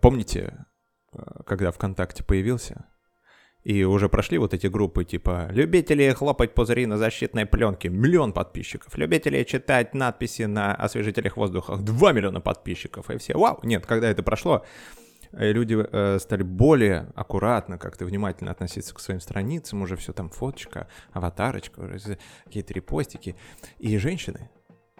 помните, 0.00 0.66
когда 1.46 1.70
ВКонтакте 1.72 2.24
появился, 2.24 2.86
и 3.62 3.84
уже 3.84 4.08
прошли 4.08 4.38
вот 4.38 4.54
эти 4.54 4.68
группы 4.68 5.04
типа 5.04 5.48
«Любители 5.50 6.10
хлопать 6.12 6.54
пузыри 6.54 6.86
на 6.86 6.96
защитной 6.96 7.44
пленке»— 7.44 7.88
миллион 7.90 8.32
подписчиков. 8.32 8.96
«Любители 8.96 9.42
читать 9.44 9.92
надписи 9.94 10.42
на 10.44 10.74
освежителях 10.74 11.36
воздуха»— 11.36 11.76
2 11.78 12.12
миллиона 12.12 12.40
подписчиков. 12.40 13.10
И 13.10 13.18
все 13.18 13.36
«Вау!» 13.36 13.60
Нет, 13.62 13.84
когда 13.84 14.08
это 14.08 14.22
прошло, 14.22 14.64
э, 15.32 15.52
люди 15.52 15.76
э, 15.78 16.18
стали 16.20 16.42
более 16.42 17.12
аккуратно, 17.14 17.76
как-то 17.76 18.06
внимательно 18.06 18.50
относиться 18.50 18.94
к 18.94 19.00
своим 19.00 19.20
страницам, 19.20 19.82
уже 19.82 19.96
все 19.96 20.14
там 20.14 20.30
фоточка, 20.30 20.88
аватарочка, 21.12 21.98
какие-то 22.46 22.72
репостики. 22.72 23.36
И 23.78 23.98
женщины, 23.98 24.48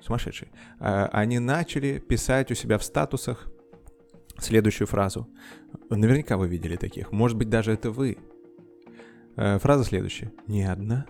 сумасшедшие, 0.02 0.50
э, 0.80 1.08
они 1.12 1.38
начали 1.38 1.98
писать 1.98 2.50
у 2.50 2.54
себя 2.54 2.76
в 2.76 2.84
статусах 2.84 3.48
следующую 4.44 4.86
фразу. 4.86 5.28
Наверняка 5.88 6.36
вы 6.36 6.48
видели 6.48 6.76
таких. 6.76 7.12
Может 7.12 7.36
быть, 7.36 7.48
даже 7.48 7.72
это 7.72 7.90
вы. 7.90 8.18
Э, 9.36 9.58
фраза 9.58 9.84
следующая. 9.84 10.32
Не 10.46 10.64
одна, 10.64 11.06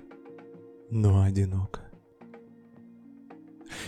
но 0.91 1.23
одиноко. 1.23 1.81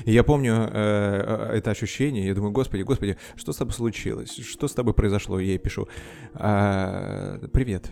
И 0.04 0.12
я 0.12 0.22
помню 0.24 0.52
э, 0.54 0.68
э, 0.72 1.56
это 1.56 1.70
ощущение, 1.70 2.26
я 2.26 2.34
думаю, 2.34 2.52
господи, 2.52 2.82
господи, 2.82 3.18
что 3.36 3.52
с 3.52 3.56
тобой 3.56 3.74
случилось? 3.74 4.36
Что 4.36 4.68
с 4.68 4.74
тобой 4.74 4.94
произошло? 4.94 5.38
Я 5.38 5.48
ей 5.48 5.58
пишу, 5.58 5.88
«А, 6.34 7.38
привет, 7.52 7.90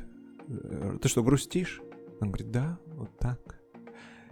ты 1.00 1.08
что, 1.08 1.22
грустишь? 1.22 1.80
Он 2.20 2.28
говорит, 2.28 2.50
да, 2.50 2.78
вот 2.86 3.18
так. 3.18 3.59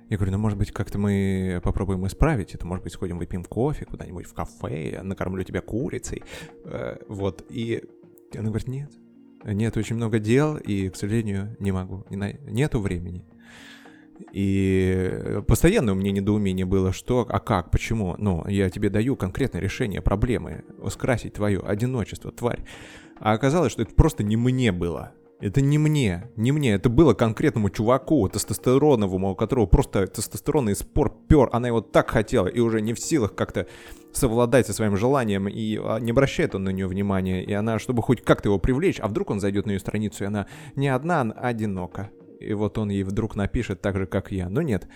Я 0.09 0.17
говорю, 0.17 0.33
ну, 0.33 0.39
может 0.39 0.59
быть, 0.59 0.73
как-то 0.73 0.99
мы 0.99 1.61
попробуем 1.63 2.07
исправить 2.07 2.55
это, 2.55 2.67
может 2.67 2.83
быть, 2.83 2.95
сходим, 2.95 3.19
выпьем 3.19 3.45
кофе 3.45 3.85
куда-нибудь 3.85 4.27
в 4.27 4.33
кафе, 4.33 4.93
я 4.93 5.03
накормлю 5.03 5.43
тебя 5.45 5.61
курицей, 5.61 6.23
э, 6.65 6.97
вот, 7.09 7.45
и 7.51 7.83
она 8.35 8.49
говорит, 8.49 8.69
нет, 8.69 8.91
нет 9.45 9.77
очень 9.77 9.97
много 9.97 10.19
дел, 10.19 10.57
и, 10.57 10.89
к 10.89 10.97
сожалению, 10.97 11.57
не 11.59 11.73
могу, 11.73 12.05
нету 12.11 12.81
времени. 12.81 13.25
И 14.33 15.41
постоянно 15.47 15.93
у 15.93 15.95
меня 15.95 16.11
недоумение 16.11 16.67
было, 16.67 16.93
что, 16.93 17.27
а 17.29 17.39
как, 17.39 17.71
почему? 17.71 18.17
Ну, 18.19 18.47
я 18.49 18.69
тебе 18.71 18.91
даю 18.91 19.15
конкретное 19.15 19.61
решение 19.61 20.03
проблемы, 20.03 20.65
скрасить 20.89 21.35
твое 21.35 21.61
одиночество, 21.61 22.33
тварь. 22.33 22.65
А 23.21 23.33
оказалось, 23.33 23.73
что 23.73 23.83
это 23.83 23.95
просто 23.95 24.25
не 24.25 24.37
мне 24.37 24.73
было. 24.73 25.13
Это 25.41 25.61
не 25.61 25.79
мне, 25.79 26.29
не 26.35 26.51
мне, 26.51 26.73
это 26.73 26.89
было 26.89 27.15
конкретному 27.15 27.71
чуваку, 27.71 28.29
тестостероновому, 28.29 29.31
у 29.31 29.35
которого 29.37 29.67
просто 29.67 30.09
тестостеронный 30.09 30.75
спор 30.75 31.15
пер, 31.29 31.49
она 31.53 31.69
его 31.69 31.81
так 31.81 32.11
хотела 32.11 32.49
и 32.49 32.59
уже 32.59 32.81
не 32.81 32.93
в 32.93 32.99
силах 32.99 33.37
как-то 33.37 33.69
совладать 34.13 34.67
со 34.67 34.73
своим 34.73 34.97
желанием, 34.97 35.47
и 35.47 35.79
а, 35.81 35.99
не 36.01 36.11
обращает 36.11 36.57
он 36.57 36.65
на 36.65 36.71
нее 36.71 36.89
внимания, 36.89 37.45
и 37.45 37.53
она, 37.53 37.79
чтобы 37.79 38.03
хоть 38.03 38.21
как-то 38.23 38.49
его 38.49 38.59
привлечь, 38.59 38.99
а 39.01 39.07
вдруг 39.07 39.31
он 39.31 39.39
зайдет 39.39 39.67
на 39.67 39.73
ее 39.73 39.79
страницу, 39.79 40.25
и 40.25 40.27
она 40.27 40.49
не 40.75 40.89
одна, 40.89 41.21
а 41.21 41.49
одинока. 41.49 42.11
И 42.41 42.53
вот 42.55 42.77
он 42.77 42.91
ей 42.91 43.05
вдруг 43.05 43.37
напишет 43.37 43.81
так 43.81 43.97
же, 43.97 44.07
как 44.07 44.33
я. 44.33 44.49
Но 44.49 44.63
нет, 44.63 44.89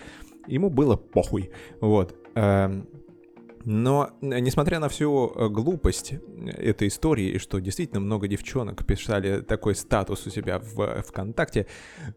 ему 0.47 0.69
было 0.69 0.97
похуй. 0.97 1.51
Вот. 1.79 2.15
Эм, 2.35 2.87
но, 3.65 4.11
э, 4.21 4.39
несмотря 4.39 4.79
на 4.79 4.89
всю 4.89 5.31
э, 5.35 5.49
глупость 5.49 6.13
этой 6.45 6.87
истории, 6.87 7.31
и 7.31 7.37
что 7.37 7.59
действительно 7.59 7.99
много 7.99 8.27
девчонок 8.27 8.85
писали 8.85 9.41
такой 9.41 9.75
статус 9.75 10.25
у 10.27 10.29
себя 10.29 10.59
в 10.59 11.01
ВКонтакте, 11.03 11.67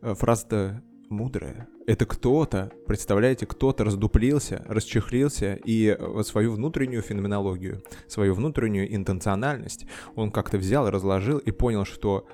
э, 0.01 0.15
фраза-то 0.15 0.83
мудрая. 1.09 1.69
Это 1.87 2.05
кто-то, 2.05 2.73
представляете, 2.87 3.47
кто-то 3.47 3.85
раздуплился, 3.85 4.65
расчехлился 4.67 5.55
и 5.55 5.97
свою 6.25 6.53
внутреннюю 6.53 7.03
феноменологию, 7.03 7.83
свою 8.09 8.35
внутреннюю 8.35 8.93
интенциональность 8.93 9.87
он 10.17 10.33
как-то 10.33 10.59
взял, 10.59 10.91
разложил 10.91 11.39
и 11.39 11.53
понял, 11.53 11.85
что 11.85 12.27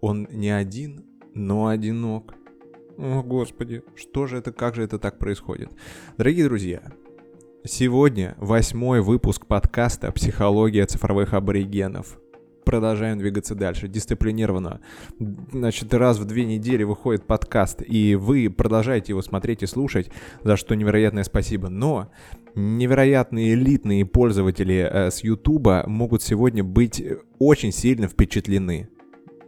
он 0.00 0.26
не 0.30 0.48
один, 0.48 1.04
но 1.34 1.66
одинок. 1.66 2.34
О, 2.96 3.22
Господи, 3.22 3.82
что 3.94 4.26
же 4.26 4.38
это, 4.38 4.52
как 4.52 4.74
же 4.74 4.82
это 4.82 4.98
так 4.98 5.18
происходит? 5.18 5.70
Дорогие 6.16 6.44
друзья, 6.44 6.82
Сегодня 7.68 8.36
восьмой 8.38 9.00
выпуск 9.00 9.44
подкаста 9.44 10.12
«Психология 10.12 10.86
цифровых 10.86 11.34
аборигенов». 11.34 12.20
Продолжаем 12.64 13.18
двигаться 13.18 13.56
дальше, 13.56 13.88
дисциплинированно. 13.88 14.80
Значит, 15.50 15.92
раз 15.92 16.18
в 16.18 16.24
две 16.26 16.44
недели 16.44 16.84
выходит 16.84 17.26
подкаст, 17.26 17.82
и 17.84 18.14
вы 18.14 18.50
продолжаете 18.50 19.12
его 19.12 19.20
смотреть 19.20 19.64
и 19.64 19.66
слушать, 19.66 20.12
за 20.44 20.56
что 20.56 20.76
невероятное 20.76 21.24
спасибо. 21.24 21.68
Но 21.68 22.12
невероятные 22.54 23.54
элитные 23.54 24.06
пользователи 24.06 24.88
э, 24.88 25.10
с 25.10 25.24
Ютуба 25.24 25.82
могут 25.88 26.22
сегодня 26.22 26.62
быть 26.62 27.02
очень 27.40 27.72
сильно 27.72 28.06
впечатлены. 28.06 28.90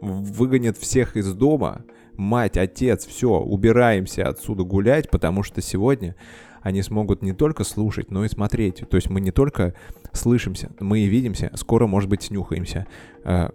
Выгонят 0.01 0.77
всех 0.77 1.15
из 1.15 1.33
дома, 1.33 1.85
мать, 2.17 2.57
отец, 2.57 3.05
все, 3.05 3.39
убираемся 3.39 4.27
отсюда 4.27 4.63
гулять, 4.63 5.09
потому 5.09 5.41
что 5.41 5.61
сегодня 5.61 6.17
они 6.61 6.81
смогут 6.81 7.21
не 7.21 7.33
только 7.33 7.63
слушать, 7.63 8.11
но 8.11 8.25
и 8.25 8.29
смотреть. 8.29 8.83
То 8.89 8.97
есть 8.97 9.09
мы 9.09 9.21
не 9.21 9.31
только 9.31 9.73
слышимся, 10.13 10.71
мы 10.79 10.99
и 10.99 11.07
видимся, 11.07 11.51
скоро, 11.55 11.87
может 11.87 12.09
быть, 12.09 12.23
снюхаемся. 12.23 12.87
Э, 13.23 13.49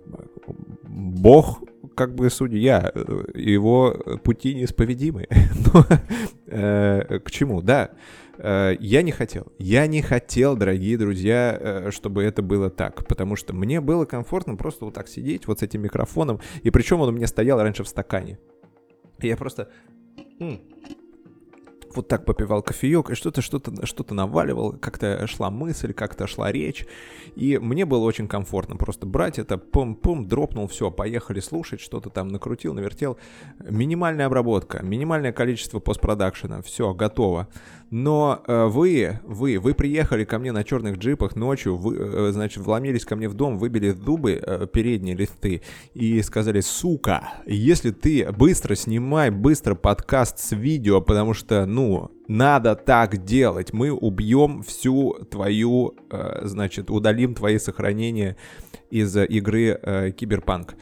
Бог 0.86 1.62
как 1.94 2.14
бы 2.14 2.28
судья, 2.30 2.92
его 3.34 3.92
пути 4.24 4.54
неисповедимы. 4.54 5.28
Но 5.74 5.86
э, 6.46 7.20
к 7.20 7.30
чему? 7.30 7.62
Да, 7.62 7.90
э, 8.38 8.76
я 8.80 9.02
не 9.02 9.12
хотел. 9.12 9.52
Я 9.58 9.86
не 9.86 10.02
хотел, 10.02 10.56
дорогие 10.56 10.98
друзья, 10.98 11.86
чтобы 11.90 12.24
это 12.24 12.42
было 12.42 12.70
так, 12.70 13.06
потому 13.06 13.36
что 13.36 13.54
мне 13.54 13.80
было 13.80 14.06
комфортно 14.06 14.56
просто 14.56 14.86
вот 14.86 14.94
так 14.94 15.08
сидеть 15.08 15.46
вот 15.46 15.60
с 15.60 15.62
этим 15.62 15.82
микрофоном, 15.82 16.40
и 16.62 16.70
причем 16.70 17.00
он 17.00 17.10
у 17.10 17.12
меня 17.12 17.26
стоял 17.26 17.60
раньше 17.60 17.84
в 17.84 17.88
стакане. 17.88 18.38
И 19.20 19.28
я 19.28 19.36
просто 19.36 19.68
вот 21.96 22.08
так 22.08 22.24
попивал 22.24 22.62
кофеек, 22.62 23.10
и 23.10 23.14
что-то, 23.14 23.42
что-то, 23.42 23.86
что-то 23.86 24.14
наваливал, 24.14 24.72
как-то 24.72 25.26
шла 25.26 25.50
мысль, 25.50 25.92
как-то 25.92 26.26
шла 26.26 26.50
речь, 26.52 26.86
и 27.36 27.58
мне 27.58 27.84
было 27.84 28.04
очень 28.04 28.28
комфортно 28.28 28.76
просто 28.76 29.06
брать 29.06 29.38
это, 29.38 29.58
пум-пум, 29.58 30.26
дропнул, 30.26 30.66
все, 30.68 30.90
поехали 30.90 31.40
слушать, 31.40 31.80
что-то 31.80 32.10
там 32.10 32.28
накрутил, 32.28 32.74
навертел. 32.74 33.18
Минимальная 33.58 34.26
обработка, 34.26 34.82
минимальное 34.82 35.32
количество 35.32 35.80
постпродакшена, 35.80 36.62
все, 36.62 36.94
готово. 36.94 37.48
Но 37.90 38.42
э, 38.46 38.66
вы, 38.66 39.20
вы, 39.24 39.58
вы 39.60 39.74
приехали 39.74 40.24
ко 40.24 40.38
мне 40.38 40.50
на 40.50 40.64
черных 40.64 40.96
джипах 40.96 41.36
ночью, 41.36 41.76
вы, 41.76 41.96
э, 41.96 42.32
значит, 42.32 42.64
вломились 42.64 43.04
ко 43.04 43.14
мне 43.14 43.28
в 43.28 43.34
дом, 43.34 43.58
выбили 43.58 43.90
зубы, 43.90 44.40
э, 44.42 44.66
передние 44.72 45.14
листы, 45.14 45.62
и 45.92 46.20
сказали, 46.22 46.60
сука, 46.60 47.34
если 47.46 47.90
ты 47.90 48.32
быстро 48.32 48.74
снимай, 48.74 49.30
быстро 49.30 49.74
подкаст 49.74 50.38
с 50.40 50.52
видео, 50.52 51.00
потому 51.00 51.34
что, 51.34 51.66
ну, 51.66 51.83
надо 52.28 52.74
так 52.74 53.24
делать, 53.24 53.72
мы 53.72 53.92
убьем 53.92 54.62
всю 54.62 55.14
твою, 55.30 55.94
э, 56.10 56.40
значит, 56.42 56.90
удалим 56.90 57.34
твои 57.34 57.58
сохранения 57.58 58.36
из 58.90 59.16
игры 59.16 59.78
э, 59.80 60.10
Киберпанк. 60.10 60.74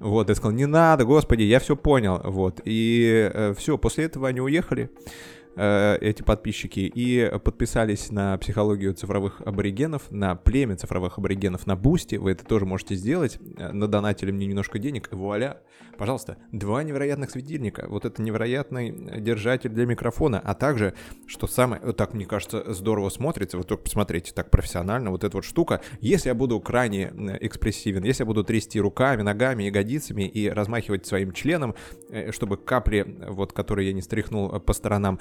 Вот, 0.00 0.28
я 0.28 0.34
сказал, 0.34 0.52
не 0.52 0.66
надо, 0.66 1.04
господи, 1.04 1.42
я 1.42 1.58
все 1.60 1.76
понял, 1.76 2.20
вот, 2.24 2.60
и 2.64 3.30
э, 3.32 3.54
все, 3.56 3.78
после 3.78 4.04
этого 4.04 4.28
они 4.28 4.40
уехали, 4.40 4.90
Э, 4.90 5.33
эти 5.56 6.22
подписчики 6.22 6.80
и 6.80 7.30
подписались 7.38 8.10
на 8.10 8.36
психологию 8.38 8.94
цифровых 8.94 9.40
аборигенов, 9.42 10.10
на 10.10 10.34
племя 10.34 10.76
цифровых 10.76 11.18
аборигенов 11.18 11.66
на 11.66 11.76
Boosty. 11.76 12.16
Вы 12.16 12.32
это 12.32 12.44
тоже 12.44 12.66
можете 12.66 12.94
сделать. 12.94 13.38
Э, 13.56 13.72
надонатили 13.72 14.30
мне 14.30 14.46
немножко 14.46 14.78
денег, 14.78 15.12
и 15.12 15.14
вуаля. 15.14 15.60
Пожалуйста, 15.98 16.38
два 16.50 16.82
невероятных 16.82 17.30
светильника. 17.30 17.86
Вот 17.88 18.04
это 18.04 18.20
невероятный 18.20 19.20
держатель 19.20 19.70
для 19.70 19.86
микрофона, 19.86 20.40
а 20.42 20.54
также, 20.54 20.94
что 21.26 21.46
самое, 21.46 21.80
так 21.92 22.14
мне 22.14 22.26
кажется, 22.26 22.72
здорово 22.72 23.10
смотрится, 23.10 23.56
вот 23.56 23.68
только 23.68 23.84
посмотрите, 23.84 24.32
так 24.32 24.50
профессионально, 24.50 25.10
вот 25.10 25.24
эта 25.24 25.36
вот 25.36 25.44
штука. 25.44 25.80
Если 26.00 26.28
я 26.28 26.34
буду 26.34 26.60
крайне 26.60 27.12
экспрессивен, 27.40 28.02
если 28.04 28.22
я 28.22 28.26
буду 28.26 28.44
трясти 28.44 28.80
руками, 28.80 29.22
ногами, 29.22 29.64
ягодицами 29.64 30.22
и 30.22 30.48
размахивать 30.48 31.06
своим 31.06 31.32
членом, 31.32 31.74
э, 32.08 32.32
чтобы 32.32 32.56
капли, 32.56 33.06
вот, 33.28 33.52
которые 33.52 33.88
я 33.88 33.92
не 33.92 34.02
стряхнул 34.02 34.60
по 34.60 34.72
сторонам, 34.72 35.18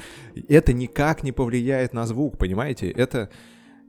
это 0.48 0.74
никак 0.74 1.24
не 1.24 1.32
повлияет 1.32 1.94
на 1.94 2.06
звук, 2.06 2.38
понимаете? 2.38 2.90
Это, 2.90 3.30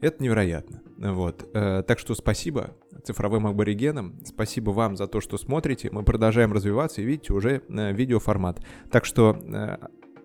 это 0.00 0.22
невероятно. 0.22 0.82
Вот. 0.96 1.48
Э, 1.54 1.82
так 1.86 1.98
что 1.98 2.14
спасибо 2.14 2.76
цифровым 3.04 3.46
аборигенам, 3.46 4.20
спасибо 4.24 4.70
вам 4.70 4.96
за 4.96 5.06
то, 5.06 5.20
что 5.20 5.36
смотрите. 5.36 5.90
Мы 5.90 6.02
продолжаем 6.02 6.52
развиваться, 6.52 7.02
и 7.02 7.04
видите, 7.04 7.32
уже 7.32 7.62
э, 7.68 7.92
видеоформат. 7.92 8.60
Так 8.90 9.04
что 9.04 9.36
э, 9.36 9.76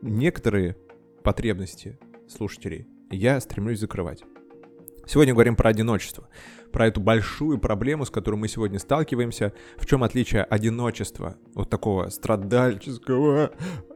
некоторые 0.02 0.78
потребности 1.24 2.00
слушателей 2.28 2.88
я 3.12 3.40
стремлюсь 3.40 3.80
закрывать. 3.80 4.24
Сегодня 5.06 5.34
говорим 5.34 5.56
про 5.56 5.70
одиночество, 5.70 6.30
про 6.72 6.86
эту 6.86 7.02
большую 7.02 7.58
проблему, 7.58 8.06
с 8.06 8.12
которой 8.12 8.36
мы 8.36 8.48
сегодня 8.48 8.78
сталкиваемся. 8.78 9.54
В 9.78 9.88
чем 9.88 10.04
отличие 10.04 10.44
одиночества, 10.44 11.36
вот 11.56 11.70
такого 11.70 12.10
страдальческого, 12.10 13.52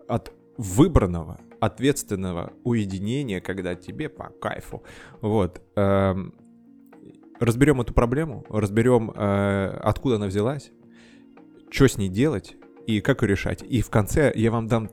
от 0.07 0.33
выбранного, 0.57 1.39
ответственного 1.65 2.51
уединения, 2.63 3.39
когда 3.39 3.75
тебе 3.75 4.10
по 4.10 4.30
кайфу. 4.42 4.83
Вот. 5.21 5.62
Эм, 5.75 6.33
разберем 7.39 7.80
эту 7.80 7.94
проблему, 7.94 8.45
разберем, 8.50 9.12
э, 9.15 9.80
откуда 9.81 10.15
она 10.18 10.27
взялась, 10.27 10.71
что 11.71 11.88
с 11.88 11.98
ней 11.98 12.10
делать 12.10 12.56
и 12.86 13.00
как 13.00 13.21
ее 13.21 13.30
решать. 13.30 13.63
И 13.63 13.81
в 13.81 13.89
конце 13.89 14.31
я 14.36 14.51
вам 14.51 14.68
дам 14.68 14.89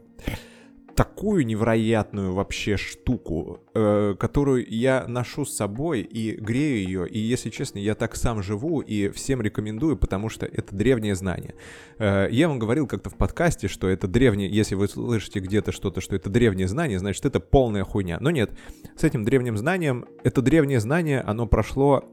такую 1.00 1.46
невероятную 1.46 2.34
вообще 2.34 2.76
штуку, 2.76 3.60
э, 3.72 4.14
которую 4.18 4.66
я 4.68 5.06
ношу 5.08 5.46
с 5.46 5.56
собой 5.56 6.02
и 6.02 6.36
грею 6.36 6.76
ее. 6.76 7.08
И, 7.08 7.18
если 7.18 7.48
честно, 7.48 7.78
я 7.78 7.94
так 7.94 8.16
сам 8.16 8.42
живу 8.42 8.80
и 8.82 9.08
всем 9.08 9.40
рекомендую, 9.40 9.96
потому 9.96 10.28
что 10.28 10.44
это 10.44 10.76
древнее 10.76 11.14
знание. 11.14 11.54
Э, 11.98 12.28
я 12.30 12.48
вам 12.48 12.58
говорил 12.58 12.86
как-то 12.86 13.08
в 13.08 13.16
подкасте, 13.16 13.66
что 13.66 13.88
это 13.88 14.08
древнее, 14.08 14.50
если 14.50 14.74
вы 14.74 14.88
слышите 14.88 15.40
где-то 15.40 15.72
что-то, 15.72 16.02
что 16.02 16.14
это 16.14 16.28
древнее 16.28 16.68
знание, 16.68 16.98
значит, 16.98 17.24
это 17.24 17.40
полная 17.40 17.84
хуйня. 17.84 18.18
Но 18.20 18.30
нет, 18.30 18.50
с 18.94 19.02
этим 19.02 19.24
древним 19.24 19.56
знанием, 19.56 20.04
это 20.22 20.42
древнее 20.42 20.80
знание, 20.80 21.22
оно 21.22 21.46
прошло 21.46 22.04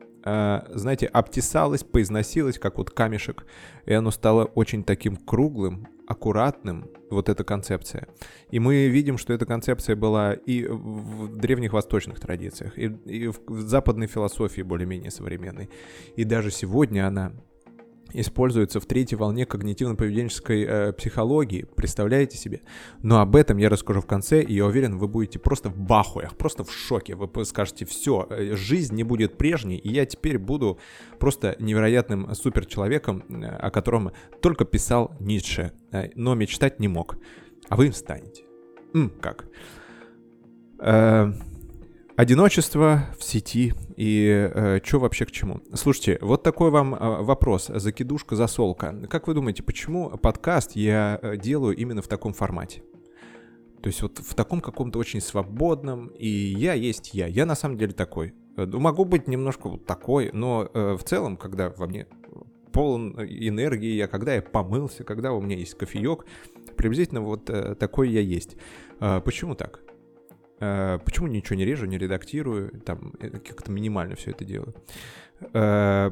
знаете, 0.74 1.06
обтесалось, 1.06 1.84
поизносилось, 1.84 2.60
как 2.60 2.78
вот 2.78 2.90
камешек, 2.90 3.46
и 3.86 3.94
оно 3.94 4.12
стало 4.12 4.46
очень 4.46 4.84
таким 4.84 5.16
круглым, 5.16 5.88
аккуратным, 6.08 6.90
вот 7.10 7.30
эта 7.30 7.44
концепция. 7.44 8.08
И 8.50 8.60
мы 8.60 8.88
видим, 8.88 9.18
что 9.18 9.34
эта 9.34 9.46
концепция 9.46 9.96
была 9.96 10.34
и 10.34 10.66
в 10.66 11.38
древних 11.38 11.74
восточных 11.74 12.20
традициях, 12.20 12.78
и, 12.78 12.86
и 12.86 13.28
в 13.28 13.62
западной 13.62 14.08
философии 14.08 14.62
более-менее 14.62 15.12
современной. 15.12 15.70
И 16.16 16.24
даже 16.24 16.52
сегодня 16.52 17.08
она 17.08 17.34
используется 18.14 18.80
в 18.80 18.86
третьей 18.86 19.18
волне 19.18 19.44
когнитивно-поведенческой 19.44 20.66
э, 20.66 20.94
психологии. 20.94 21.66
Представляете 21.76 22.38
себе? 22.38 22.62
Но 23.02 23.20
об 23.20 23.36
этом 23.36 23.58
я 23.58 23.70
расскажу 23.70 24.02
в 24.02 24.06
конце, 24.06 24.42
и 24.42 24.54
я 24.54 24.66
уверен, 24.66 24.98
вы 24.98 25.08
будете 25.08 25.40
просто 25.40 25.70
в 25.70 25.78
бахуях, 25.78 26.36
просто 26.38 26.64
в 26.64 26.72
шоке. 26.72 27.16
Вы 27.16 27.46
скажете, 27.46 27.86
все, 27.86 28.28
э, 28.30 28.56
жизнь 28.56 28.96
не 28.96 29.04
будет 29.04 29.38
прежней, 29.38 29.78
и 29.78 29.90
я 29.90 30.06
теперь 30.06 30.38
буду 30.38 30.80
просто 31.20 31.56
невероятным 31.60 32.34
суперчеловеком, 32.34 33.24
э, 33.30 33.46
о 33.46 33.72
котором 33.72 34.12
только 34.42 34.66
писал 34.66 35.16
Ницше, 35.20 35.74
э, 35.92 36.10
но 36.16 36.36
мечтать 36.36 36.80
не 36.80 36.88
мог. 36.88 37.18
А 37.70 37.76
вы 37.76 37.88
им 37.88 37.94
станете. 37.94 38.44
М, 38.94 39.12
как? 39.22 39.46
Э, 40.80 41.34
Одиночество 42.18 43.06
в 43.20 43.24
сети 43.24 43.76
и 43.96 44.50
э, 44.52 44.80
что 44.84 44.98
вообще 44.98 45.28
к 45.28 45.32
чему? 45.32 45.62
Слушайте, 45.76 46.18
вот 46.20 46.42
такой 46.42 46.72
вам 46.72 46.96
э, 46.96 47.22
вопрос, 47.22 47.68
закидушка, 47.68 48.36
засолка. 48.36 48.92
Как 49.08 49.28
вы 49.28 49.36
думаете, 49.36 49.62
почему 49.62 50.10
подкаст 50.18 50.72
я 50.76 51.20
э, 51.22 51.38
делаю 51.38 51.78
именно 51.78 52.02
в 52.02 52.08
таком 52.08 52.34
формате? 52.34 52.82
То 53.84 53.90
есть 53.90 54.02
вот 54.02 54.18
в 54.18 54.34
таком 54.34 54.62
каком-то 54.62 54.98
очень 54.98 55.22
свободном, 55.22 56.08
и 56.08 56.28
я 56.28 56.74
есть 56.74 57.14
я. 57.14 57.28
Я 57.28 57.46
на 57.46 57.54
самом 57.54 57.78
деле 57.78 57.94
такой. 57.94 58.34
Э, 58.56 58.66
ну, 58.66 58.80
могу 58.80 59.06
быть 59.06 59.28
немножко 59.28 59.70
вот 59.70 59.86
такой, 59.86 60.32
но 60.34 60.72
э, 60.74 60.98
в 61.00 61.04
целом, 61.04 61.38
когда 61.38 61.70
во 61.70 61.86
мне 61.86 62.08
полон 62.72 63.12
энергии, 63.20 63.94
я, 63.94 64.08
когда 64.08 64.34
я 64.34 64.42
помылся, 64.42 65.04
когда 65.04 65.34
у 65.34 65.40
меня 65.40 65.56
есть 65.56 65.76
кофеек, 65.76 66.26
приблизительно 66.78 67.22
вот 67.22 67.48
э, 67.52 67.76
такой 67.76 68.10
я 68.10 68.22
есть. 68.22 68.58
Э, 69.02 69.22
почему 69.24 69.54
так? 69.54 69.82
Э, 70.60 71.00
почему 71.04 71.28
ничего 71.28 71.56
не 71.56 71.66
режу, 71.66 71.86
не 71.86 71.98
редактирую, 71.98 72.82
там 72.82 73.14
э, 73.20 73.30
как-то 73.30 73.72
минимально 73.72 74.16
все 74.16 74.32
это 74.32 74.44
делаю? 74.44 74.76
Э, 75.54 76.12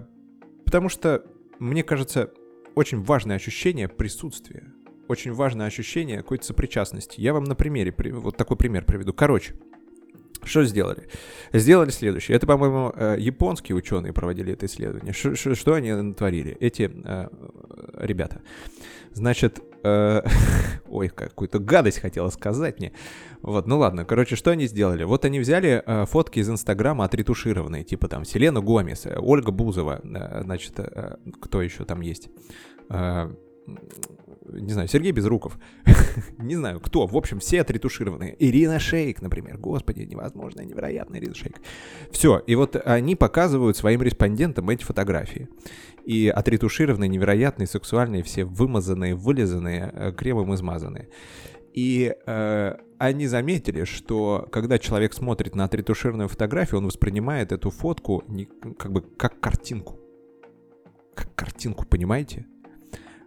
потому 0.66 0.90
что, 0.90 1.26
мне 1.60 1.84
кажется, 1.84 2.32
очень 2.76 3.02
важное 3.02 3.36
ощущение 3.36 3.88
присутствия, 3.88 4.72
очень 5.08 5.34
важное 5.34 5.66
ощущение 5.66 6.18
какой-то 6.18 6.46
сопричастности. 6.46 7.22
Я 7.22 7.34
вам 7.34 7.44
на 7.46 7.56
примере, 7.56 7.94
вот 8.14 8.38
такой 8.38 8.58
пример 8.58 8.86
приведу. 8.86 9.14
Короче, 9.14 9.56
что 10.44 10.64
сделали? 10.64 11.08
Сделали 11.54 11.90
следующее. 11.90 12.36
Это, 12.38 12.48
по-моему, 12.48 12.94
японские 13.18 13.76
ученые 13.76 14.14
проводили 14.14 14.54
это 14.54 14.66
исследование. 14.66 15.14
Ш 15.14 15.36
что 15.36 15.74
они 15.74 15.94
натворили? 15.94 16.56
Эти 16.60 16.92
э, 17.04 17.28
ребята. 17.98 18.42
Значит, 19.14 19.62
э, 19.84 20.22
ой, 20.90 21.10
какую-то 21.10 21.60
гадость 21.60 22.00
хотела 22.00 22.30
сказать 22.30 22.80
мне. 22.80 22.92
Вот, 23.42 23.68
ну 23.68 23.78
ладно, 23.78 24.04
короче, 24.06 24.36
что 24.36 24.52
они 24.52 24.68
сделали? 24.68 25.04
Вот 25.04 25.24
они 25.24 25.40
взяли 25.40 25.82
э, 25.86 26.06
фотки 26.06 26.40
из 26.40 26.50
Инстаграма 26.50 27.06
отретушированные, 27.06 27.84
типа 27.84 28.08
там 28.08 28.26
Селена 28.26 28.62
Гомес, 28.62 29.06
э, 29.06 29.18
Ольга 29.18 29.52
Бузова, 29.52 30.02
э, 30.04 30.42
значит, 30.44 30.74
э, 30.78 31.18
кто 31.42 31.62
еще 31.62 31.86
там 31.86 32.02
есть? 32.02 32.30
Э, 32.90 33.34
не 34.52 34.74
знаю, 34.74 34.88
Сергей 34.88 35.12
Безруков, 35.12 35.58
не 36.38 36.56
знаю, 36.56 36.80
кто, 36.80 37.08
в 37.08 37.16
общем, 37.16 37.40
все 37.40 37.62
отретушированные. 37.62 38.36
Ирина 38.40 38.80
Шейк, 38.80 39.22
например, 39.22 39.58
господи, 39.58 40.04
невозможно, 40.04 40.62
невероятная 40.62 41.20
Ирина 41.20 41.36
Шейк. 41.36 41.62
Все, 42.12 42.40
и 42.40 42.56
вот 42.56 42.76
они 42.86 43.16
показывают 43.16 43.78
своим 43.78 44.02
респондентам 44.02 44.70
эти 44.70 44.84
фотографии. 44.84 45.50
И 46.06 46.28
отретушированные, 46.28 47.10
невероятные, 47.10 47.68
сексуальные, 47.68 48.24
все 48.24 48.46
вымазанные, 48.46 49.16
вылизанные, 49.16 49.92
э, 49.94 50.12
кремом 50.12 50.54
измазанные. 50.54 51.10
И 51.74 52.16
э, 52.26 52.76
они 53.00 53.28
заметили, 53.28 53.84
что 53.84 54.48
когда 54.52 54.80
человек 54.80 55.14
смотрит 55.14 55.56
на 55.56 55.66
отретушированную 55.66 56.30
фотографию, 56.30 56.80
он 56.80 56.86
воспринимает 56.86 57.52
эту 57.52 57.70
фотку 57.70 58.24
не, 58.28 58.46
как 58.46 58.92
бы 58.92 59.02
как 59.02 59.40
картинку. 59.40 60.00
Как 61.16 61.34
картинку, 61.36 61.86
понимаете? 61.86 62.46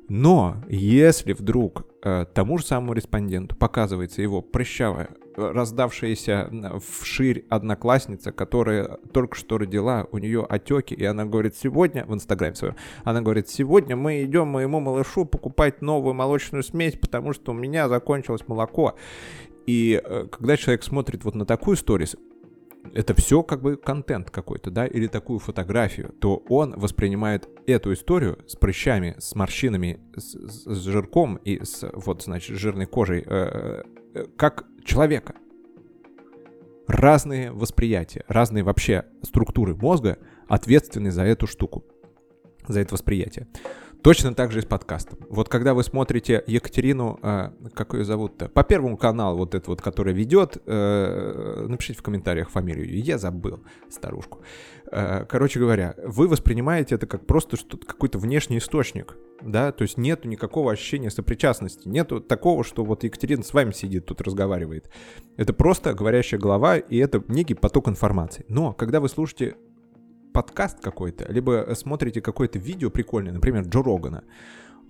Но 0.09 0.57
если 0.69 1.35
вдруг 1.35 1.87
э, 2.03 2.25
тому 2.33 2.59
же 2.59 2.65
самому 2.65 2.95
респонденту 2.95 3.55
показывается 3.57 4.23
его 4.23 4.41
прыщавая, 4.41 5.11
раздавшаяся 5.37 6.51
вширь 6.85 7.45
одноклассница, 7.49 8.33
которая 8.33 8.99
только 9.13 9.37
что 9.37 9.59
родила, 9.59 10.07
у 10.11 10.19
нее 10.19 10.45
отеки, 10.49 10.95
и 10.95 11.05
она 11.05 11.25
говорит, 11.27 11.57
сегодня, 11.57 12.05
в 12.07 12.15
инстаграме 12.15 12.55
своем, 12.55 12.75
она 13.05 13.21
говорит, 13.21 13.49
сегодня 13.49 13.97
мы 13.97 14.25
идем 14.25 14.49
моему 14.49 14.81
малышу 14.81 15.25
покупать 15.27 15.83
новую 15.83 16.15
молочную 16.15 16.65
смесь, 16.65 16.95
потому 16.95 17.33
что 17.33 17.53
у 17.53 17.55
меня 17.55 17.89
закончилось 17.89 18.43
молоко. 18.49 18.97
И 19.67 20.01
э, 20.03 20.27
когда 20.31 20.57
человек 20.57 20.83
смотрит 20.83 21.25
вот 21.25 21.35
на 21.35 21.45
такую 21.45 21.77
сторис, 21.77 22.17
это 22.95 23.15
все 23.15 23.43
как 23.43 23.63
бы 23.63 23.77
контент 23.77 24.31
какой-то, 24.31 24.71
да, 24.71 24.87
или 24.87 25.07
такую 25.07 25.39
фотографию, 25.39 26.15
то 26.21 26.43
он 26.49 26.79
воспринимает 26.79 27.49
эту 27.67 27.93
историю 27.93 28.39
с 28.47 28.57
прыщами, 28.57 29.15
с 29.19 29.35
морщинами, 29.35 30.01
с, 30.17 30.35
с 30.35 30.85
жирком 30.85 31.37
и 31.37 31.65
с, 31.65 31.89
вот, 31.93 32.23
значит, 32.23 32.57
жирной 32.57 32.87
кожей, 32.87 33.23
э, 33.27 33.83
э, 34.15 34.25
как 34.37 34.67
человека. 34.85 35.35
Разные 36.87 37.53
восприятия, 37.53 38.25
разные 38.29 38.65
вообще 38.65 39.05
структуры 39.23 39.75
мозга 39.75 40.19
ответственны 40.49 41.11
за 41.11 41.23
эту 41.23 41.47
штуку, 41.47 41.85
за 42.67 42.81
это 42.81 42.95
восприятие. 42.95 43.47
Точно 44.03 44.33
так 44.33 44.53
же 44.53 44.61
и 44.61 44.63
с 44.63 44.65
подкастом. 44.65 45.19
Вот 45.29 45.49
когда 45.49 45.75
вы 45.75 45.83
смотрите 45.83 46.43
Екатерину, 46.47 47.19
э, 47.21 47.51
как 47.75 47.95
ее 47.95 48.05
зовут-то, 48.05 48.49
по 48.49 48.63
первому 48.63 48.97
каналу, 48.97 49.39
вот 49.39 49.55
эту 49.55 49.71
вот, 49.71 49.83
которая 49.83 50.15
ведет, 50.15 50.57
э, 50.67 51.67
напишите 51.69 51.99
в 51.99 52.03
комментариях 52.03 52.51
фамилию, 52.51 53.03
я 53.03 53.19
забыл 53.19 53.61
старушку. 53.91 54.43
Э, 54.93 55.25
короче 55.29 55.59
говоря, 55.59 55.95
вы 56.05 56.29
воспринимаете 56.29 56.95
это 56.95 57.07
как 57.07 57.27
просто 57.27 57.57
какой-то 57.87 58.19
внешний 58.19 58.59
источник, 58.59 59.17
да, 59.43 59.73
то 59.73 59.83
есть 59.83 59.99
нету 59.99 60.29
никакого 60.29 60.73
ощущения 60.73 61.11
сопричастности, 61.11 61.89
нету 61.89 62.21
такого, 62.21 62.63
что 62.63 62.85
вот 62.85 63.03
Екатерина 63.05 63.43
с 63.43 63.53
вами 63.53 63.73
сидит, 63.73 64.07
тут 64.07 64.21
разговаривает. 64.21 64.91
Это 65.37 65.53
просто 65.53 65.93
говорящая 65.95 66.41
голова, 66.41 66.77
и 66.77 66.97
это 66.99 67.23
некий 67.29 67.55
поток 67.55 67.89
информации. 67.89 68.45
Но 68.49 68.73
когда 68.73 69.01
вы 69.01 69.09
слушаете 69.09 69.57
подкаст 70.33 70.81
какой-то, 70.81 71.31
либо 71.31 71.67
смотрите 71.75 72.21
какое-то 72.21 72.59
видео 72.59 72.91
прикольное, 72.91 73.33
например, 73.33 73.65
Джо 73.65 73.83
Рогана, 73.83 74.25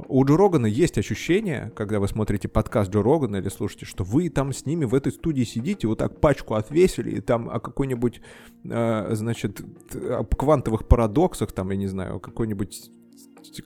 у 0.07 0.25
Джо 0.25 0.37
Рогана 0.37 0.67
есть 0.67 0.97
ощущение, 0.97 1.73
когда 1.75 1.99
вы 1.99 2.07
смотрите 2.07 2.49
подкаст 2.49 2.91
Джо 2.91 3.03
Рогана 3.03 3.37
или 3.37 3.49
слушаете, 3.49 3.85
что 3.85 4.05
вы 4.05 4.29
там 4.29 4.53
с 4.53 4.65
ними 4.65 4.85
в 4.85 4.95
этой 4.95 5.11
студии 5.11 5.43
сидите, 5.43 5.89
вот 5.89 5.99
так 5.99 6.21
пачку 6.21 6.55
отвесили, 6.55 7.17
и 7.17 7.21
там 7.21 7.51
о 7.51 7.59
какой-нибудь, 7.59 8.21
э, 8.65 9.09
значит, 9.13 9.61
о 9.95 10.25
квантовых 10.25 10.87
парадоксах, 10.87 11.51
там, 11.53 11.71
я 11.71 11.77
не 11.77 11.89
знаю, 11.89 12.17
о 12.17 12.21
какой-нибудь 12.21 12.91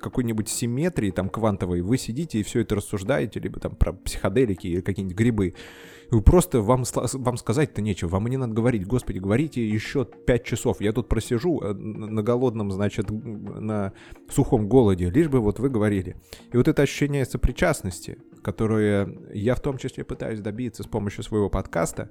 какой-нибудь 0.01 0.49
симметрии 0.49 1.11
там 1.11 1.29
квантовой, 1.29 1.83
вы 1.83 1.99
сидите 1.99 2.39
и 2.39 2.43
все 2.43 2.61
это 2.61 2.77
рассуждаете, 2.77 3.41
либо 3.41 3.61
там 3.61 3.75
про 3.75 3.93
психоделики 3.93 4.67
или 4.67 4.81
какие-нибудь 4.81 5.17
грибы. 5.17 5.55
Вы 6.13 6.21
просто 6.21 6.61
вам, 6.61 6.85
вам 6.95 7.37
сказать-то 7.39 7.81
нечего, 7.81 8.11
вам 8.11 8.27
и 8.27 8.31
не 8.31 8.37
надо 8.37 8.53
говорить, 8.53 8.87
господи, 8.87 9.19
говорите 9.19 9.67
еще 9.67 10.05
5 10.05 10.45
часов, 10.45 10.83
я 10.83 10.93
тут 10.93 11.09
просижу 11.09 11.59
э, 11.63 11.73
на 11.73 12.23
голодном, 12.23 12.71
значит, 12.71 13.11
на 13.11 13.95
сухом 14.29 14.69
голоде, 14.69 15.09
лишь 15.09 15.29
бы 15.29 15.41
вот 15.41 15.59
вы 15.59 15.71
говорили. 15.71 16.17
И 16.53 16.59
вот 16.59 16.69
это 16.69 16.83
ощущение 16.83 17.25
сопричастности, 17.25 18.19
которое 18.43 19.09
я 19.33 19.55
в 19.55 19.61
том 19.61 19.79
числе 19.79 20.05
пытаюсь 20.05 20.41
добиться 20.41 20.83
с 20.83 20.87
помощью 20.87 21.25
своего 21.25 21.49
подкаста, 21.49 22.11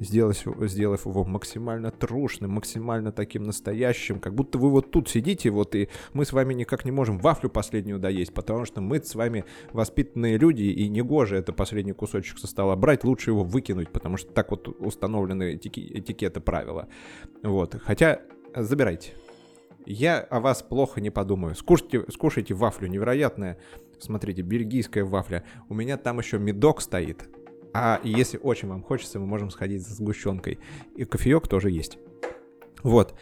сделав, 0.00 0.36
сделав 0.68 1.06
его 1.06 1.24
максимально 1.24 1.90
трушным, 1.90 2.52
максимально 2.52 3.12
таким 3.12 3.42
настоящим, 3.42 4.20
как 4.20 4.34
будто 4.34 4.58
вы 4.58 4.70
вот 4.70 4.90
тут 4.90 5.08
сидите, 5.08 5.50
вот 5.50 5.74
и 5.74 5.88
мы 6.12 6.24
с 6.24 6.32
вами 6.32 6.54
никак 6.54 6.84
не 6.84 6.90
можем 6.90 7.18
вафлю 7.18 7.50
последнюю 7.50 7.98
доесть, 7.98 8.34
потому 8.34 8.64
что 8.64 8.80
мы 8.80 9.02
с 9.02 9.14
вами 9.14 9.44
воспитанные 9.72 10.38
люди, 10.38 10.62
и 10.62 10.88
негоже 10.88 11.36
это 11.36 11.52
последний 11.52 11.92
кусочек 11.92 12.38
со 12.38 12.46
стола 12.46 12.76
брать, 12.76 13.04
лучше 13.04 13.30
его 13.30 13.44
выкинуть, 13.44 13.90
потому 13.90 14.16
что 14.16 14.32
так 14.32 14.50
вот 14.50 14.68
установлены 14.68 15.54
этики, 15.54 15.80
этикеты 15.80 16.40
правила. 16.40 16.88
Вот, 17.42 17.76
хотя 17.82 18.20
забирайте. 18.54 19.12
Я 19.86 20.18
о 20.18 20.40
вас 20.40 20.62
плохо 20.62 21.00
не 21.00 21.10
подумаю. 21.10 21.54
Скушайте, 21.54 22.04
скушайте 22.10 22.54
вафлю 22.54 22.88
невероятная. 22.88 23.58
Смотрите, 24.00 24.42
бельгийская 24.42 25.04
вафля. 25.04 25.44
У 25.68 25.74
меня 25.74 25.96
там 25.96 26.18
еще 26.18 26.40
медок 26.40 26.80
стоит. 26.80 27.28
А 27.78 28.00
если 28.02 28.38
очень 28.38 28.68
вам 28.68 28.82
хочется, 28.82 29.20
мы 29.20 29.26
можем 29.26 29.50
сходить 29.50 29.86
за 29.86 29.94
сгущенкой. 29.94 30.58
И 30.94 31.04
кофеек 31.04 31.46
тоже 31.46 31.70
есть. 31.70 31.98
Вот. 32.82 33.14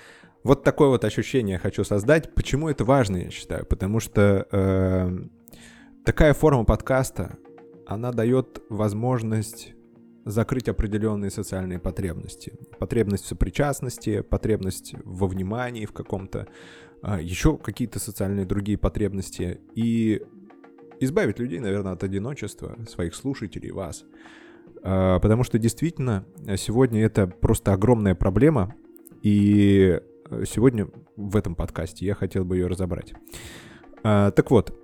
Вот 0.44 0.62
такое 0.62 0.88
вот 0.90 1.04
ощущение 1.04 1.58
хочу 1.58 1.82
создать. 1.82 2.32
Почему 2.34 2.68
это 2.68 2.84
важно, 2.84 3.16
я 3.16 3.30
считаю? 3.30 3.66
Потому 3.66 3.98
что 3.98 4.46
э, 4.52 5.18
такая 6.04 6.34
форма 6.34 6.64
подкаста, 6.64 7.36
она 7.84 8.12
дает 8.12 8.62
возможность 8.68 9.74
закрыть 10.24 10.68
определенные 10.68 11.32
социальные 11.32 11.80
потребности. 11.80 12.52
Потребность 12.78 13.24
в 13.24 13.28
сопричастности, 13.28 14.20
потребность 14.20 14.94
во 15.04 15.26
внимании 15.26 15.84
в 15.84 15.92
каком-то, 15.92 16.46
э, 17.02 17.18
еще 17.20 17.58
какие-то 17.58 17.98
социальные 17.98 18.46
другие 18.46 18.78
потребности. 18.78 19.60
И 19.74 20.22
избавить 21.00 21.40
людей, 21.40 21.58
наверное, 21.58 21.92
от 21.94 22.04
одиночества, 22.04 22.76
своих 22.88 23.16
слушателей, 23.16 23.72
вас. 23.72 24.04
Э, 24.84 25.18
потому 25.20 25.42
что 25.42 25.58
действительно 25.58 26.24
сегодня 26.56 27.04
это 27.04 27.26
просто 27.26 27.72
огромная 27.72 28.14
проблема. 28.14 28.74
И 29.22 29.98
Э, 30.30 30.44
сегодня 30.46 30.88
в 31.16 31.36
этом 31.36 31.54
подкасте 31.54 32.06
я 32.06 32.14
хотел 32.14 32.44
бы 32.44 32.56
ее 32.56 32.66
разобрать. 32.66 33.14
А, 34.02 34.30
так 34.30 34.50
вот, 34.50 34.78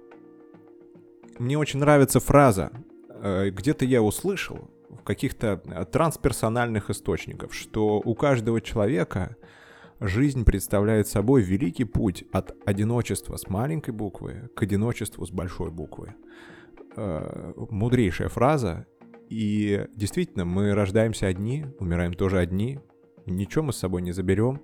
мне 1.39 1.59
очень 1.59 1.81
нравится 1.81 2.21
фраза, 2.21 2.71
э, 3.09 3.51
где-то 3.51 3.85
я 3.85 4.03
услышал 4.03 4.71
в 4.89 5.03
каких-то 5.03 5.63
э, 5.65 5.85
трансперсональных 5.85 6.91
источниках, 6.91 7.53
что 7.53 8.01
у 8.05 8.15
каждого 8.15 8.61
человека 8.61 9.37
жизнь 10.01 10.45
представляет 10.45 11.09
собой 11.09 11.43
великий 11.43 11.85
путь 11.85 12.25
от 12.33 12.57
одиночества 12.67 13.37
с 13.37 13.49
маленькой 13.49 13.93
буквы 13.93 14.51
к 14.55 14.63
одиночеству 14.63 15.27
с 15.27 15.31
большой 15.31 15.71
буквы. 15.71 16.15
Мудрейшая 16.97 18.29
фраза, 18.29 18.87
и 19.31 19.87
действительно, 19.95 20.45
мы 20.45 20.75
рождаемся 20.75 21.29
одни, 21.29 21.67
умираем 21.79 22.15
тоже 22.15 22.39
одни, 22.39 22.81
ничего 23.27 23.65
мы 23.65 23.73
с 23.73 23.77
собой 23.77 24.03
не 24.03 24.13
заберем, 24.13 24.61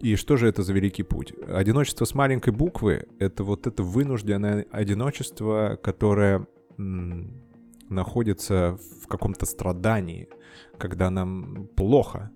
и 0.00 0.16
что 0.16 0.36
же 0.36 0.48
это 0.48 0.62
за 0.62 0.72
великий 0.72 1.04
путь? 1.04 1.32
Одиночество 1.48 2.04
с 2.04 2.14
маленькой 2.14 2.52
буквы— 2.52 3.06
это 3.18 3.44
вот 3.44 3.66
это 3.66 3.82
вынужденное 3.82 4.66
одиночество, 4.70 5.78
которое 5.82 6.46
находится 6.76 8.78
в 9.02 9.06
каком-то 9.06 9.46
страдании, 9.46 10.28
когда 10.76 11.10
нам 11.10 11.68
плохо. 11.76 12.32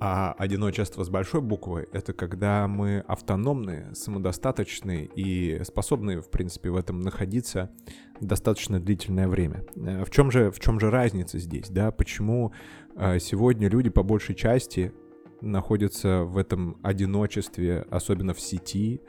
А 0.00 0.32
одиночество 0.38 1.02
с 1.02 1.08
большой 1.08 1.40
буквы— 1.40 1.88
это 1.92 2.12
когда 2.12 2.68
мы 2.68 3.00
автономные, 3.00 3.92
самодостаточные 3.94 5.06
и 5.06 5.60
способны, 5.64 6.20
в 6.20 6.30
принципе, 6.30 6.70
в 6.70 6.76
этом 6.76 7.00
находиться 7.00 7.70
достаточно 8.20 8.78
длительное 8.78 9.26
время. 9.26 9.64
Э, 9.74 10.04
в 10.04 10.10
чем 10.10 10.30
же, 10.30 10.52
в 10.52 10.60
чем 10.60 10.78
же 10.78 10.90
разница 10.90 11.38
здесь, 11.38 11.68
да? 11.68 11.90
Почему 11.90 12.52
э, 12.94 13.18
сегодня 13.18 13.68
люди 13.68 13.90
по 13.90 14.04
большей 14.04 14.36
части 14.36 14.92
находится 15.40 16.22
в 16.22 16.36
этом 16.36 16.78
одиночестве, 16.84 17.84
особенно 17.90 18.34
в 18.34 18.40
сети, 18.40 19.00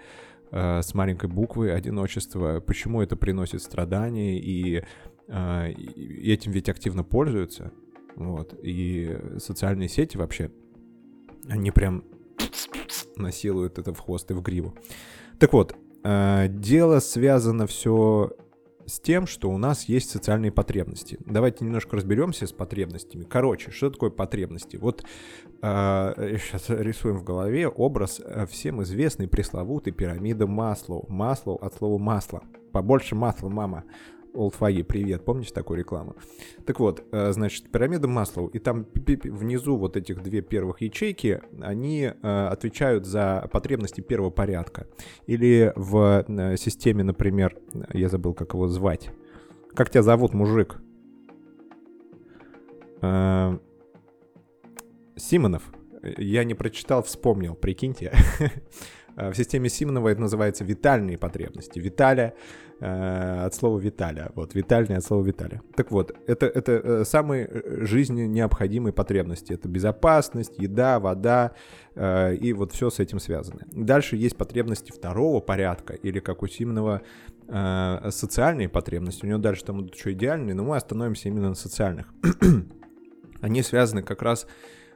э, 0.51 0.81
с 0.81 0.96
маленькой 0.96 1.29
буквы 1.29 1.72
одиночество, 1.72 2.62
почему 2.62 3.03
это 3.03 3.15
приносит 3.15 3.62
страдания, 3.62 4.39
и, 4.39 4.84
и 5.27 6.31
этим 6.31 6.51
ведь 6.51 6.69
активно 6.69 7.03
пользуются. 7.03 7.72
Вот. 8.15 8.58
И 8.63 9.15
социальные 9.38 9.88
сети 9.88 10.17
вообще, 10.17 10.51
они 11.50 11.72
прям 11.72 12.03
насилуют 13.15 13.77
это 13.77 13.94
в 13.94 14.00
хвост 14.00 14.29
и 14.32 14.34
в 14.34 14.41
гриву. 14.41 14.75
Так 15.39 15.53
вот, 15.53 15.75
э, 16.03 16.48
дело 16.50 17.00
связано 17.00 17.68
все 17.68 18.32
с 18.86 19.00
тем, 19.00 19.27
что 19.27 19.50
у 19.50 19.58
нас 19.58 19.86
есть 19.86 20.10
социальные 20.10 20.51
потребности. 20.51 21.20
Давайте 21.25 21.63
немножко 21.63 21.96
разберемся 21.96 22.48
с 22.48 22.51
потребностями. 22.51 23.24
Короче, 23.24 23.72
что 23.72 23.89
такое 23.89 24.10
потребности? 24.10 24.77
Вот 24.77 25.03
э, 25.62 26.38
сейчас 26.41 26.70
рисуем 26.70 27.18
в 27.18 27.24
голове 27.24 27.68
образ 27.68 28.20
э, 28.24 28.46
всем 28.48 28.82
известной 28.84 29.27
пресловутой 29.27 29.94
пирамиды 29.94 30.48
Маслоу. 30.48 31.06
Маслоу 31.08 31.58
от 31.58 31.75
слова 31.75 31.98
масло. 31.98 32.41
Побольше 32.72 33.15
масла, 33.15 33.50
мама. 33.50 33.84
Олдфаги, 34.34 34.84
привет, 34.84 35.26
помните 35.26 35.54
такую 35.54 35.80
рекламу? 35.80 36.16
Так 36.66 36.80
вот, 36.80 37.04
э, 37.12 37.32
значит, 37.32 37.72
пирамида 37.72 38.08
Маслоу, 38.08 38.48
и 38.48 38.60
там 38.60 38.86
внизу 38.94 39.76
вот 39.76 39.98
этих 39.98 40.22
две 40.22 40.42
первых 40.42 40.82
ячейки, 40.82 41.42
они 41.62 42.04
э, 42.04 42.48
отвечают 42.48 43.06
за 43.06 43.50
потребности 43.52 44.02
первого 44.02 44.30
порядка. 44.30 44.88
Или 45.26 45.74
в 45.76 46.26
э, 46.28 46.58
системе, 46.58 47.04
например, 47.04 47.58
я 47.94 48.10
забыл, 48.10 48.34
как 48.34 48.54
его 48.54 48.68
звать. 48.68 49.10
Как 49.74 49.90
тебя 49.90 50.04
зовут, 50.04 50.34
мужик? 50.34 50.78
Симонов. 55.16 55.64
Я 56.18 56.44
не 56.44 56.54
прочитал, 56.54 57.04
вспомнил, 57.04 57.56
прикиньте. 57.56 58.14
В 59.20 59.34
системе 59.34 59.70
Симонова 59.70 60.10
это 60.10 60.22
называется 60.22 60.64
витальные 60.64 61.18
потребности. 61.18 61.80
Виталя 61.80 62.34
Э, 62.82 63.44
от 63.46 63.54
слова 63.54 63.78
Виталя. 63.78 64.32
Вот, 64.36 64.56
витальный 64.56 64.96
от 64.96 65.04
слова 65.04 65.22
Виталя. 65.26 65.62
Так 65.76 65.92
вот, 65.92 66.16
это, 66.28 66.46
это 66.46 66.72
э, 66.72 67.04
самые 67.04 67.46
э, 67.46 67.86
жизненно 67.86 68.26
необходимые 68.26 68.94
потребности. 68.94 69.52
Это 69.52 69.68
безопасность, 69.68 70.58
еда, 70.58 71.00
вода 71.00 71.52
и 71.96 72.54
вот 72.56 72.72
все 72.72 72.90
с 72.90 73.00
этим 73.00 73.20
связано. 73.20 73.68
Дальше 73.74 74.16
есть 74.16 74.38
потребности 74.38 74.92
второго 74.92 75.42
порядка, 75.42 75.96
или 75.96 76.22
как 76.22 76.44
у 76.44 76.48
Симонова 76.48 77.02
социальные 78.10 78.70
потребности. 78.70 79.26
У 79.26 79.28
него 79.28 79.40
дальше 79.40 79.66
там 79.66 79.82
идут 79.82 79.96
еще 79.96 80.14
идеальные, 80.14 80.56
но 80.56 80.64
мы 80.64 80.78
остановимся 80.78 81.28
именно 81.28 81.50
на 81.50 81.56
социальных. 81.56 82.08
Они 83.42 83.62
связаны 83.64 84.02
как 84.02 84.22
раз 84.22 84.48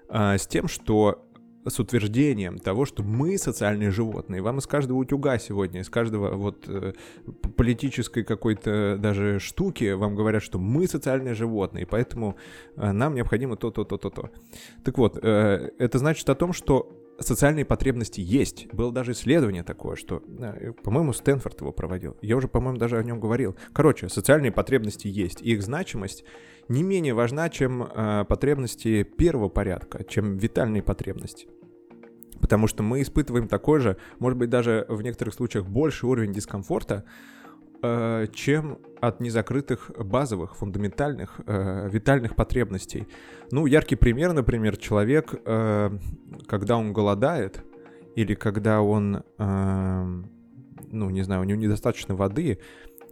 с 0.07 0.47
тем, 0.47 0.69
что 0.69 1.25
с 1.65 1.79
утверждением 1.79 2.57
того, 2.57 2.85
что 2.85 3.03
мы 3.03 3.37
социальные 3.37 3.91
животные. 3.91 4.41
Вам 4.41 4.59
из 4.59 4.67
каждого 4.67 4.97
утюга 4.97 5.37
сегодня, 5.37 5.81
из 5.81 5.89
каждого 5.89 6.35
вот 6.35 6.65
э, 6.67 6.93
политической 7.55 8.23
какой-то 8.23 8.97
даже 8.99 9.39
штуки 9.39 9.91
вам 9.93 10.15
говорят, 10.15 10.43
что 10.43 10.59
мы 10.59 10.87
социальные 10.87 11.33
животные, 11.35 11.85
поэтому 11.85 12.35
э, 12.75 12.91
нам 12.91 13.15
необходимо 13.15 13.55
то, 13.55 13.71
то, 13.71 13.83
то, 13.83 13.97
то, 13.97 14.09
то. 14.09 14.29
Так 14.83 14.97
вот, 14.97 15.17
э, 15.21 15.71
это 15.77 15.99
значит 15.99 16.29
о 16.29 16.35
том, 16.35 16.53
что 16.53 16.99
социальные 17.19 17.65
потребности 17.65 18.21
есть. 18.21 18.67
Было 18.73 18.91
даже 18.91 19.11
исследование 19.11 19.63
такое, 19.63 19.95
что, 19.95 20.21
по-моему, 20.83 21.13
Стэнфорд 21.13 21.61
его 21.61 21.71
проводил. 21.71 22.17
Я 22.21 22.37
уже, 22.37 22.47
по-моему, 22.47 22.79
даже 22.79 22.97
о 22.97 23.03
нем 23.03 23.19
говорил. 23.19 23.55
Короче, 23.71 24.09
социальные 24.09 24.51
потребности 24.51 25.07
есть. 25.07 25.41
И 25.41 25.51
их 25.51 25.61
значимость 25.61 26.25
не 26.69 26.83
менее 26.83 27.13
важна, 27.13 27.49
чем 27.49 27.83
э, 27.83 28.25
потребности 28.27 29.03
первого 29.03 29.49
порядка, 29.49 30.03
чем 30.03 30.37
витальные 30.37 30.83
потребности. 30.83 31.47
Потому 32.39 32.67
что 32.67 32.83
мы 32.83 33.01
испытываем 33.01 33.47
такой 33.47 33.79
же, 33.79 33.97
может 34.19 34.37
быть, 34.37 34.49
даже 34.49 34.85
в 34.89 35.01
некоторых 35.01 35.33
случаях 35.33 35.65
больше 35.65 36.07
уровень 36.07 36.33
дискомфорта, 36.33 37.03
э, 37.81 38.27
чем 38.33 38.79
от 39.01 39.19
незакрытых 39.19 39.91
базовых, 39.97 40.55
фундаментальных, 40.55 41.41
э, 41.45 41.89
витальных 41.89 42.35
потребностей. 42.35 43.07
Ну, 43.51 43.65
яркий 43.65 43.95
пример, 43.95 44.33
например, 44.33 44.77
человек, 44.77 45.33
э, 45.45 45.97
когда 46.47 46.77
он 46.77 46.93
голодает, 46.93 47.63
или 48.15 48.35
когда 48.35 48.81
он, 48.81 49.23
э, 49.37 50.23
ну, 50.91 51.09
не 51.09 51.23
знаю, 51.23 51.41
у 51.41 51.43
него 51.43 51.59
недостаточно 51.59 52.15
воды, 52.15 52.59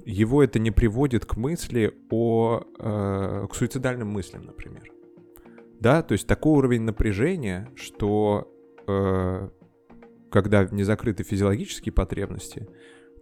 его 0.06 0.44
это 0.44 0.60
не 0.60 0.72
приводит 0.72 1.26
к 1.26 1.36
мысли 1.36 1.94
о... 2.10 2.64
Э, 2.80 3.48
к 3.50 3.56
суицидальным 3.56 4.10
мыслям, 4.10 4.46
например. 4.46 4.92
Да, 5.80 6.04
то 6.04 6.14
есть 6.14 6.28
такой 6.28 6.60
уровень 6.60 6.84
напряжения, 6.84 7.70
что 7.76 8.54
э, 8.88 9.50
когда 10.30 10.66
не 10.66 10.84
закрыты 10.84 11.24
физиологические 11.24 11.92
потребности, 11.92 12.68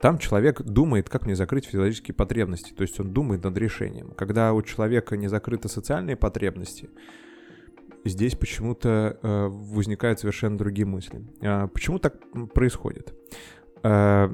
там 0.02 0.18
человек 0.18 0.62
думает, 0.62 1.10
как 1.10 1.26
мне 1.26 1.36
закрыть 1.36 1.66
физиологические 1.66 2.16
потребности, 2.16 2.74
то 2.74 2.84
есть 2.84 3.00
он 3.00 3.12
думает 3.12 3.44
над 3.44 3.58
решением. 3.58 4.12
Когда 4.12 4.54
у 4.54 4.62
человека 4.62 5.18
не 5.18 5.28
закрыты 5.28 5.68
социальные 5.68 6.16
потребности, 6.16 6.90
здесь 8.06 8.36
почему-то 8.36 9.20
э, 9.22 9.48
возникают 9.48 10.20
совершенно 10.20 10.58
другие 10.58 10.86
мысли. 10.86 11.22
Э, 11.42 11.68
почему 11.68 12.00
так 12.00 12.16
происходит? 12.54 13.14
Э, 13.84 14.30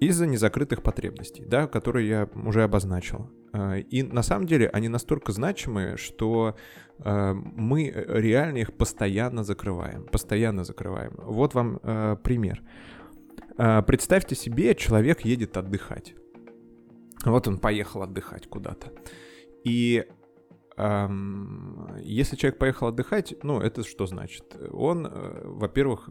из-за 0.00 0.26
незакрытых 0.26 0.82
потребностей, 0.82 1.44
да, 1.44 1.66
которые 1.66 2.08
я 2.08 2.28
уже 2.34 2.62
обозначил. 2.62 3.30
А, 3.52 3.76
и 3.76 4.02
на 4.02 4.22
самом 4.22 4.46
деле 4.46 4.68
они 4.70 4.88
настолько 4.88 5.30
значимые, 5.32 5.98
что 5.98 6.56
а, 6.98 7.34
мы 7.34 7.92
реально 8.08 8.58
их 8.58 8.72
постоянно 8.72 9.44
закрываем, 9.44 10.06
постоянно 10.06 10.64
закрываем. 10.64 11.12
Вот 11.18 11.54
вам 11.54 11.80
а, 11.82 12.16
пример. 12.16 12.62
Представьте 13.86 14.34
себе, 14.36 14.74
человек 14.74 15.20
едет 15.20 15.58
отдыхать. 15.58 16.14
Вот 17.26 17.46
он 17.46 17.58
поехал 17.58 18.02
отдыхать 18.02 18.46
куда-то. 18.46 18.90
И 19.64 20.06
эм, 20.78 21.86
если 22.00 22.36
человек 22.36 22.58
поехал 22.58 22.86
отдыхать, 22.86 23.34
ну, 23.42 23.60
это 23.60 23.84
что 23.84 24.06
значит? 24.06 24.56
Он, 24.72 25.06
э, 25.06 25.42
во-первых, 25.44 26.08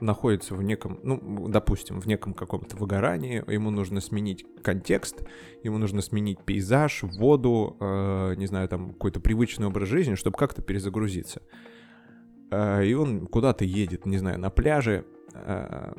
находится 0.00 0.54
в 0.54 0.62
неком, 0.62 1.00
ну, 1.02 1.48
допустим, 1.48 2.00
в 2.00 2.06
неком 2.06 2.34
каком-то 2.34 2.76
выгорании, 2.76 3.42
ему 3.50 3.70
нужно 3.70 4.00
сменить 4.00 4.44
контекст, 4.62 5.22
ему 5.62 5.78
нужно 5.78 6.02
сменить 6.02 6.40
пейзаж, 6.44 7.02
воду, 7.02 7.76
э, 7.80 8.34
не 8.36 8.46
знаю, 8.46 8.68
там, 8.68 8.92
какой-то 8.92 9.20
привычный 9.20 9.66
образ 9.66 9.88
жизни, 9.88 10.14
чтобы 10.14 10.36
как-то 10.36 10.62
перезагрузиться. 10.62 11.42
Э, 12.50 12.84
и 12.84 12.94
он 12.94 13.26
куда-то 13.26 13.64
едет, 13.64 14.06
не 14.06 14.18
знаю, 14.18 14.38
на 14.38 14.50
пляже, 14.50 15.04
э, 15.32 15.92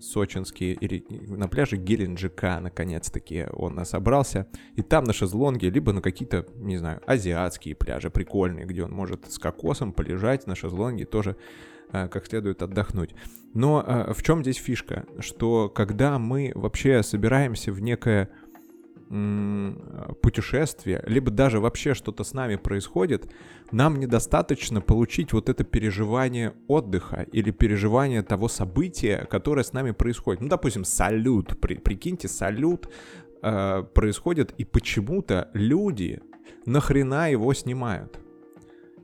сочинские, 0.00 0.74
или 0.74 1.04
на 1.28 1.48
пляже 1.48 1.76
Геленджика, 1.76 2.60
наконец-таки, 2.60 3.46
он 3.52 3.84
собрался, 3.84 4.46
и 4.74 4.82
там 4.82 5.04
на 5.04 5.12
шезлонге, 5.12 5.70
либо 5.70 5.92
на 5.92 6.02
какие-то, 6.02 6.46
не 6.56 6.76
знаю, 6.76 7.00
азиатские 7.06 7.74
пляжи 7.74 8.10
прикольные, 8.10 8.66
где 8.66 8.84
он 8.84 8.92
может 8.92 9.30
с 9.30 9.38
кокосом 9.38 9.92
полежать 9.92 10.46
на 10.46 10.54
шезлонге, 10.54 11.04
тоже 11.04 11.36
как 11.90 12.26
следует 12.26 12.62
отдохнуть. 12.62 13.14
Но 13.54 13.84
э, 13.86 14.12
в 14.12 14.22
чем 14.22 14.42
здесь 14.42 14.56
фишка? 14.56 15.06
Что 15.20 15.68
когда 15.68 16.18
мы 16.18 16.52
вообще 16.54 17.02
собираемся 17.02 17.72
в 17.72 17.80
некое 17.80 18.30
путешествие, 20.22 21.04
либо 21.06 21.30
даже 21.30 21.60
вообще 21.60 21.94
что-то 21.94 22.24
с 22.24 22.32
нами 22.32 22.56
происходит, 22.56 23.30
нам 23.70 24.00
недостаточно 24.00 24.80
получить 24.80 25.32
вот 25.32 25.48
это 25.48 25.62
переживание 25.62 26.54
отдыха 26.66 27.26
или 27.30 27.50
переживание 27.50 28.22
того 28.22 28.48
события, 28.48 29.26
которое 29.30 29.62
с 29.62 29.72
нами 29.72 29.92
происходит. 29.92 30.40
Ну, 30.40 30.48
допустим, 30.48 30.84
салют, 30.84 31.60
при, 31.60 31.74
прикиньте, 31.74 32.28
салют 32.28 32.88
э, 33.42 33.84
происходит, 33.94 34.54
и 34.58 34.64
почему-то 34.64 35.50
люди 35.52 36.20
нахрена 36.66 37.30
его 37.30 37.52
снимают. 37.54 38.18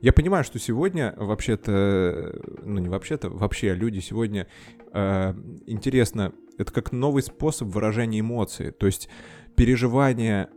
Я 0.01 0.13
понимаю, 0.13 0.43
что 0.43 0.57
сегодня 0.57 1.13
вообще-то, 1.15 2.41
ну 2.63 2.79
не 2.79 2.89
вообще-то, 2.89 3.29
вообще 3.29 3.75
люди 3.75 3.99
сегодня 3.99 4.47
э, 4.93 5.33
интересно, 5.67 6.33
это 6.57 6.73
как 6.73 6.91
новый 6.91 7.21
способ 7.21 7.67
выражения 7.67 8.19
эмоций. 8.19 8.71
То 8.71 8.87
есть 8.87 9.09
переживания 9.55 10.49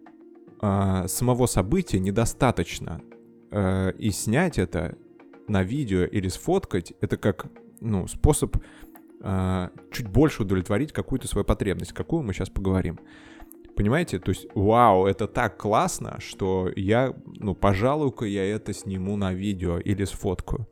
э, 0.62 1.08
самого 1.08 1.44
события 1.44 2.00
недостаточно. 2.00 3.02
Э, 3.50 3.92
и 3.98 4.10
снять 4.10 4.58
это 4.58 4.96
на 5.46 5.62
видео 5.62 6.04
или 6.04 6.28
сфоткать, 6.28 6.94
это 7.02 7.18
как 7.18 7.46
ну, 7.80 8.06
способ 8.06 8.56
э, 9.20 9.68
чуть 9.92 10.08
больше 10.08 10.42
удовлетворить 10.42 10.92
какую-то 10.92 11.28
свою 11.28 11.44
потребность, 11.44 11.92
какую 11.92 12.22
мы 12.22 12.32
сейчас 12.32 12.48
поговорим. 12.48 12.98
Понимаете? 13.76 14.19
То 14.19 14.31
есть, 14.31 14.47
вау, 14.54 15.07
это 15.07 15.26
так 15.26 15.57
классно, 15.57 16.19
что 16.21 16.71
я, 16.76 17.14
ну, 17.26 17.54
пожалуй-ка 17.54 18.25
я 18.25 18.45
это 18.45 18.73
сниму 18.73 19.16
на 19.16 19.33
видео 19.33 19.78
или 19.78 20.04
сфоткаю. 20.04 20.69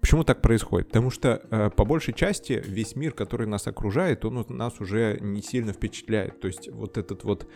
Почему 0.00 0.24
так 0.24 0.40
происходит? 0.40 0.88
Потому 0.88 1.10
что 1.10 1.42
э, 1.50 1.70
по 1.70 1.84
большей 1.84 2.14
части 2.14 2.62
весь 2.64 2.96
мир, 2.96 3.12
который 3.12 3.46
нас 3.46 3.66
окружает, 3.66 4.24
он 4.24 4.44
нас 4.48 4.80
уже 4.80 5.18
не 5.20 5.42
сильно 5.42 5.72
впечатляет. 5.72 6.40
То 6.40 6.46
есть 6.48 6.70
вот 6.70 6.96
этот 6.96 7.24
вот 7.24 7.48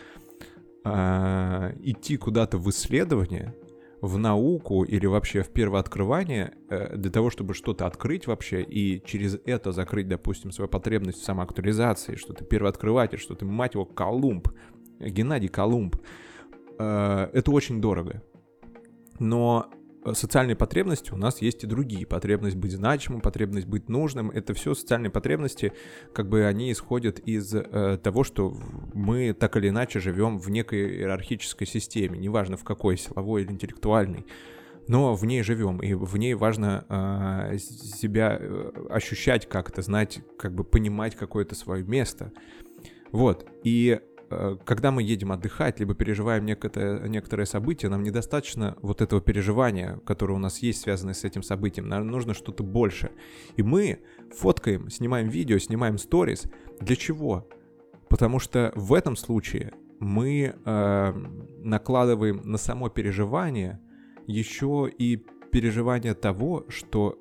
э, 0.83 1.73
идти 1.81 2.17
куда-то 2.17 2.57
в 2.57 2.69
исследование, 2.69 3.55
в 4.03 4.17
науку 4.17 4.83
или 4.83 5.05
вообще 5.05 5.43
в 5.43 5.49
первооткрывание 5.49 6.55
э, 6.69 6.97
для 6.97 7.09
того, 7.09 7.29
чтобы 7.29 7.53
что-то 7.53 7.87
открыть 7.87 8.27
вообще 8.27 8.61
и 8.61 9.01
через 9.05 9.39
это 9.45 9.71
закрыть, 9.71 10.09
допустим, 10.09 10.51
свою 10.51 10.67
потребность 10.67 11.21
в 11.21 11.23
самоактуализации, 11.23 12.17
что 12.17 12.33
ты 12.33 12.43
первооткрыватель, 12.43 13.17
что 13.17 13.33
ты, 13.33 13.45
мать 13.45 13.75
его, 13.75 13.85
Колумб, 13.85 14.49
Геннадий 14.99 15.49
Колумб, 15.49 15.95
э, 16.79 17.29
это 17.33 17.51
очень 17.51 17.81
дорого. 17.81 18.21
Но 19.19 19.69
социальные 20.11 20.55
потребности 20.55 21.11
у 21.13 21.17
нас 21.17 21.41
есть 21.41 21.63
и 21.63 21.67
другие. 21.67 22.05
Потребность 22.05 22.57
быть 22.57 22.73
значимым, 22.73 23.21
потребность 23.21 23.67
быть 23.67 23.89
нужным. 23.89 24.29
Это 24.29 24.53
все 24.53 24.73
социальные 24.73 25.11
потребности, 25.11 25.73
как 26.13 26.27
бы 26.27 26.45
они 26.45 26.71
исходят 26.71 27.19
из 27.19 27.53
э, 27.53 27.99
того, 28.03 28.23
что 28.23 28.55
мы 28.93 29.33
так 29.33 29.55
или 29.55 29.69
иначе 29.69 29.99
живем 29.99 30.37
в 30.39 30.49
некой 30.49 30.97
иерархической 30.97 31.67
системе, 31.67 32.19
неважно 32.19 32.57
в 32.57 32.63
какой, 32.63 32.97
силовой 32.97 33.43
или 33.43 33.51
интеллектуальной 33.51 34.25
но 34.87 35.15
в 35.15 35.25
ней 35.25 35.43
живем, 35.43 35.81
и 35.81 35.93
в 35.93 36.17
ней 36.17 36.33
важно 36.33 36.85
э, 36.89 37.57
себя 37.57 38.37
э, 38.39 38.71
ощущать 38.89 39.47
как-то, 39.47 39.81
знать, 39.81 40.19
как 40.37 40.53
бы 40.53 40.63
понимать 40.63 41.15
какое-то 41.15 41.55
свое 41.55 41.83
место. 41.83 42.31
Вот, 43.11 43.47
и 43.63 44.01
когда 44.65 44.91
мы 44.91 45.03
едем 45.03 45.31
отдыхать, 45.31 45.79
либо 45.79 45.93
переживаем 45.93 46.45
некое, 46.45 47.07
некоторое 47.07 47.45
событие, 47.45 47.89
нам 47.89 48.03
недостаточно 48.03 48.77
вот 48.81 49.01
этого 49.01 49.21
переживания, 49.21 49.99
которое 50.05 50.33
у 50.33 50.39
нас 50.39 50.59
есть, 50.59 50.81
связанное 50.81 51.13
с 51.13 51.23
этим 51.23 51.43
событием. 51.43 51.87
Нам 51.87 52.07
нужно 52.07 52.33
что-то 52.33 52.63
больше. 52.63 53.11
И 53.55 53.63
мы 53.63 53.99
фоткаем, 54.35 54.89
снимаем 54.89 55.29
видео, 55.29 55.57
снимаем 55.57 55.97
сторис. 55.97 56.43
Для 56.79 56.95
чего? 56.95 57.47
Потому 58.09 58.39
что 58.39 58.71
в 58.75 58.93
этом 58.93 59.15
случае 59.15 59.73
мы 59.99 60.53
э, 60.53 61.13
накладываем 61.59 62.41
на 62.43 62.57
само 62.57 62.89
переживание 62.89 63.79
еще 64.27 64.89
и 64.97 65.17
переживание 65.51 66.13
того, 66.13 66.65
что 66.67 67.19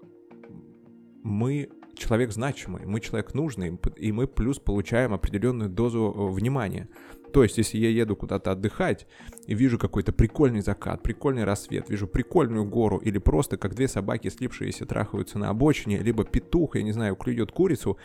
мы 1.22 1.70
человек 1.96 2.32
значимый, 2.32 2.86
мы 2.86 3.00
человек 3.00 3.34
нужный, 3.34 3.78
и 3.96 4.12
мы 4.12 4.26
плюс 4.26 4.58
получаем 4.58 5.12
определенную 5.12 5.70
дозу 5.70 6.14
э, 6.14 6.32
внимания. 6.32 6.88
То 7.32 7.42
есть, 7.42 7.56
если 7.56 7.78
я 7.78 7.88
еду 7.88 8.14
куда-то 8.14 8.52
отдыхать 8.52 9.06
и 9.46 9.54
вижу 9.54 9.78
какой-то 9.78 10.12
прикольный 10.12 10.60
закат, 10.60 11.02
прикольный 11.02 11.44
рассвет, 11.44 11.88
вижу 11.88 12.06
прикольную 12.06 12.64
гору 12.66 12.98
или 12.98 13.18
просто 13.18 13.56
как 13.56 13.74
две 13.74 13.88
собаки, 13.88 14.28
слипшиеся, 14.28 14.84
трахаются 14.84 15.38
на 15.38 15.48
обочине, 15.48 15.98
либо 15.98 16.24
петух, 16.24 16.76
я 16.76 16.82
не 16.82 16.92
знаю, 16.92 17.16
клюет 17.16 17.50
курицу, 17.50 17.96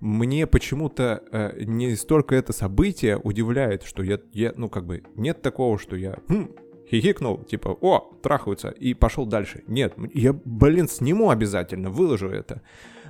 мне 0.00 0.46
почему-то 0.46 1.22
э, 1.30 1.64
не 1.64 1.94
столько 1.94 2.34
это 2.34 2.52
событие 2.52 3.16
удивляет, 3.16 3.84
что 3.84 4.02
я, 4.02 4.18
я, 4.32 4.52
ну 4.56 4.68
как 4.68 4.86
бы, 4.86 5.04
нет 5.14 5.40
такого, 5.40 5.78
что 5.78 5.96
я 5.96 6.18
хм, 6.28 6.48
хихикнул, 6.90 7.44
типа, 7.44 7.76
о, 7.80 8.12
трахаются, 8.22 8.70
и 8.70 8.92
пошел 8.94 9.24
дальше. 9.24 9.62
Нет, 9.66 9.94
я, 10.12 10.32
блин, 10.32 10.88
сниму 10.88 11.30
обязательно, 11.30 11.90
выложу 11.90 12.28
это. 12.28 12.62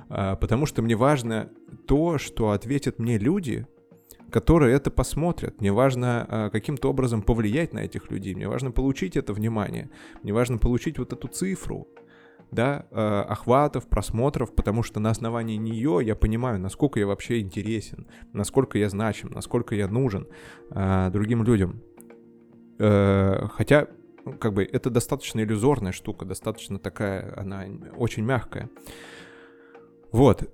А, 0.09 0.35
потому 0.35 0.65
что 0.65 0.81
мне 0.81 0.95
важно 0.95 1.49
то, 1.87 2.17
что 2.17 2.51
ответят 2.51 2.99
мне 2.99 3.17
люди, 3.17 3.67
которые 4.31 4.75
это 4.75 4.91
посмотрят. 4.91 5.61
Мне 5.61 5.71
важно 5.71 6.25
а, 6.27 6.49
каким-то 6.49 6.89
образом 6.89 7.21
повлиять 7.21 7.73
на 7.73 7.79
этих 7.79 8.11
людей. 8.11 8.35
Мне 8.35 8.47
важно 8.47 8.71
получить 8.71 9.17
это 9.17 9.33
внимание. 9.33 9.89
Мне 10.23 10.33
важно 10.33 10.57
получить 10.57 10.99
вот 10.99 11.13
эту 11.13 11.27
цифру, 11.27 11.87
да, 12.51 12.85
а, 12.91 13.23
охватов, 13.23 13.87
просмотров, 13.87 14.53
потому 14.55 14.83
что 14.83 14.99
на 14.99 15.09
основании 15.09 15.57
нее 15.57 15.99
я 16.03 16.15
понимаю, 16.15 16.59
насколько 16.59 16.99
я 16.99 17.07
вообще 17.07 17.39
интересен, 17.39 18.07
насколько 18.33 18.77
я 18.77 18.89
значим, 18.89 19.31
насколько 19.31 19.75
я 19.75 19.87
нужен 19.87 20.27
другим 21.11 21.43
людям. 21.43 21.81
Э, 22.77 23.47
хотя, 23.53 23.87
как 24.39 24.53
бы, 24.53 24.63
это 24.63 24.89
достаточно 24.89 25.41
иллюзорная 25.41 25.91
штука, 25.91 26.25
достаточно 26.25 26.79
такая, 26.79 27.33
она 27.37 27.65
очень 27.97 28.23
мягкая. 28.23 28.69
Вот. 30.15 30.49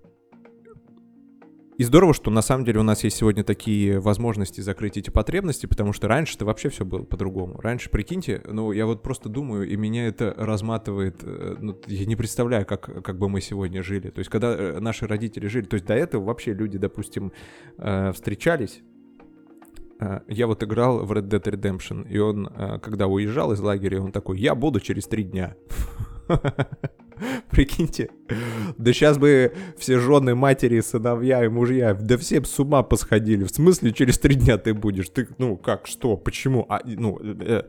И 1.78 1.84
здорово, 1.84 2.16
что 2.16 2.32
на 2.32 2.42
самом 2.42 2.66
деле 2.66 2.80
у 2.80 2.84
нас 2.84 3.04
есть 3.04 3.18
сегодня 3.18 3.44
такие 3.44 4.00
возможности 4.00 4.60
закрыть 4.60 4.98
эти 4.98 5.12
потребности, 5.12 5.68
потому 5.68 5.94
что 5.94 6.08
раньше-то 6.08 6.46
вообще 6.46 6.70
все 6.70 6.84
было 6.84 7.04
по-другому. 7.04 7.62
Раньше, 7.62 7.92
прикиньте, 7.92 8.42
ну, 8.48 8.72
я 8.72 8.88
вот 8.88 9.04
просто 9.04 9.30
думаю, 9.30 9.70
и 9.70 9.76
меня 9.76 10.08
это 10.08 10.34
разматывает, 10.36 11.18
э, 11.22 11.58
ну, 11.60 11.80
я 11.86 12.08
не 12.08 12.16
представляю, 12.16 12.66
как, 12.66 13.04
как 13.04 13.20
бы 13.20 13.30
мы 13.30 13.40
сегодня 13.40 13.84
жили. 13.84 14.10
То 14.10 14.18
есть, 14.18 14.32
когда 14.32 14.52
э, 14.52 14.80
наши 14.80 15.06
родители 15.06 15.46
жили, 15.46 15.66
то 15.66 15.76
есть 15.76 15.86
до 15.86 15.94
этого 15.94 16.24
вообще 16.24 16.54
люди, 16.54 16.80
допустим, 16.80 17.32
э, 17.78 18.12
встречались, 18.14 18.82
я 20.28 20.48
вот 20.48 20.64
играл 20.64 21.06
в 21.06 21.12
Red 21.12 21.30
Dead 21.30 21.44
Redemption, 21.44 22.10
и 22.10 22.18
он, 22.18 22.50
когда 22.82 23.06
уезжал 23.06 23.52
из 23.52 23.60
лагеря, 23.60 24.02
он 24.02 24.12
такой, 24.12 24.40
я 24.40 24.56
буду 24.56 24.80
через 24.80 25.06
три 25.06 25.24
дня. 25.24 25.56
Прикиньте. 27.50 28.10
Да 28.78 28.94
сейчас 28.94 29.18
бы 29.18 29.54
все 29.78 30.00
жены, 30.00 30.36
матери, 30.36 30.80
сыновья 30.80 31.44
и 31.44 31.48
мужья, 31.48 31.94
да 31.94 32.18
все 32.18 32.44
с 32.44 32.60
ума 32.60 32.84
посходили. 32.84 33.44
В 33.44 33.50
смысле, 33.50 33.92
через 33.92 34.18
три 34.20 34.36
дня 34.36 34.58
ты 34.58 34.74
будешь? 34.74 35.10
Ты, 35.10 35.28
ну, 35.38 35.58
как, 35.58 35.88
что, 35.88 36.18
почему? 36.18 36.66
А, 36.70 36.82
ну, 36.84 37.20
э, 37.22 37.64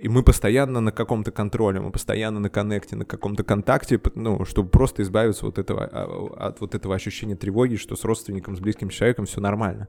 и 0.00 0.08
мы 0.08 0.22
постоянно 0.22 0.80
на 0.80 0.92
каком-то 0.92 1.30
контроле, 1.30 1.80
мы 1.80 1.90
постоянно 1.90 2.40
на 2.40 2.50
коннекте, 2.50 2.96
на 2.96 3.04
каком-то 3.04 3.44
контакте, 3.44 4.00
ну, 4.14 4.44
чтобы 4.44 4.68
просто 4.68 5.02
избавиться 5.02 5.46
вот 5.46 5.58
этого, 5.58 5.84
а, 5.84 6.48
от 6.48 6.60
вот 6.60 6.74
этого 6.74 6.94
ощущения 6.94 7.36
тревоги, 7.36 7.76
что 7.76 7.96
с 7.96 8.04
родственником, 8.04 8.56
с 8.56 8.60
близким 8.60 8.88
человеком 8.88 9.26
все 9.26 9.40
нормально. 9.40 9.88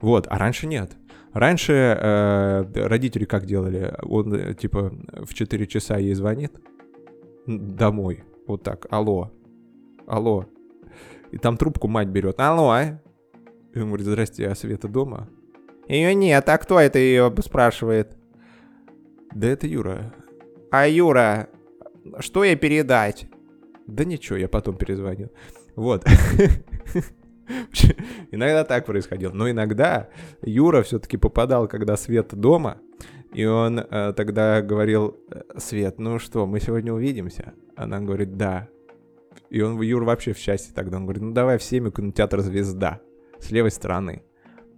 Вот, 0.00 0.26
а 0.28 0.38
раньше 0.38 0.66
нет. 0.66 0.92
Раньше 1.32 1.72
э, 1.72 2.86
родители 2.86 3.24
как 3.24 3.46
делали? 3.46 3.94
Он, 4.02 4.34
э, 4.34 4.54
типа, 4.54 4.92
в 5.12 5.32
4 5.32 5.66
часа 5.66 5.96
ей 5.96 6.14
звонит, 6.14 6.52
домой. 7.58 8.24
Вот 8.46 8.62
так. 8.62 8.86
Алло. 8.90 9.30
Алло. 10.06 10.46
И 11.30 11.38
там 11.38 11.56
трубку 11.56 11.88
мать 11.88 12.08
берет. 12.08 12.40
Алло. 12.40 12.76
И 13.72 13.78
он 13.78 13.88
говорит, 13.88 14.06
здрасте, 14.06 14.48
а 14.48 14.54
Света 14.54 14.88
дома? 14.88 15.28
Ее 15.88 16.14
нет, 16.14 16.48
а 16.48 16.58
кто 16.58 16.78
это 16.78 16.98
ее 16.98 17.32
спрашивает? 17.44 18.16
Да 19.34 19.48
это 19.48 19.66
Юра. 19.66 20.14
А 20.70 20.88
Юра, 20.88 21.48
что 22.20 22.44
ей 22.44 22.56
передать? 22.56 23.26
Да 23.86 24.04
ничего, 24.04 24.36
я 24.36 24.48
потом 24.48 24.76
перезвоню. 24.76 25.30
Вот. 25.76 26.04
Иногда 28.30 28.64
так 28.64 28.86
происходило. 28.86 29.32
Но 29.32 29.50
иногда 29.50 30.08
Юра 30.42 30.82
все-таки 30.82 31.16
попадал, 31.16 31.68
когда 31.68 31.96
Свет 31.96 32.34
дома, 32.34 32.78
и 33.32 33.44
он 33.44 33.78
э, 33.78 34.12
тогда 34.16 34.60
говорил, 34.60 35.16
Свет, 35.56 35.98
ну 35.98 36.18
что, 36.18 36.46
мы 36.46 36.60
сегодня 36.60 36.92
увидимся? 36.92 37.54
Она 37.76 38.00
говорит, 38.00 38.36
да. 38.36 38.68
И 39.50 39.60
он, 39.60 39.80
Юр 39.80 40.04
вообще 40.04 40.32
в 40.32 40.38
счастье 40.38 40.72
тогда, 40.74 40.96
он 40.96 41.04
говорит, 41.04 41.22
ну 41.22 41.32
давай 41.32 41.58
в 41.58 41.62
7 41.62 41.90
кинотеатр 41.90 42.40
«Звезда» 42.40 43.00
с 43.38 43.50
левой 43.50 43.70
стороны. 43.70 44.22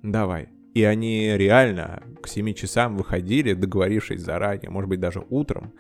Давай. 0.03 0.49
И 0.75 0.85
они 0.85 1.37
реально 1.37 2.03
к 2.23 2.29
7 2.29 2.55
часам 2.55 2.97
выходили, 2.97 3.53
договорившись 3.55 4.21
заранее, 4.21 4.71
может 4.71 4.89
быть, 4.89 5.01
даже 5.01 5.25
утром. 5.29 5.73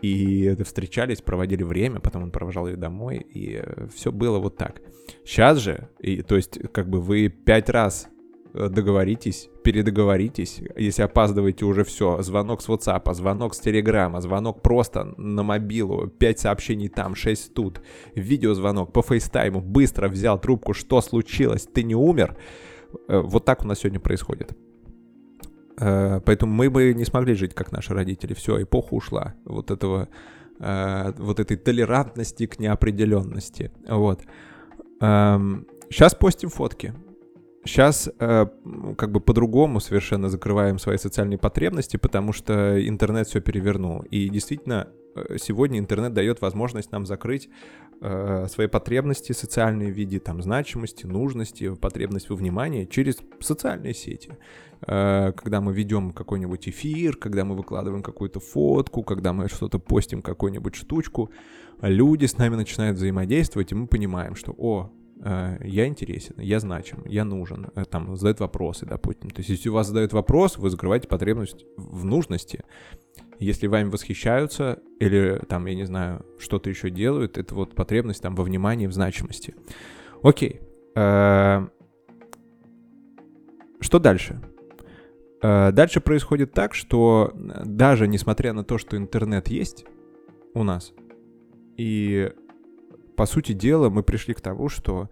И 0.00 0.54
встречались, 0.64 1.22
проводили 1.22 1.62
время, 1.62 2.00
потом 2.00 2.24
он 2.24 2.30
провожал 2.30 2.66
ее 2.66 2.76
домой, 2.76 3.18
и 3.18 3.60
э, 3.62 3.86
все 3.94 4.12
было 4.12 4.38
вот 4.38 4.56
так. 4.56 4.80
Сейчас 5.24 5.58
же, 5.58 5.88
и, 5.98 6.22
то 6.22 6.36
есть, 6.36 6.58
как 6.72 6.88
бы 6.88 7.00
вы 7.00 7.28
пять 7.28 7.70
раз 7.70 8.08
э, 8.08 8.13
договоритесь, 8.54 9.50
передоговоритесь. 9.64 10.60
Если 10.76 11.02
опаздываете, 11.02 11.64
уже 11.64 11.82
все. 11.84 12.22
Звонок 12.22 12.62
с 12.62 12.68
WhatsApp, 12.68 13.12
звонок 13.12 13.54
с 13.54 13.58
Телеграма, 13.58 14.20
звонок 14.20 14.62
просто 14.62 15.12
на 15.16 15.42
мобилу, 15.42 16.06
5 16.06 16.38
сообщений 16.38 16.88
там, 16.88 17.14
6 17.14 17.52
тут. 17.52 17.82
Видеозвонок 18.14 18.92
по 18.92 19.02
фейстайму, 19.02 19.60
быстро 19.60 20.08
взял 20.08 20.40
трубку, 20.40 20.72
что 20.72 21.00
случилось, 21.00 21.66
ты 21.66 21.82
не 21.82 21.96
умер. 21.96 22.36
Э, 23.08 23.20
вот 23.20 23.44
так 23.44 23.64
у 23.64 23.66
нас 23.66 23.80
сегодня 23.80 24.00
происходит. 24.00 24.56
Э, 25.78 26.20
поэтому 26.24 26.52
мы 26.52 26.70
бы 26.70 26.94
не 26.94 27.04
смогли 27.04 27.34
жить, 27.34 27.54
как 27.54 27.72
наши 27.72 27.92
родители. 27.92 28.34
Все, 28.34 28.62
эпоха 28.62 28.94
ушла. 28.94 29.34
Вот 29.44 29.70
этого, 29.70 30.08
э, 30.60 31.12
вот 31.18 31.40
этой 31.40 31.56
толерантности 31.56 32.46
к 32.46 32.58
неопределенности. 32.58 33.72
Вот. 33.88 34.20
Сейчас 35.00 36.12
эм, 36.12 36.18
постим 36.18 36.48
фотки. 36.50 36.94
Сейчас 37.64 38.10
как 38.18 39.10
бы 39.10 39.20
по-другому 39.20 39.80
совершенно 39.80 40.28
закрываем 40.28 40.78
свои 40.78 40.98
социальные 40.98 41.38
потребности, 41.38 41.96
потому 41.96 42.32
что 42.32 42.86
интернет 42.86 43.26
все 43.26 43.40
перевернул. 43.40 44.00
И 44.02 44.28
действительно, 44.28 44.88
сегодня 45.38 45.78
интернет 45.78 46.12
дает 46.12 46.40
возможность 46.40 46.92
нам 46.92 47.06
закрыть 47.06 47.48
э, 48.00 48.46
свои 48.48 48.66
потребности 48.66 49.32
социальные 49.32 49.92
в 49.92 49.96
виде 49.96 50.20
там 50.20 50.42
значимости, 50.42 51.06
нужности, 51.06 51.74
потребность 51.74 52.30
во 52.30 52.36
внимании 52.36 52.84
через 52.84 53.18
социальные 53.40 53.94
сети. 53.94 54.36
Э, 54.86 55.32
когда 55.32 55.60
мы 55.60 55.72
ведем 55.72 56.12
какой-нибудь 56.12 56.68
эфир, 56.68 57.16
когда 57.16 57.44
мы 57.44 57.56
выкладываем 57.56 58.02
какую-то 58.02 58.40
фотку, 58.40 59.02
когда 59.02 59.32
мы 59.32 59.48
что-то 59.48 59.78
постим, 59.78 60.22
какую-нибудь 60.22 60.74
штучку, 60.74 61.30
люди 61.80 62.26
с 62.26 62.36
нами 62.38 62.56
начинают 62.56 62.96
взаимодействовать, 62.96 63.72
и 63.72 63.74
мы 63.74 63.86
понимаем, 63.86 64.34
что, 64.34 64.54
о, 64.56 64.90
э, 64.90 65.03
я 65.20 65.86
интересен, 65.86 66.34
я 66.38 66.60
значим, 66.60 67.02
я 67.06 67.24
нужен, 67.24 67.70
э, 67.74 67.84
там 67.84 68.16
задают 68.16 68.40
вопросы, 68.40 68.86
допустим. 68.86 69.30
То 69.30 69.40
есть, 69.40 69.50
если 69.50 69.68
у 69.68 69.72
вас 69.72 69.86
задают 69.86 70.12
вопрос, 70.12 70.58
вы 70.58 70.70
закрываете 70.70 71.08
потребность 71.08 71.64
в 71.76 72.04
нужности, 72.04 72.64
если 73.38 73.66
вами 73.66 73.88
восхищаются 73.88 74.80
или 75.00 75.40
там, 75.48 75.66
я 75.66 75.74
не 75.74 75.84
знаю, 75.84 76.24
что-то 76.38 76.70
еще 76.70 76.90
делают, 76.90 77.38
это 77.38 77.54
вот 77.54 77.74
потребность 77.74 78.22
там 78.22 78.34
во 78.34 78.44
внимании, 78.44 78.86
в 78.86 78.92
значимости. 78.92 79.54
Окей. 80.22 80.60
Э, 80.94 81.66
что 83.80 83.98
дальше? 83.98 84.40
Э, 85.42 85.72
дальше 85.72 86.00
происходит 86.00 86.52
так, 86.52 86.74
что 86.74 87.32
даже 87.34 88.08
несмотря 88.08 88.52
на 88.52 88.64
то, 88.64 88.78
что 88.78 88.96
интернет 88.96 89.48
есть 89.48 89.84
у 90.54 90.62
нас, 90.62 90.92
и 91.76 92.32
по 93.16 93.26
сути 93.26 93.52
дела 93.52 93.90
мы 93.90 94.02
пришли 94.02 94.34
к 94.34 94.40
тому, 94.40 94.68
что 94.68 95.08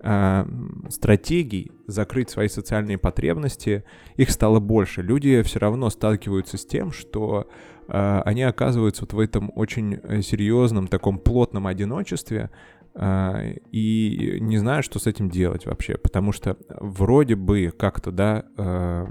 э, 0.00 0.44
стратегий 0.88 1.72
закрыть 1.86 2.30
свои 2.30 2.48
социальные 2.48 2.98
потребности, 2.98 3.84
их 4.16 4.30
стало 4.30 4.60
больше. 4.60 5.02
Люди 5.02 5.42
все 5.42 5.58
равно 5.58 5.90
сталкиваются 5.90 6.56
с 6.56 6.64
тем, 6.64 6.92
что 6.92 7.48
э, 7.88 8.22
они 8.24 8.42
оказываются 8.42 9.02
вот 9.02 9.12
в 9.12 9.18
этом 9.18 9.50
очень 9.54 10.22
серьезном, 10.22 10.88
таком 10.88 11.18
плотном 11.18 11.66
одиночестве, 11.66 12.50
э, 12.94 13.54
и 13.72 14.38
не 14.40 14.58
знают, 14.58 14.84
что 14.84 14.98
с 14.98 15.06
этим 15.06 15.30
делать 15.30 15.66
вообще, 15.66 15.96
потому 15.96 16.32
что 16.32 16.56
вроде 16.68 17.34
бы 17.34 17.72
как-то, 17.76 18.12
да, 18.12 18.44
э, 18.56 19.06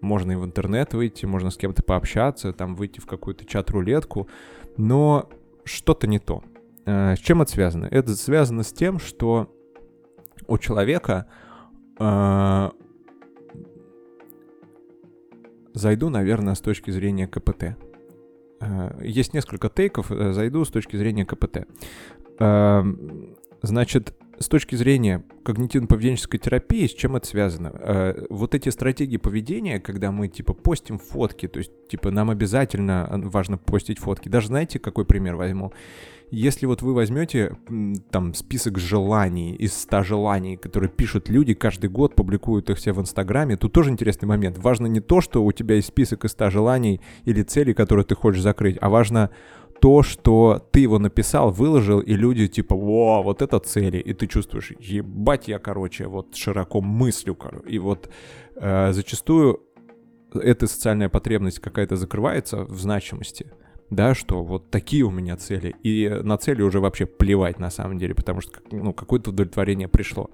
можно 0.00 0.32
и 0.32 0.36
в 0.36 0.44
интернет 0.44 0.94
выйти, 0.94 1.26
можно 1.26 1.50
с 1.50 1.56
кем-то 1.56 1.82
пообщаться, 1.82 2.52
там 2.52 2.76
выйти 2.76 3.00
в 3.00 3.06
какую-то 3.06 3.44
чат-рулетку, 3.44 4.28
но 4.76 5.28
что-то 5.64 6.06
не 6.06 6.18
то. 6.18 6.42
Э, 6.88 7.16
с 7.16 7.18
чем 7.18 7.42
это 7.42 7.50
связано? 7.50 7.86
Это 7.90 8.16
связано 8.16 8.62
с 8.62 8.72
тем, 8.72 8.98
что 8.98 9.54
у 10.46 10.56
человека 10.56 11.26
э, 11.98 12.70
зайду, 15.74 16.08
наверное, 16.08 16.54
с 16.54 16.60
точки 16.60 16.90
зрения 16.90 17.26
КПТ. 17.26 17.76
Э, 18.60 18.98
есть 19.02 19.34
несколько 19.34 19.68
тейков, 19.68 20.06
зайду 20.08 20.64
с 20.64 20.70
точки 20.70 20.96
зрения 20.96 21.26
КПТ. 21.26 21.66
Э, 22.38 22.82
значит, 23.60 24.14
с 24.40 24.48
точки 24.48 24.74
зрения 24.76 25.24
когнитивно-поведенческой 25.44 26.38
терапии, 26.38 26.86
с 26.86 26.94
чем 26.94 27.16
это 27.16 27.26
связано? 27.26 27.72
Э, 27.74 28.26
вот 28.30 28.54
эти 28.54 28.68
стратегии 28.68 29.16
поведения, 29.16 29.80
когда 29.80 30.12
мы, 30.12 30.28
типа, 30.28 30.54
постим 30.54 30.98
фотки, 30.98 31.48
то 31.48 31.58
есть, 31.58 31.72
типа, 31.88 32.10
нам 32.10 32.30
обязательно 32.30 33.08
важно 33.24 33.58
постить 33.58 33.98
фотки. 33.98 34.28
Даже 34.28 34.48
знаете, 34.48 34.78
какой 34.78 35.04
пример 35.04 35.36
возьму? 35.36 35.72
Если 36.30 36.66
вот 36.66 36.82
вы 36.82 36.92
возьмете 36.92 37.56
там 38.10 38.34
список 38.34 38.78
желаний 38.78 39.54
из 39.54 39.72
100 39.72 40.02
желаний, 40.02 40.56
которые 40.58 40.90
пишут 40.90 41.30
люди 41.30 41.54
каждый 41.54 41.88
год, 41.88 42.14
публикуют 42.14 42.68
их 42.68 42.76
все 42.76 42.92
в 42.92 43.00
Инстаграме, 43.00 43.56
тут 43.56 43.72
тоже 43.72 43.90
интересный 43.90 44.26
момент. 44.26 44.58
Важно 44.58 44.86
не 44.86 45.00
то, 45.00 45.22
что 45.22 45.42
у 45.42 45.52
тебя 45.52 45.76
есть 45.76 45.88
список 45.88 46.26
из 46.26 46.32
100 46.32 46.50
желаний 46.50 47.00
или 47.24 47.42
целей, 47.42 47.72
которые 47.72 48.04
ты 48.04 48.14
хочешь 48.14 48.42
закрыть, 48.42 48.76
а 48.80 48.90
важно 48.90 49.30
то, 49.80 50.02
что 50.02 50.66
ты 50.72 50.80
его 50.80 50.98
написал, 50.98 51.50
выложил, 51.50 52.00
и 52.00 52.14
люди 52.14 52.48
типа, 52.48 52.76
во, 52.76 53.22
вот 53.22 53.42
это 53.42 53.58
цели, 53.58 53.98
и 53.98 54.12
ты 54.12 54.26
чувствуешь, 54.26 54.72
ебать 54.78 55.48
я, 55.48 55.58
короче, 55.58 56.06
вот 56.06 56.34
широко 56.34 56.80
мыслю, 56.80 57.34
короче, 57.34 57.68
и 57.68 57.78
вот 57.78 58.08
э, 58.56 58.92
зачастую 58.92 59.62
эта 60.34 60.66
социальная 60.66 61.08
потребность 61.08 61.60
какая-то 61.60 61.96
закрывается 61.96 62.64
в 62.64 62.78
значимости, 62.80 63.52
да, 63.90 64.14
что 64.14 64.42
вот 64.42 64.70
такие 64.70 65.04
у 65.04 65.10
меня 65.10 65.36
цели, 65.36 65.74
и 65.82 66.08
на 66.22 66.36
цели 66.36 66.62
уже 66.62 66.80
вообще 66.80 67.06
плевать 67.06 67.58
на 67.58 67.70
самом 67.70 67.98
деле, 67.98 68.14
потому 68.14 68.40
что, 68.40 68.60
ну, 68.70 68.92
какое-то 68.92 69.30
удовлетворение 69.30 69.88
пришло. 69.88 70.30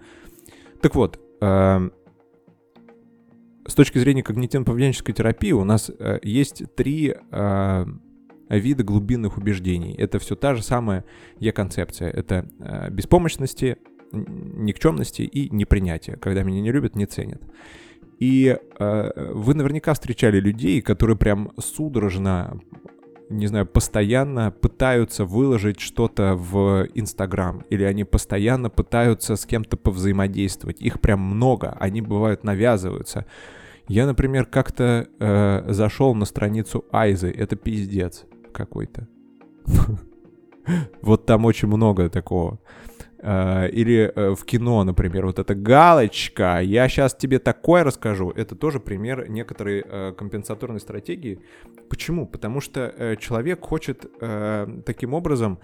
Так 0.80 0.94
вот, 0.94 1.20
э, 1.40 1.90
с 3.66 3.74
точки 3.74 3.98
зрения 3.98 4.22
когнитивно-поведенческой 4.22 5.12
терапии 5.12 5.52
у 5.52 5.64
нас 5.64 5.90
э, 5.90 6.18
есть 6.22 6.62
три 6.74 7.14
э, 7.30 7.86
виды 8.48 8.84
глубинных 8.84 9.38
убеждений. 9.38 9.94
Это 9.94 10.18
все 10.18 10.36
та 10.36 10.54
же 10.54 10.62
самая 10.62 11.04
я-концепция. 11.38 12.10
Это 12.10 12.46
э, 12.58 12.90
беспомощности, 12.90 13.78
никчемности 14.12 15.22
и 15.22 15.48
непринятия, 15.54 16.16
когда 16.16 16.42
меня 16.42 16.60
не 16.60 16.72
любят, 16.72 16.94
не 16.96 17.06
ценят. 17.06 17.42
И 18.18 18.56
э, 18.78 19.32
вы 19.32 19.54
наверняка 19.54 19.92
встречали 19.94 20.38
людей, 20.38 20.80
которые 20.80 21.16
прям 21.16 21.52
судорожно, 21.58 22.60
не 23.28 23.46
знаю, 23.46 23.66
постоянно 23.66 24.50
пытаются 24.50 25.24
выложить 25.24 25.80
что-то 25.80 26.34
в 26.34 26.86
Инстаграм, 26.94 27.64
или 27.70 27.82
они 27.82 28.04
постоянно 28.04 28.70
пытаются 28.70 29.36
с 29.36 29.44
кем-то 29.46 29.76
повзаимодействовать. 29.76 30.80
Их 30.80 31.00
прям 31.00 31.20
много, 31.20 31.76
они 31.80 32.02
бывают 32.02 32.44
навязываются. 32.44 33.26
Я, 33.88 34.06
например, 34.06 34.46
как-то 34.46 35.08
э, 35.18 35.64
зашел 35.68 36.14
на 36.14 36.24
страницу 36.24 36.84
Айзы, 36.90 37.30
это 37.30 37.56
пиздец 37.56 38.24
какой-то. 38.54 39.08
Вот 41.02 41.26
там 41.26 41.44
очень 41.44 41.68
много 41.68 42.08
такого. 42.08 42.58
А, 43.18 43.66
или 43.66 44.12
э, 44.14 44.34
в 44.34 44.44
кино, 44.44 44.82
например, 44.84 45.26
вот 45.26 45.38
эта 45.38 45.54
галочка, 45.54 46.60
я 46.62 46.88
сейчас 46.88 47.14
тебе 47.14 47.38
такое 47.38 47.84
расскажу, 47.84 48.30
это 48.30 48.54
тоже 48.54 48.80
пример 48.80 49.28
некоторой 49.28 49.84
э, 49.86 50.12
компенсаторной 50.16 50.80
стратегии. 50.80 51.40
Почему? 51.90 52.26
Потому 52.26 52.60
что 52.60 52.80
э, 52.80 53.16
человек 53.16 53.62
хочет 53.62 54.06
таким 54.84 55.14
образом 55.14 55.58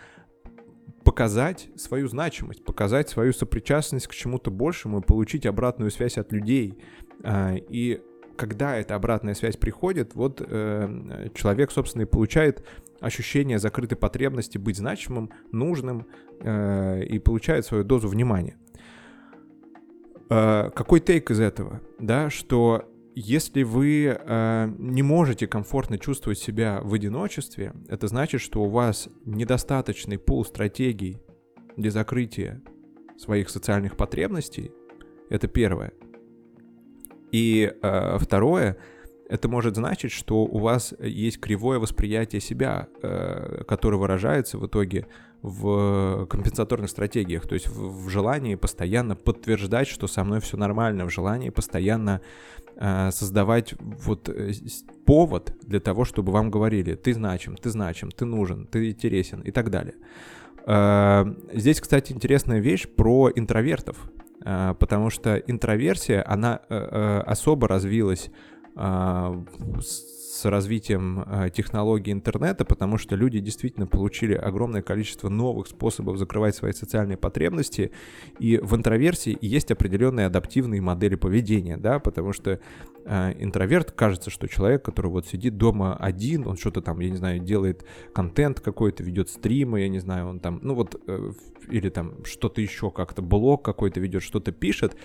показать 1.05 1.69
свою 1.77 2.09
значимость, 2.09 2.65
показать 2.65 3.09
свою 3.09 3.33
сопричастность 3.33 4.07
к 4.07 4.15
чему-то 4.15 4.51
большему 4.51 5.01
и 5.01 5.03
получить 5.03 5.47
обратную 5.47 5.91
связь 5.91 6.19
от 6.19 6.33
людей. 6.33 6.79
А, 7.23 7.55
и 7.55 8.01
когда 8.41 8.77
эта 8.77 8.95
обратная 8.95 9.35
связь 9.35 9.57
приходит, 9.57 10.15
вот 10.15 10.39
человек, 11.35 11.71
собственно, 11.71 12.03
и 12.03 12.07
получает 12.07 12.65
ощущение 13.01 13.59
закрытой 13.59 13.97
потребности 13.97 14.59
быть 14.59 14.77
значимым, 14.77 15.31
нужным 15.53 16.07
э, 16.41 17.05
и 17.05 17.19
получает 17.19 17.65
свою 17.65 17.85
дозу 17.85 18.09
внимания. 18.09 18.57
Э, 20.29 20.71
какой 20.75 21.01
тейк 21.01 21.31
из 21.31 21.41
этого? 21.41 21.81
Да, 21.99 22.31
что 22.31 22.85
если 23.15 23.63
вы 23.63 24.19
э, 24.19 24.73
не 24.79 25.03
можете 25.03 25.47
комфортно 25.47 25.99
чувствовать 25.99 26.39
себя 26.39 26.81
в 26.83 26.95
одиночестве, 26.95 27.73
это 27.89 28.07
значит, 28.07 28.41
что 28.41 28.63
у 28.63 28.69
вас 28.69 29.09
недостаточный 29.25 30.19
пул 30.19 30.45
стратегий 30.45 31.21
для 31.77 31.91
закрытия 31.91 32.63
своих 33.19 33.51
социальных 33.51 33.97
потребностей. 33.97 34.73
Это 35.31 35.49
первое. 35.49 35.93
И 37.33 37.73
э, 37.83 38.19
второе, 38.19 38.77
это 39.29 39.49
может 39.49 39.77
значить, 39.77 40.11
что 40.13 40.45
у 40.45 40.59
вас 40.59 40.93
есть 40.99 41.41
кривое 41.41 41.79
восприятие 41.79 42.41
себя, 42.41 42.89
э, 43.03 43.63
которое 43.67 43.97
выражается 43.97 44.59
в 44.59 44.67
итоге 44.67 45.07
в 45.43 46.27
компенсаторных 46.27 46.91
стратегиях, 46.91 47.47
то 47.47 47.55
есть 47.55 47.69
в, 47.69 48.05
в 48.05 48.09
желании 48.11 48.57
постоянно 48.57 49.17
подтверждать, 49.17 49.89
что 49.89 50.07
со 50.07 50.23
мной 50.23 50.41
все 50.41 50.57
нормально, 50.57 51.07
в 51.07 51.11
желании 51.11 51.51
постоянно 51.51 52.21
э, 52.77 53.11
создавать 53.11 53.75
вот 53.79 54.29
э, 54.29 54.53
повод 55.07 55.55
для 55.63 55.81
того, 55.81 56.05
чтобы 56.05 56.33
вам 56.33 56.51
говорили, 56.51 56.95
ты 56.95 57.15
значим, 57.15 57.57
ты 57.57 57.71
значим, 57.71 58.11
ты 58.11 58.25
нужен, 58.25 58.67
ты 58.67 58.91
интересен 58.91 59.41
и 59.41 59.51
так 59.51 59.71
далее. 59.71 59.95
Э, 60.67 61.25
здесь, 61.55 61.81
кстати, 61.81 62.13
интересная 62.13 62.59
вещь 62.59 62.87
про 62.87 63.31
интровертов, 63.35 64.11
потому 64.43 65.11
что 65.11 65.37
интроверсия, 65.37 66.25
она 66.27 66.61
э, 66.69 66.75
э 66.75 67.21
особо 67.21 67.69
развилась 67.69 68.31
а, 68.77 69.45
с 69.81 70.45
развитием 70.45 71.25
а, 71.27 71.51
технологий 71.51 72.13
интернета, 72.13 72.65
потому 72.65 72.99
что 72.99 73.17
люди 73.17 73.41
действительно 73.41 73.87
получили 73.87 74.35
огромное 74.35 74.81
количество 74.81 75.29
новых 75.29 75.67
способов 75.67 76.17
закрывать 76.17 76.55
свои 76.55 76.73
социальные 76.73 77.17
потребности, 77.17 77.91
и 78.39 78.59
в 78.59 78.75
интроверсии 78.77 79.37
есть 79.41 79.71
определенные 79.71 80.27
адаптивные 80.27 80.81
модели 80.81 81.17
поведения, 81.17 81.77
да, 81.77 81.99
потому 81.99 82.33
что 82.33 82.61
интроверт 83.07 83.93
кажется, 83.93 84.31
что 84.31 84.47
человек, 84.47 84.85
который 84.85 85.11
вот 85.11 85.27
сидит 85.27 85.57
дома 85.57 85.97
один, 85.97 86.47
он 86.47 86.57
что-то 86.57 86.83
там, 86.83 87.01
я 87.01 87.11
не 87.11 87.17
знаю, 87.17 87.41
делает 87.41 87.85
контент 88.13 88.61
какой-то, 88.61 89.03
ведет 89.03 89.29
стримы, 89.29 89.81
я 89.81 89.89
не 89.89 89.99
знаю, 90.01 90.29
он 90.29 90.41
там, 90.41 90.61
ну 90.63 90.75
вот, 90.75 91.01
э, 91.07 91.33
или 91.69 91.89
там 91.89 92.25
что-то 92.25 92.61
еще 92.61 92.91
как-то, 92.91 93.23
блог 93.23 93.65
какой-то 93.65 94.01
ведет, 94.01 94.23
что-то 94.23 94.53
пишет, 94.53 94.97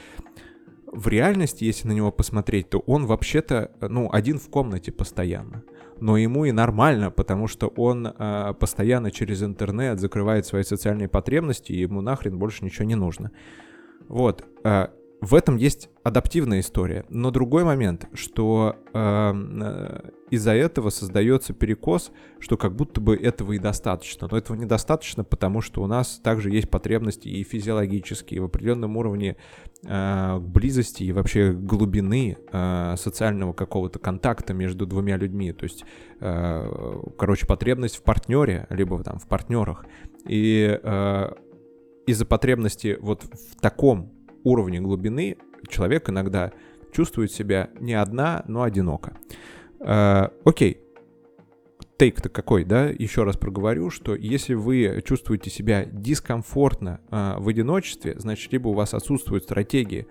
в 0.95 1.07
реальности, 1.07 1.65
если 1.65 1.87
на 1.87 1.91
него 1.91 2.11
посмотреть, 2.11 2.69
то 2.69 2.79
он 2.79 3.05
вообще-то, 3.05 3.71
ну, 3.81 4.09
один 4.11 4.39
в 4.39 4.49
комнате 4.49 4.91
постоянно. 4.91 5.63
Но 5.99 6.17
ему 6.17 6.45
и 6.45 6.51
нормально, 6.51 7.11
потому 7.11 7.47
что 7.47 7.67
он 7.67 8.07
э, 8.07 8.53
постоянно 8.59 9.11
через 9.11 9.43
интернет 9.43 9.99
закрывает 9.99 10.45
свои 10.45 10.63
социальные 10.63 11.09
потребности, 11.09 11.73
и 11.73 11.81
ему 11.81 12.01
нахрен 12.01 12.37
больше 12.37 12.63
ничего 12.63 12.85
не 12.85 12.95
нужно. 12.95 13.31
Вот. 14.07 14.45
Э, 14.63 14.87
в 15.25 15.33
этом 15.33 15.55
есть 15.57 15.89
адаптивная 16.03 16.59
история. 16.59 17.03
Но 17.09 17.31
другой 17.31 17.63
момент, 17.63 18.07
что 18.13 18.75
эм, 18.93 19.59
э, 19.59 20.11
из-за 20.29 20.51
этого 20.51 20.91
создается 20.91 21.51
перекос, 21.51 22.11
что 22.37 22.57
как 22.57 22.75
будто 22.75 23.01
бы 23.01 23.15
этого 23.15 23.53
и 23.53 23.57
достаточно. 23.57 24.27
Но 24.29 24.37
этого 24.37 24.55
недостаточно, 24.55 25.23
потому 25.23 25.61
что 25.61 25.81
у 25.81 25.87
нас 25.87 26.19
также 26.23 26.51
есть 26.51 26.69
потребности 26.69 27.27
и 27.27 27.43
физиологические, 27.43 28.39
в 28.39 28.45
определенном 28.45 28.97
уровне 28.97 29.37
э, 29.83 30.37
близости 30.37 31.01
и 31.01 31.11
вообще 31.11 31.53
глубины 31.53 32.37
э, 32.51 32.95
социального 32.95 33.53
какого-то 33.53 33.97
контакта 33.97 34.53
между 34.53 34.85
двумя 34.85 35.17
людьми. 35.17 35.53
То 35.53 35.63
есть, 35.63 35.85
э, 36.19 37.01
короче, 37.17 37.47
потребность 37.47 37.95
в 37.95 38.03
партнере, 38.03 38.67
либо 38.69 39.01
там 39.03 39.17
в 39.17 39.27
партнерах. 39.27 39.87
И 40.27 40.79
э, 40.83 41.31
из-за 42.05 42.25
потребности 42.27 42.99
вот 43.01 43.23
в 43.23 43.59
таком 43.59 44.11
уровне 44.45 44.79
глубины 44.79 45.37
человек 45.67 46.09
иногда 46.09 46.53
чувствует 46.93 47.31
себя 47.31 47.69
не 47.79 47.93
одна, 47.93 48.45
но 48.47 48.63
одиноко. 48.63 49.17
Э, 49.81 50.29
окей, 50.45 50.79
тейк-то 51.97 52.29
какой, 52.29 52.63
да? 52.63 52.87
Еще 52.87 53.23
раз 53.23 53.35
проговорю, 53.35 53.89
что 53.89 54.15
если 54.15 54.53
вы 54.53 55.03
чувствуете 55.05 55.49
себя 55.49 55.85
дискомфортно 55.85 57.01
э, 57.09 57.35
в 57.39 57.47
одиночестве, 57.49 58.17
значит, 58.17 58.51
либо 58.53 58.69
у 58.69 58.73
вас 58.73 58.93
отсутствует 58.93 59.43
стратегия 59.43 60.07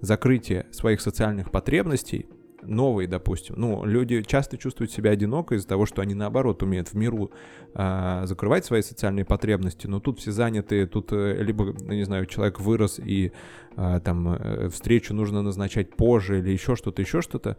закрытия 0.00 0.66
своих 0.72 1.00
социальных 1.00 1.50
потребностей, 1.50 2.26
новые, 2.66 3.08
допустим. 3.08 3.54
Ну, 3.58 3.84
люди 3.84 4.22
часто 4.22 4.56
чувствуют 4.58 4.90
себя 4.90 5.10
одиноко 5.10 5.54
из-за 5.54 5.68
того, 5.68 5.86
что 5.86 6.02
они, 6.02 6.14
наоборот, 6.14 6.62
умеют 6.62 6.88
в 6.88 6.94
миру 6.94 7.30
э, 7.74 8.22
закрывать 8.24 8.64
свои 8.64 8.82
социальные 8.82 9.24
потребности, 9.24 9.86
но 9.86 10.00
тут 10.00 10.20
все 10.20 10.32
заняты, 10.32 10.86
тут 10.86 11.12
э, 11.12 11.42
либо, 11.42 11.74
ну, 11.80 11.92
не 11.92 12.04
знаю, 12.04 12.26
человек 12.26 12.60
вырос 12.60 12.98
и 12.98 13.32
э, 13.76 14.00
там 14.04 14.28
э, 14.28 14.68
встречу 14.68 15.14
нужно 15.14 15.42
назначать 15.42 15.94
позже 15.96 16.38
или 16.40 16.50
еще 16.50 16.76
что-то, 16.76 17.02
еще 17.02 17.22
что-то, 17.22 17.56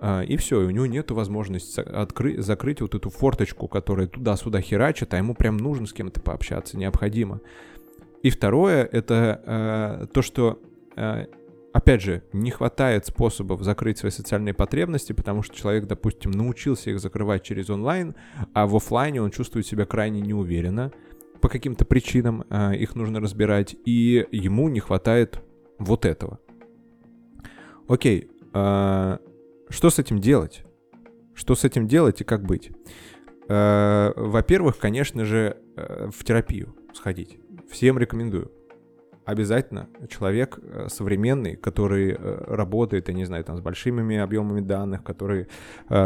э, 0.00 0.24
и 0.24 0.36
все, 0.36 0.62
и 0.62 0.66
у 0.66 0.70
него 0.70 0.86
нет 0.86 1.10
возможности 1.10 1.80
открыть, 1.80 2.40
закрыть 2.40 2.80
вот 2.80 2.94
эту 2.94 3.10
форточку, 3.10 3.68
которая 3.68 4.06
туда-сюда 4.06 4.60
херачит, 4.60 5.14
а 5.14 5.18
ему 5.18 5.34
прям 5.34 5.56
нужно 5.56 5.86
с 5.86 5.92
кем-то 5.92 6.20
пообщаться, 6.20 6.76
необходимо. 6.76 7.40
И 8.22 8.30
второе, 8.30 8.84
это 8.84 9.42
э, 9.44 10.06
то, 10.12 10.22
что 10.22 10.60
опять 11.72 12.02
же, 12.02 12.22
не 12.32 12.50
хватает 12.50 13.06
способов 13.06 13.62
закрыть 13.62 13.98
свои 13.98 14.10
социальные 14.10 14.54
потребности, 14.54 15.12
потому 15.12 15.42
что 15.42 15.56
человек, 15.56 15.86
допустим, 15.86 16.30
научился 16.30 16.90
их 16.90 17.00
закрывать 17.00 17.42
через 17.42 17.70
онлайн, 17.70 18.14
а 18.52 18.66
в 18.66 18.76
офлайне 18.76 19.22
он 19.22 19.30
чувствует 19.30 19.66
себя 19.66 19.86
крайне 19.86 20.20
неуверенно. 20.20 20.92
По 21.40 21.48
каким-то 21.48 21.84
причинам 21.84 22.44
э, 22.48 22.76
их 22.76 22.94
нужно 22.94 23.18
разбирать, 23.20 23.74
и 23.84 24.26
ему 24.30 24.68
не 24.68 24.80
хватает 24.80 25.42
вот 25.78 26.04
этого. 26.04 26.38
Окей, 27.88 28.30
э, 28.54 29.18
что 29.68 29.90
с 29.90 29.98
этим 29.98 30.20
делать? 30.20 30.64
Что 31.34 31.54
с 31.54 31.64
этим 31.64 31.88
делать 31.88 32.20
и 32.20 32.24
как 32.24 32.44
быть? 32.44 32.70
Э, 33.48 34.12
во-первых, 34.14 34.78
конечно 34.78 35.24
же, 35.24 35.56
э, 35.76 36.10
в 36.14 36.22
терапию 36.22 36.76
сходить. 36.94 37.38
Всем 37.70 37.98
рекомендую 37.98 38.52
обязательно 39.24 39.88
человек 40.08 40.58
э, 40.62 40.88
современный, 40.88 41.56
который 41.56 42.12
э, 42.12 42.44
работает, 42.48 43.08
я 43.08 43.14
не 43.14 43.24
знаю, 43.24 43.44
там 43.44 43.56
с 43.56 43.60
большими 43.60 44.16
объемами 44.16 44.60
данных, 44.60 45.02
который 45.02 45.42
э, 45.42 45.46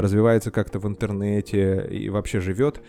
развивается 0.00 0.50
как-то 0.50 0.78
в 0.78 0.86
интернете 0.86 1.86
и 1.90 2.08
вообще 2.10 2.40
живет, 2.40 2.82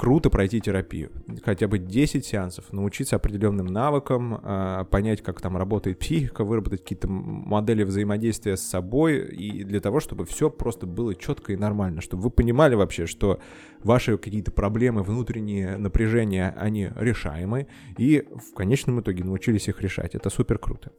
круто 0.00 0.30
пройти 0.30 0.62
терапию. 0.62 1.10
Хотя 1.44 1.68
бы 1.68 1.78
10 1.78 2.24
сеансов, 2.24 2.72
научиться 2.72 3.16
определенным 3.16 3.66
навыкам, 3.66 4.40
а, 4.42 4.84
понять, 4.84 5.22
как 5.22 5.42
там 5.42 5.58
работает 5.58 5.98
психика, 5.98 6.42
выработать 6.42 6.80
какие-то 6.80 7.06
модели 7.06 7.82
взаимодействия 7.82 8.56
с 8.56 8.62
собой, 8.62 9.18
и 9.18 9.62
для 9.62 9.78
того, 9.78 10.00
чтобы 10.00 10.24
все 10.24 10.48
просто 10.48 10.86
было 10.86 11.14
четко 11.14 11.52
и 11.52 11.56
нормально, 11.56 12.00
чтобы 12.00 12.22
вы 12.22 12.30
понимали 12.30 12.76
вообще, 12.76 13.04
что 13.04 13.40
ваши 13.84 14.16
какие-то 14.16 14.52
проблемы, 14.52 15.02
внутренние 15.02 15.76
напряжения, 15.76 16.54
они 16.56 16.88
решаемы, 16.96 17.66
и 17.98 18.26
в 18.34 18.54
конечном 18.54 19.02
итоге 19.02 19.22
научились 19.22 19.68
их 19.68 19.82
решать. 19.82 20.14
Это 20.14 20.30
супер 20.30 20.58
круто. 20.58 20.92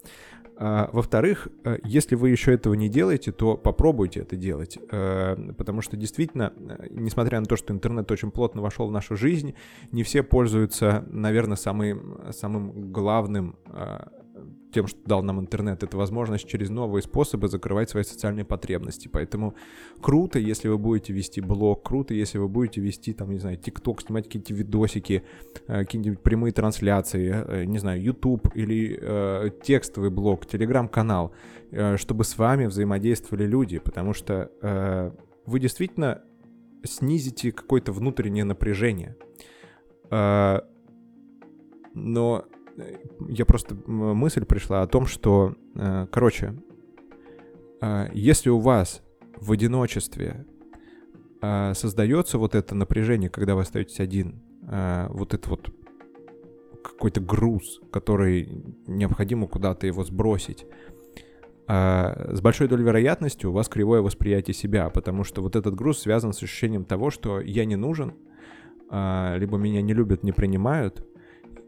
А, 0.63 0.91
во-вторых, 0.93 1.47
э, 1.63 1.79
если 1.83 2.13
вы 2.13 2.29
еще 2.29 2.53
этого 2.53 2.75
не 2.75 2.87
делаете, 2.87 3.31
то 3.31 3.57
попробуйте 3.57 4.19
это 4.19 4.35
делать, 4.35 4.77
э, 4.91 5.53
потому 5.57 5.81
что 5.81 5.97
действительно, 5.97 6.53
э, 6.55 6.85
несмотря 6.91 7.39
на 7.39 7.47
то, 7.47 7.55
что 7.55 7.73
интернет 7.73 8.11
очень 8.11 8.29
плотно 8.29 8.61
вошел 8.61 8.90
в 8.91 8.93
нашу 8.93 9.15
жизнь, 9.15 9.55
не 9.91 10.03
все 10.03 10.23
пользуются, 10.23 11.05
наверное, 11.09 11.57
самым, 11.57 12.31
самым 12.31 12.91
главным 12.91 13.55
тем, 14.71 14.87
что 14.87 14.99
дал 15.05 15.23
нам 15.23 15.39
интернет, 15.39 15.83
это 15.83 15.97
возможность 15.97 16.47
через 16.47 16.69
новые 16.69 17.03
способы 17.03 17.47
закрывать 17.47 17.89
свои 17.89 18.03
социальные 18.03 18.45
потребности. 18.45 19.07
Поэтому 19.07 19.55
круто, 20.01 20.39
если 20.39 20.67
вы 20.67 20.77
будете 20.77 21.13
вести 21.13 21.41
блог, 21.41 21.83
круто, 21.83 22.13
если 22.13 22.37
вы 22.37 22.47
будете 22.47 22.81
вести, 22.81 23.13
там, 23.13 23.31
не 23.31 23.39
знаю, 23.39 23.57
ТикТок, 23.57 24.01
снимать 24.01 24.25
какие-то 24.25 24.53
видосики, 24.53 25.23
э, 25.67 25.79
какие-нибудь 25.79 26.21
прямые 26.21 26.53
трансляции, 26.53 27.33
э, 27.33 27.65
не 27.65 27.79
знаю, 27.79 28.01
YouTube 28.01 28.47
или 28.55 28.97
э, 28.99 29.49
текстовый 29.63 30.09
блог, 30.09 30.45
телеграм-канал, 30.45 31.33
э, 31.71 31.97
чтобы 31.97 32.23
с 32.23 32.37
вами 32.37 32.65
взаимодействовали 32.65 33.45
люди, 33.45 33.79
потому 33.79 34.13
что 34.13 34.51
э, 34.61 35.11
вы 35.45 35.59
действительно 35.59 36.23
снизите 36.83 37.51
какое-то 37.51 37.91
внутреннее 37.91 38.43
напряжение. 38.43 39.15
Э, 40.09 40.59
но 41.93 42.45
я 43.29 43.45
просто 43.45 43.75
мысль 43.85 44.45
пришла 44.45 44.81
о 44.81 44.87
том, 44.87 45.05
что, 45.05 45.55
э, 45.75 46.07
короче, 46.11 46.55
э, 47.81 48.09
если 48.13 48.49
у 48.49 48.59
вас 48.59 49.01
в 49.35 49.51
одиночестве 49.51 50.45
э, 51.41 51.73
создается 51.73 52.37
вот 52.37 52.55
это 52.55 52.75
напряжение, 52.75 53.29
когда 53.29 53.55
вы 53.55 53.61
остаетесь 53.61 53.99
один, 53.99 54.41
вот 54.63 55.33
это 55.33 55.49
вот 55.49 55.73
какой-то 56.83 57.19
груз, 57.19 57.81
который 57.91 58.63
необходимо 58.85 59.47
куда-то 59.47 59.87
его 59.87 60.03
сбросить, 60.03 60.67
с 61.71 62.41
большой 62.41 62.67
долей 62.67 62.83
вероятности 62.83 63.45
у 63.45 63.51
вас 63.51 63.69
кривое 63.69 64.01
восприятие 64.01 64.53
себя, 64.53 64.89
потому 64.89 65.23
что 65.23 65.41
вот 65.41 65.55
этот 65.55 65.75
груз 65.75 65.99
связан 65.99 66.33
с 66.33 66.43
ощущением 66.43 66.83
того, 66.83 67.11
что 67.11 67.39
я 67.39 67.65
не 67.65 67.75
нужен, 67.75 68.13
либо 68.91 69.57
меня 69.57 69.81
не 69.81 69.93
любят, 69.93 70.23
не 70.23 70.33
принимают, 70.33 71.05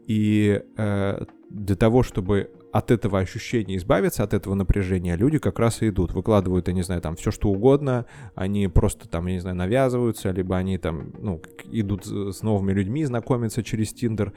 и 0.06 0.62
э, 0.76 1.24
для 1.50 1.76
того, 1.76 2.02
чтобы 2.02 2.50
от 2.72 2.90
этого 2.90 3.20
ощущения 3.20 3.76
избавиться, 3.76 4.24
от 4.24 4.34
этого 4.34 4.54
напряжения, 4.54 5.16
люди 5.16 5.38
как 5.38 5.58
раз 5.58 5.80
и 5.82 5.88
идут, 5.88 6.12
выкладывают, 6.12 6.68
я 6.68 6.74
не 6.74 6.82
знаю, 6.82 7.00
там 7.00 7.16
все 7.16 7.30
что 7.30 7.48
угодно, 7.48 8.06
они 8.34 8.68
просто 8.68 9.08
там, 9.08 9.26
я 9.26 9.34
не 9.34 9.40
знаю, 9.40 9.56
навязываются, 9.56 10.30
либо 10.30 10.56
они 10.56 10.78
там, 10.78 11.12
ну, 11.18 11.40
идут 11.70 12.04
с 12.06 12.42
новыми 12.42 12.72
людьми, 12.72 13.04
знакомятся 13.04 13.62
через 13.62 13.92
Тиндер, 13.92 14.32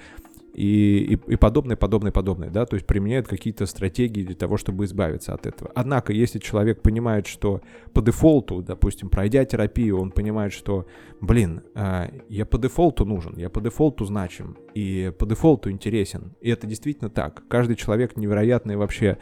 и, 0.58 1.14
и, 1.14 1.34
и 1.34 1.36
подобное, 1.36 1.78
подобное, 1.78 2.12
подобное, 2.12 2.50
да, 2.50 2.66
то 2.66 2.74
есть 2.76 2.88
применяют 2.88 3.28
какие-то 3.28 3.68
стратегии 3.68 4.24
для 4.24 4.36
того, 4.36 4.58
чтобы 4.58 4.86
избавиться 4.86 5.36
от 5.36 5.46
этого. 5.46 5.72
Однако, 5.76 6.14
если 6.14 6.40
человек 6.40 6.82
понимает, 6.82 7.28
что 7.28 7.62
по 7.94 8.02
дефолту, 8.02 8.64
допустим, 8.64 9.10
пройдя 9.10 9.46
терапию, 9.46 10.00
он 10.00 10.10
понимает, 10.10 10.54
что, 10.54 10.88
блин, 11.22 11.62
а, 11.76 12.10
я 12.28 12.48
по 12.48 12.58
дефолту 12.58 13.06
нужен, 13.06 13.38
я 13.38 13.52
по 13.52 13.62
дефолту 13.62 14.06
значим, 14.06 14.58
и 14.74 15.14
по 15.20 15.28
дефолту 15.28 15.70
интересен, 15.70 16.34
и 16.42 16.50
это 16.50 16.66
действительно 16.66 17.12
так. 17.12 17.44
Каждый 17.48 17.76
человек 17.76 18.18
невероятная 18.18 18.78
вообще 18.78 19.20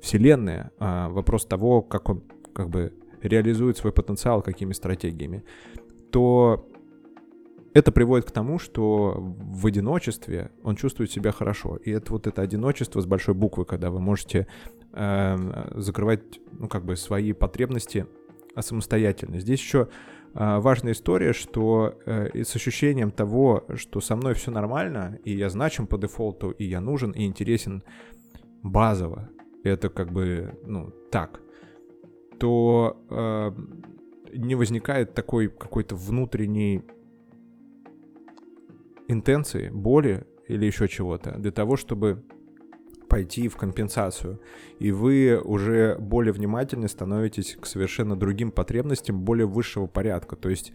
вселенная, 0.00 0.72
а, 0.80 1.10
вопрос 1.10 1.46
того, 1.46 1.82
как 1.82 2.08
он 2.08 2.24
как 2.52 2.70
бы 2.70 2.92
реализует 3.22 3.76
свой 3.76 3.92
потенциал, 3.92 4.42
какими 4.42 4.72
стратегиями, 4.72 5.44
то 6.10 6.68
это 7.74 7.92
приводит 7.92 8.26
к 8.26 8.30
тому, 8.32 8.58
что 8.58 9.14
в 9.18 9.66
одиночестве 9.66 10.50
он 10.62 10.76
чувствует 10.76 11.10
себя 11.10 11.32
хорошо. 11.32 11.76
И 11.76 11.90
это 11.90 12.12
вот 12.12 12.26
это 12.26 12.42
одиночество 12.42 13.00
с 13.00 13.06
большой 13.06 13.34
буквы, 13.34 13.64
когда 13.64 13.90
вы 13.90 14.00
можете 14.00 14.46
э, 14.92 15.36
закрывать, 15.74 16.40
ну, 16.52 16.68
как 16.68 16.84
бы 16.84 16.96
свои 16.96 17.32
потребности 17.32 18.06
самостоятельно. 18.58 19.40
Здесь 19.40 19.60
еще 19.60 19.88
э, 20.34 20.58
важная 20.58 20.92
история, 20.92 21.32
что 21.32 21.98
э, 22.04 22.42
с 22.44 22.54
ощущением 22.54 23.10
того, 23.10 23.64
что 23.76 24.00
со 24.00 24.16
мной 24.16 24.34
все 24.34 24.50
нормально, 24.50 25.18
и 25.24 25.32
я 25.32 25.48
значим 25.48 25.86
по 25.86 25.96
дефолту, 25.96 26.50
и 26.50 26.64
я 26.64 26.80
нужен, 26.80 27.12
и 27.12 27.24
интересен 27.24 27.82
базово, 28.62 29.30
это 29.64 29.88
как 29.88 30.12
бы, 30.12 30.58
ну, 30.66 30.90
так, 31.10 31.40
то 32.38 33.02
э, 33.08 33.52
не 34.34 34.54
возникает 34.56 35.14
такой 35.14 35.48
какой-то 35.48 35.94
внутренний 35.94 36.82
интенции, 39.12 39.70
боли 39.70 40.26
или 40.48 40.66
еще 40.66 40.88
чего-то 40.88 41.32
для 41.38 41.52
того, 41.52 41.76
чтобы 41.76 42.22
пойти 43.08 43.48
в 43.48 43.56
компенсацию. 43.56 44.40
И 44.78 44.90
вы 44.90 45.38
уже 45.38 45.96
более 45.98 46.32
внимательны 46.32 46.88
становитесь 46.88 47.56
к 47.60 47.66
совершенно 47.66 48.16
другим 48.16 48.50
потребностям 48.50 49.20
более 49.20 49.46
высшего 49.46 49.86
порядка. 49.86 50.34
То 50.34 50.48
есть, 50.48 50.72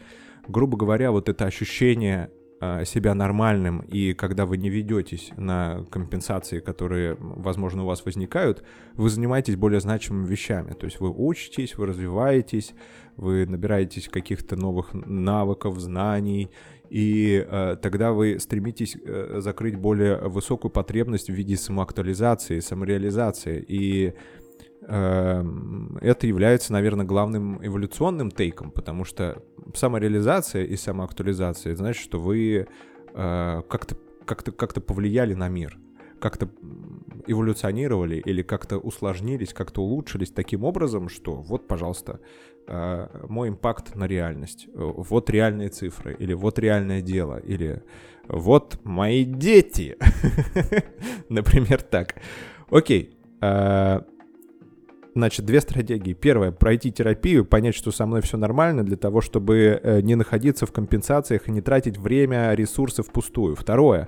грубо 0.47 0.78
говоря, 0.78 1.12
вот 1.12 1.30
это 1.30 1.45
ощущение 1.45 2.30
а, 2.60 2.86
себя 2.86 3.13
нормальным, 3.13 3.82
и 3.82 4.13
когда 4.13 4.47
вы 4.47 4.58
не 4.58 4.69
ведетесь 4.69 5.32
на 5.38 5.86
компенсации, 5.91 6.60
которые, 6.60 7.15
возможно, 7.19 7.84
у 7.84 7.86
вас 7.86 8.04
возникают, 8.04 8.63
вы 8.95 9.12
занимаетесь 9.12 9.56
более 9.56 9.80
значимыми 9.80 10.26
вещами. 10.26 10.73
То 10.73 10.86
есть 10.86 11.00
вы 11.00 11.12
учитесь, 11.12 11.78
вы 11.78 11.86
развиваетесь, 11.86 12.73
вы 13.15 13.45
набираетесь 13.45 14.10
каких-то 14.10 14.56
новых 14.56 14.93
навыков, 14.93 15.80
знаний, 15.80 16.50
и 16.89 17.45
э, 17.47 17.76
тогда 17.82 18.12
вы 18.12 18.39
стремитесь 18.39 18.95
э, 19.04 19.39
закрыть 19.39 19.76
более 19.76 20.17
высокую 20.17 20.71
потребность 20.71 21.30
в 21.30 21.34
виде 21.34 21.58
самоактуализации, 21.58 22.60
самореализации. 22.60 23.63
И 23.67 24.13
э, 24.82 25.43
это 26.02 26.28
является, 26.28 26.73
наверное, 26.73 27.06
главным 27.06 27.65
эволюционным 27.65 28.32
тейком, 28.32 28.71
потому 28.71 29.04
что 29.04 29.43
самореализация 29.73 30.63
и 30.63 30.76
самоактуализация 30.76 31.76
значит, 31.76 32.02
что 32.02 32.19
вы 32.19 32.67
э, 33.13 33.62
как-то 33.67 33.97
как-то 34.26 34.52
как-то 34.52 34.82
повлияли 34.82 35.34
на 35.34 35.47
мир, 35.47 35.78
как-то 36.19 36.50
эволюционировали 37.28 38.16
или 38.16 38.42
как-то 38.42 38.78
усложнились, 38.78 39.54
как-то 39.54 39.82
улучшились 39.82 40.32
таким 40.32 40.63
образом, 40.63 41.10
что 41.10 41.36
вот, 41.36 41.68
пожалуйста, 41.68 42.20
э, 42.68 43.08
мой 43.28 43.50
импакт 43.50 43.96
на 43.96 44.06
реальность, 44.06 44.68
вот 44.74 45.30
реальные 45.30 45.70
цифры, 45.70 46.16
или 46.18 46.34
вот 46.34 46.60
реальное 46.60 47.02
дело, 47.02 47.38
или 47.38 47.84
вот 48.28 48.80
мои 48.84 49.24
дети. 49.24 49.98
Например, 51.30 51.82
так. 51.82 52.16
Окей. 52.70 53.18
Э, 53.42 54.02
значит, 55.16 55.46
две 55.46 55.62
стратегии. 55.62 56.13
Первая— 56.13 56.52
пройти 56.54 56.92
терапию, 56.92 57.46
понять, 57.46 57.76
что 57.76 57.92
со 57.92 58.06
мной 58.06 58.22
все 58.22 58.38
нормально, 58.38 58.84
для 58.84 58.98
того, 58.98 59.22
чтобы 59.22 59.80
э, 59.82 60.02
не 60.02 60.16
находиться 60.16 60.66
в 60.66 60.72
компенсациях 60.72 61.48
и 61.48 61.52
не 61.52 61.62
тратить 61.62 61.98
время, 61.98 62.54
ресурсы 62.54 63.04
впустую. 63.04 63.56
Второе 63.56 64.08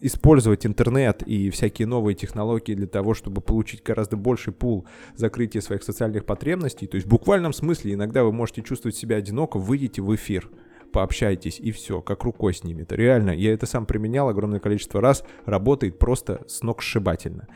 использовать 0.00 0.66
интернет 0.66 1.22
и 1.22 1.50
всякие 1.50 1.86
новые 1.86 2.14
технологии 2.14 2.74
для 2.74 2.86
того, 2.86 3.14
чтобы 3.14 3.40
получить 3.40 3.82
гораздо 3.82 4.16
больший 4.16 4.52
пул 4.52 4.86
закрытия 5.14 5.60
своих 5.60 5.82
социальных 5.82 6.24
потребностей. 6.24 6.86
То 6.86 6.96
есть 6.96 7.06
в 7.06 7.10
буквальном 7.10 7.52
смысле 7.52 7.94
иногда 7.94 8.24
вы 8.24 8.32
можете 8.32 8.62
чувствовать 8.62 8.96
себя 8.96 9.16
одиноко, 9.16 9.58
выйдите 9.58 10.02
в 10.02 10.14
эфир, 10.14 10.50
пообщайтесь 10.92 11.58
и 11.60 11.72
все, 11.72 12.00
как 12.00 12.24
рукой 12.24 12.54
снимет. 12.54 12.92
Реально, 12.92 13.30
я 13.30 13.52
это 13.52 13.66
сам 13.66 13.86
применял 13.86 14.28
огромное 14.28 14.60
количество 14.60 15.00
раз, 15.00 15.24
работает 15.44 15.98
просто 15.98 16.42
сногсшибательно. 16.46 17.48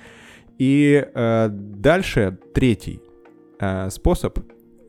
И 0.58 1.06
э, 1.14 1.48
дальше 1.50 2.38
третий 2.52 3.00
э, 3.58 3.88
способ 3.90 4.38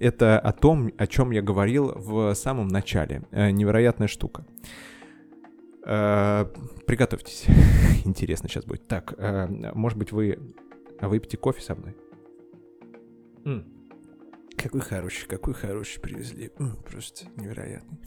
это 0.01 0.39
о 0.39 0.51
том, 0.51 0.91
о 0.97 1.07
чем 1.07 1.31
я 1.31 1.41
говорил 1.41 1.93
в 1.95 2.33
самом 2.33 2.67
начале. 2.67 3.23
Э, 3.31 3.51
невероятная 3.51 4.07
штука. 4.07 4.45
Приготовьтесь. 5.83 7.45
Интересно 8.05 8.49
сейчас 8.49 8.65
будет. 8.65 8.87
Так, 8.87 9.13
э, 9.17 9.47
может 9.73 9.97
быть, 9.97 10.11
вы 10.11 10.39
выпьете 11.01 11.37
кофе 11.37 11.61
со 11.61 11.75
мной? 11.75 11.95
Какой 14.55 14.81
хороший, 14.81 15.27
какой 15.27 15.53
хороший 15.53 15.99
привезли. 15.99 16.51
Просто 16.85 17.25
невероятный. 17.35 17.99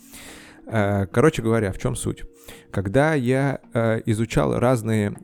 Э, 0.67 1.07
короче 1.07 1.43
говоря, 1.43 1.73
в 1.73 1.79
чем 1.79 1.97
суть? 1.97 2.25
Когда 2.71 3.15
я 3.15 3.61
изучал 4.07 4.59
разные 4.59 5.17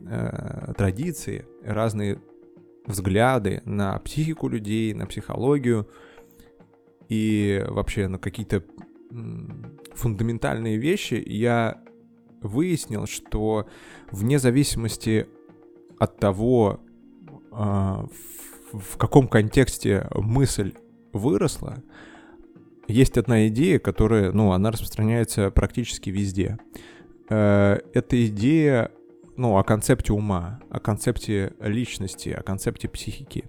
традиции, 0.75 1.45
разные 1.63 2.19
взгляды 2.85 3.61
на 3.65 3.97
психику 3.99 4.47
людей, 4.47 4.93
на 4.93 5.05
психологию 5.05 5.87
и 7.09 7.63
вообще 7.67 8.07
на 8.07 8.17
какие-то 8.17 8.63
фундаментальные 9.93 10.77
вещи, 10.77 11.21
я 11.25 11.83
выяснил, 12.41 13.07
что 13.07 13.67
вне 14.11 14.39
зависимости 14.39 15.27
от 15.99 16.17
того, 16.17 16.79
а, 17.51 18.05
в 18.73 18.97
каком 18.97 19.27
контексте 19.27 20.07
мысль 20.13 20.73
выросла, 21.13 21.83
есть 22.87 23.17
одна 23.17 23.47
идея, 23.47 23.79
которая, 23.79 24.31
ну, 24.31 24.51
она 24.51 24.71
распространяется 24.71 25.49
практически 25.51 26.09
везде. 26.09 26.57
Э, 27.29 27.79
это 27.93 28.25
идея, 28.27 28.91
ну, 29.37 29.57
о 29.57 29.63
концепте 29.63 30.13
ума, 30.13 30.59
о 30.69 30.79
концепте 30.79 31.53
личности, 31.59 32.29
о 32.29 32.43
концепте 32.43 32.89
психики. 32.89 33.45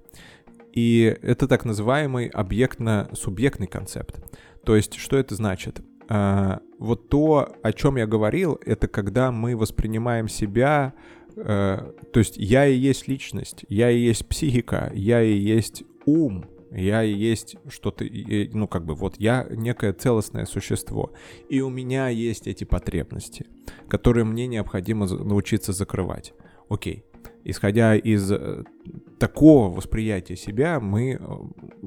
И 0.73 1.17
это 1.23 1.49
так 1.49 1.65
называемый 1.65 2.29
объектно-субъектный 2.29 3.67
концепт. 3.67 4.23
То 4.65 4.77
есть, 4.77 4.95
что 4.95 5.19
это 5.19 5.35
значит? 5.35 5.81
А, 6.14 6.61
вот 6.79 7.09
то, 7.09 7.57
о 7.62 7.72
чем 7.72 7.96
я 7.96 8.07
говорил, 8.07 8.61
это 8.66 8.87
когда 8.87 9.33
мы 9.33 9.57
воспринимаем 9.57 10.29
себя, 10.29 10.92
э, 11.37 11.92
то 12.12 12.18
есть 12.18 12.37
я 12.37 12.66
и 12.66 12.77
есть 12.77 13.09
личность, 13.09 13.64
я 13.70 13.90
и 13.90 13.98
есть 13.98 14.29
психика, 14.29 14.92
я 14.94 15.22
и 15.22 15.33
есть 15.33 15.85
ум, 16.05 16.44
я 16.70 17.03
и 17.03 17.14
есть 17.14 17.57
что-то, 17.70 18.05
ну 18.53 18.68
как 18.68 18.85
бы 18.85 18.94
вот 18.94 19.14
я 19.16 19.46
некое 19.48 19.94
целостное 19.94 20.44
существо, 20.44 21.14
и 21.48 21.62
у 21.62 21.70
меня 21.70 22.09
есть 22.09 22.46
эти 22.46 22.64
потребности, 22.64 23.46
которые 23.88 24.27
мне 24.27 24.46
необходимо 24.46 25.07
научиться 25.07 25.72
закрывать. 25.72 26.35
Окей, 26.68 27.07
исходя 27.42 27.96
из 27.96 28.31
э, 28.31 28.64
такого 29.23 29.73
восприятия 29.73 30.35
себя, 30.35 30.81
мы 30.81 31.13
э, 31.13 31.19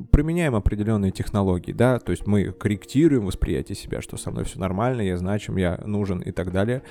применяем 0.09 0.55
определенные 0.55 1.11
технологии, 1.11 1.73
да, 1.73 1.99
то 1.99 2.11
есть 2.11 2.25
мы 2.25 2.53
корректируем 2.53 3.25
восприятие 3.25 3.75
себя, 3.75 4.01
что 4.01 4.15
со 4.15 4.31
мной 4.31 4.45
все 4.45 4.57
нормально, 4.57 5.01
я 5.01 5.17
значим, 5.17 5.57
я 5.57 5.81
нужен 5.85 6.21
и 6.21 6.31
так 6.31 6.53
далее, 6.53 6.81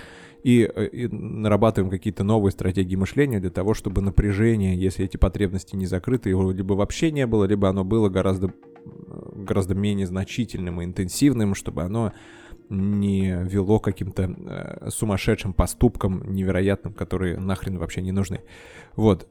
и, 0.43 0.71
э, 0.71 0.87
и 0.89 1.09
нарабатываем 1.09 1.91
какие-то 1.91 2.25
новые 2.25 2.53
стратегии 2.53 2.95
мышления 2.95 3.41
для 3.41 3.49
того, 3.49 3.73
чтобы 3.73 4.03
напряжение, 4.03 4.77
если 4.77 5.07
эти 5.07 5.17
потребности 5.17 5.77
не 5.77 5.87
закрыты, 5.87 6.29
его 6.29 6.53
либо 6.53 6.75
вообще 6.75 7.11
не 7.11 7.27
было, 7.27 7.47
либо 7.47 7.71
оно 7.71 7.83
было 7.83 8.11
гораздо, 8.11 8.53
гораздо 9.35 9.75
менее 9.75 10.07
значительным 10.07 10.83
и 10.83 10.85
интенсивным, 10.85 11.55
чтобы 11.55 11.85
оно 11.85 12.13
не 12.69 13.31
вело 13.45 13.79
каким-то 13.79 14.25
э, 14.25 14.91
сумасшедшим 14.91 15.55
поступкам 15.55 16.35
невероятным, 16.35 16.93
которые 16.93 17.39
нахрен 17.39 17.79
вообще 17.79 18.03
не 18.03 18.13
нужны. 18.13 18.43
Вот. 18.95 19.27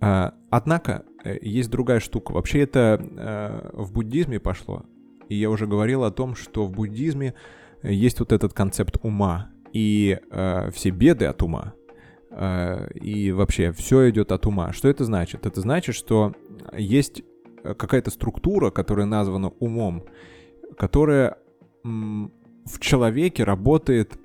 А, 0.00 0.34
однако 0.50 1.04
э, 1.24 1.38
есть 1.40 1.70
другая 1.70 2.00
штука. 2.00 2.32
Вообще 2.32 2.60
это 2.60 3.00
э, 3.00 3.70
в 3.72 3.92
буддизме 3.92 4.40
пошло. 4.40 4.84
И 5.28 5.36
я 5.36 5.50
уже 5.50 5.66
говорил 5.66 6.04
о 6.04 6.10
том, 6.10 6.34
что 6.34 6.66
в 6.66 6.70
буддизме 6.72 7.34
есть 7.82 8.20
вот 8.20 8.32
этот 8.32 8.52
концепт 8.52 8.98
ума 9.02 9.50
и 9.72 10.18
э, 10.30 10.70
все 10.72 10.90
беды 10.90 11.26
от 11.26 11.42
ума. 11.42 11.74
Э, 12.30 12.88
и 12.94 13.32
вообще 13.32 13.72
все 13.72 14.10
идет 14.10 14.32
от 14.32 14.46
ума. 14.46 14.72
Что 14.72 14.88
это 14.88 15.04
значит? 15.04 15.46
Это 15.46 15.60
значит, 15.60 15.94
что 15.94 16.32
есть 16.76 17.22
какая-то 17.62 18.10
структура, 18.10 18.70
которая 18.70 19.06
названа 19.06 19.48
умом, 19.58 20.04
которая 20.76 21.38
в 21.82 22.78
человеке 22.80 23.44
работает 23.44 24.18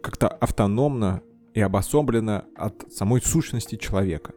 как-то 0.00 0.28
автономно 0.28 1.22
и 1.54 1.60
обособлено 1.60 2.44
от 2.56 2.92
самой 2.92 3.20
сущности 3.22 3.76
человека. 3.76 4.34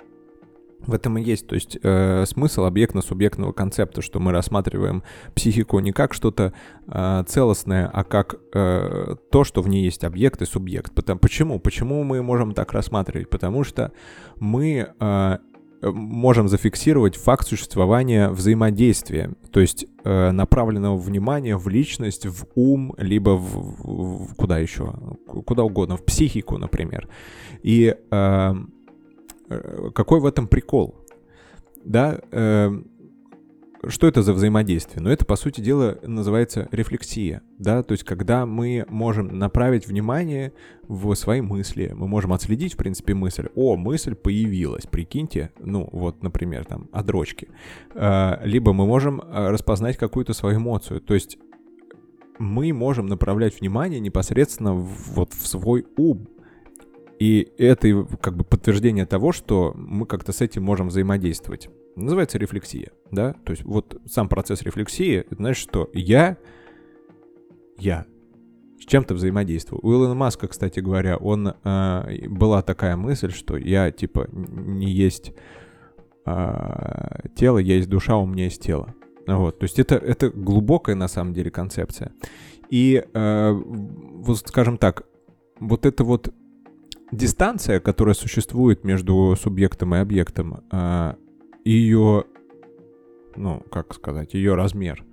В 0.86 0.94
этом 0.94 1.18
и 1.18 1.24
есть, 1.24 1.48
то 1.48 1.56
есть 1.56 1.78
э, 1.82 2.26
смысл 2.26 2.64
объектно-субъектного 2.64 3.52
концепта, 3.52 4.02
что 4.02 4.20
мы 4.20 4.32
рассматриваем 4.32 5.04
психику 5.36 5.80
не 5.80 5.92
как 5.92 6.14
что-то 6.14 6.54
э, 6.88 7.24
целостное, 7.28 7.90
а 7.92 8.04
как 8.04 8.36
э, 8.54 9.16
то, 9.32 9.44
что 9.44 9.62
в 9.62 9.68
ней 9.68 9.84
есть 9.84 10.04
объект 10.04 10.42
и 10.42 10.46
субъект. 10.46 10.94
Потому, 10.94 11.20
почему? 11.20 11.60
Почему 11.60 12.04
мы 12.04 12.22
можем 12.22 12.54
так 12.54 12.72
рассматривать? 12.74 13.30
Потому 13.30 13.64
что 13.64 13.92
мы 14.40 14.94
э, 15.00 15.38
можем 15.82 16.48
зафиксировать 16.48 17.16
факт 17.16 17.48
существования 17.48 18.30
взаимодействия, 18.30 19.32
то 19.52 19.60
есть 19.60 19.86
э, 20.04 20.32
направленного 20.32 20.98
внимания 20.98 21.58
в 21.58 21.68
личность, 21.68 22.26
в 22.26 22.46
ум, 22.56 22.94
либо 22.98 23.32
в, 23.32 24.28
в 24.28 24.36
куда 24.36 24.60
еще, 24.60 24.94
куда 25.26 25.64
угодно, 25.64 25.98
в 25.98 26.06
психику, 26.06 26.58
например. 26.58 27.08
И 27.62 27.96
Э, 28.12 28.54
какой 29.94 30.20
в 30.20 30.26
этом 30.26 30.48
прикол? 30.48 30.96
Да, 31.84 32.20
э, 32.32 32.72
что 33.88 34.08
это 34.08 34.22
за 34.22 34.34
взаимодействие? 34.34 35.02
Ну, 35.02 35.10
это, 35.10 35.26
по 35.26 35.36
сути 35.36 35.62
дела, 35.62 35.98
называется 36.02 36.68
рефлексия, 36.72 37.42
да, 37.58 37.84
то 37.84 37.94
есть 37.94 38.04
когда 38.04 38.46
мы 38.46 38.86
можем 38.90 39.38
направить 39.38 39.88
внимание 39.88 40.54
в 40.88 41.14
свои 41.16 41.42
мысли, 41.42 41.94
мы 41.96 42.08
можем 42.08 42.34
отследить, 42.34 42.74
в 42.74 42.78
принципе, 42.78 43.14
мысль. 43.14 43.48
О, 43.56 43.76
мысль 43.78 44.16
появилась, 44.16 44.86
прикиньте, 44.86 45.52
ну, 45.60 45.88
вот, 45.92 46.24
например, 46.24 46.66
там, 46.66 46.90
о 46.92 47.04
дрочке. 47.04 47.48
Э, 47.94 48.40
либо 48.44 48.74
мы 48.74 48.86
можем 48.86 49.22
э, 49.22 49.50
распознать 49.50 49.98
какую-то 49.98 50.34
свою 50.34 50.58
эмоцию, 50.58 51.02
то 51.02 51.14
есть 51.14 51.38
мы 52.40 52.74
можем 52.74 53.08
направлять 53.08 53.60
внимание 53.60 54.00
непосредственно 54.00 54.74
в, 54.74 55.14
вот 55.14 55.34
в 55.34 55.48
свой 55.48 55.86
ум, 55.98 56.28
и 57.20 57.52
это 57.58 58.06
как 58.22 58.36
бы 58.36 58.44
подтверждение 58.44 59.06
того, 59.06 59.32
что 59.32 59.74
мы 59.76 60.06
как-то 60.06 60.32
с 60.32 60.42
этим 60.42 60.64
можем 60.64 60.90
взаимодействовать. 60.90 61.70
Называется 61.96 62.38
рефлексия, 62.38 62.92
да? 63.12 63.34
То 63.44 63.52
есть 63.52 63.64
вот 63.64 64.00
сам 64.06 64.30
процесс 64.30 64.62
рефлексии, 64.62 65.16
это 65.16 65.36
значит, 65.36 65.62
что 65.62 65.90
я, 65.94 66.38
я 67.80 68.06
с 68.80 68.86
чем-то 68.86 69.16
взаимодействую. 69.16 69.80
У 69.84 69.92
Илона 69.92 70.14
Маска, 70.14 70.48
кстати 70.48 70.80
говоря, 70.80 71.18
он 71.18 71.48
э, 71.48 72.28
была 72.28 72.62
такая 72.62 72.96
мысль, 72.96 73.32
что 73.32 73.58
я 73.58 73.90
типа 73.92 74.28
не 74.32 74.92
есть 74.92 75.34
э, 76.28 77.30
тело, 77.36 77.58
я 77.58 77.76
есть 77.76 77.90
душа, 77.90 78.18
у 78.18 78.28
меня 78.28 78.44
есть 78.44 78.62
тело. 78.62 78.94
Вот, 79.26 79.60
то 79.60 79.64
есть 79.64 79.80
это, 79.80 79.96
это 79.96 80.30
глубокая 80.30 80.96
на 80.96 81.08
самом 81.08 81.34
деле 81.34 81.50
концепция. 81.50 82.14
И, 82.70 83.04
э, 83.12 83.52
вот 83.52 84.38
скажем 84.38 84.78
так, 84.78 85.04
вот 85.60 85.86
это 85.86 86.04
вот 86.04 86.32
дистанция, 87.12 87.80
которая 87.80 88.16
существует 88.16 88.84
между 88.84 89.36
субъектом 89.40 89.96
и 89.96 90.00
объектом, 90.00 90.64
а, 90.72 91.16
ее, 91.64 92.26
ну, 93.36 93.62
как 93.72 93.94
сказать, 93.94 94.34
ее 94.34 94.56
размер 94.56 95.04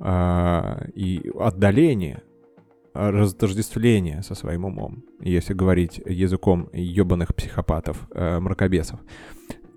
а, 0.00 0.86
и 0.94 1.30
отдаление, 1.38 2.22
раздождествление 2.92 4.22
со 4.22 4.34
своим 4.34 4.64
умом, 4.64 5.04
если 5.20 5.52
говорить 5.52 6.00
языком 6.04 6.68
ебаных 6.72 7.34
психопатов, 7.34 8.08
а, 8.12 8.40
мракобесов, 8.40 9.00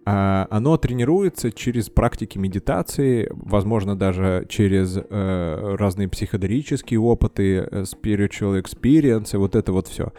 оно 0.10 0.78
тренируется 0.78 1.52
через 1.52 1.90
практики 1.90 2.38
медитации, 2.38 3.30
возможно, 3.30 3.94
даже 3.98 4.46
через 4.48 4.98
э, 4.98 5.76
разные 5.78 6.08
психоделические 6.08 7.02
опыты, 7.02 7.58
э, 7.58 7.82
spiritual 7.82 8.64
experience, 8.64 9.38
вот 9.38 9.58
это 9.58 9.74
вот 9.74 9.90
все. 9.90 10.14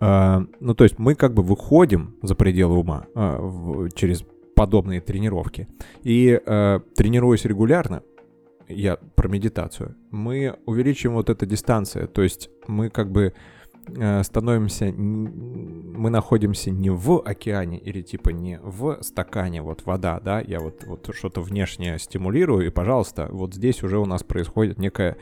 А, 0.00 0.46
ну, 0.60 0.74
то 0.74 0.84
есть 0.84 0.98
мы 0.98 1.14
как 1.14 1.34
бы 1.34 1.42
выходим 1.42 2.16
за 2.22 2.34
пределы 2.34 2.78
ума 2.78 3.06
а, 3.14 3.88
через 3.94 4.24
подобные 4.56 5.00
тренировки. 5.00 5.68
И 6.02 6.40
а, 6.46 6.80
тренируясь 6.96 7.44
регулярно, 7.44 8.02
я 8.68 8.96
про 9.14 9.28
медитацию, 9.28 9.96
мы 10.10 10.56
увеличиваем 10.64 11.16
вот 11.16 11.28
эту 11.28 11.44
дистанцию. 11.44 12.08
То 12.08 12.22
есть 12.22 12.50
мы 12.66 12.88
как 12.88 13.10
бы 13.10 13.34
становимся, 14.22 14.92
мы 14.92 16.10
находимся 16.10 16.70
не 16.70 16.90
в 16.90 17.22
океане 17.24 17.78
или 17.78 18.02
типа 18.02 18.28
не 18.28 18.60
в 18.62 19.02
стакане, 19.02 19.62
вот 19.62 19.84
вода, 19.84 20.20
да, 20.20 20.40
я 20.40 20.60
вот, 20.60 20.84
вот 20.84 21.10
что-то 21.12 21.40
внешнее 21.40 21.98
стимулирую, 21.98 22.66
и, 22.66 22.70
пожалуйста, 22.70 23.28
вот 23.32 23.54
здесь 23.54 23.82
уже 23.82 23.98
у 23.98 24.04
нас 24.04 24.22
происходит 24.22 24.78
некое 24.78 25.16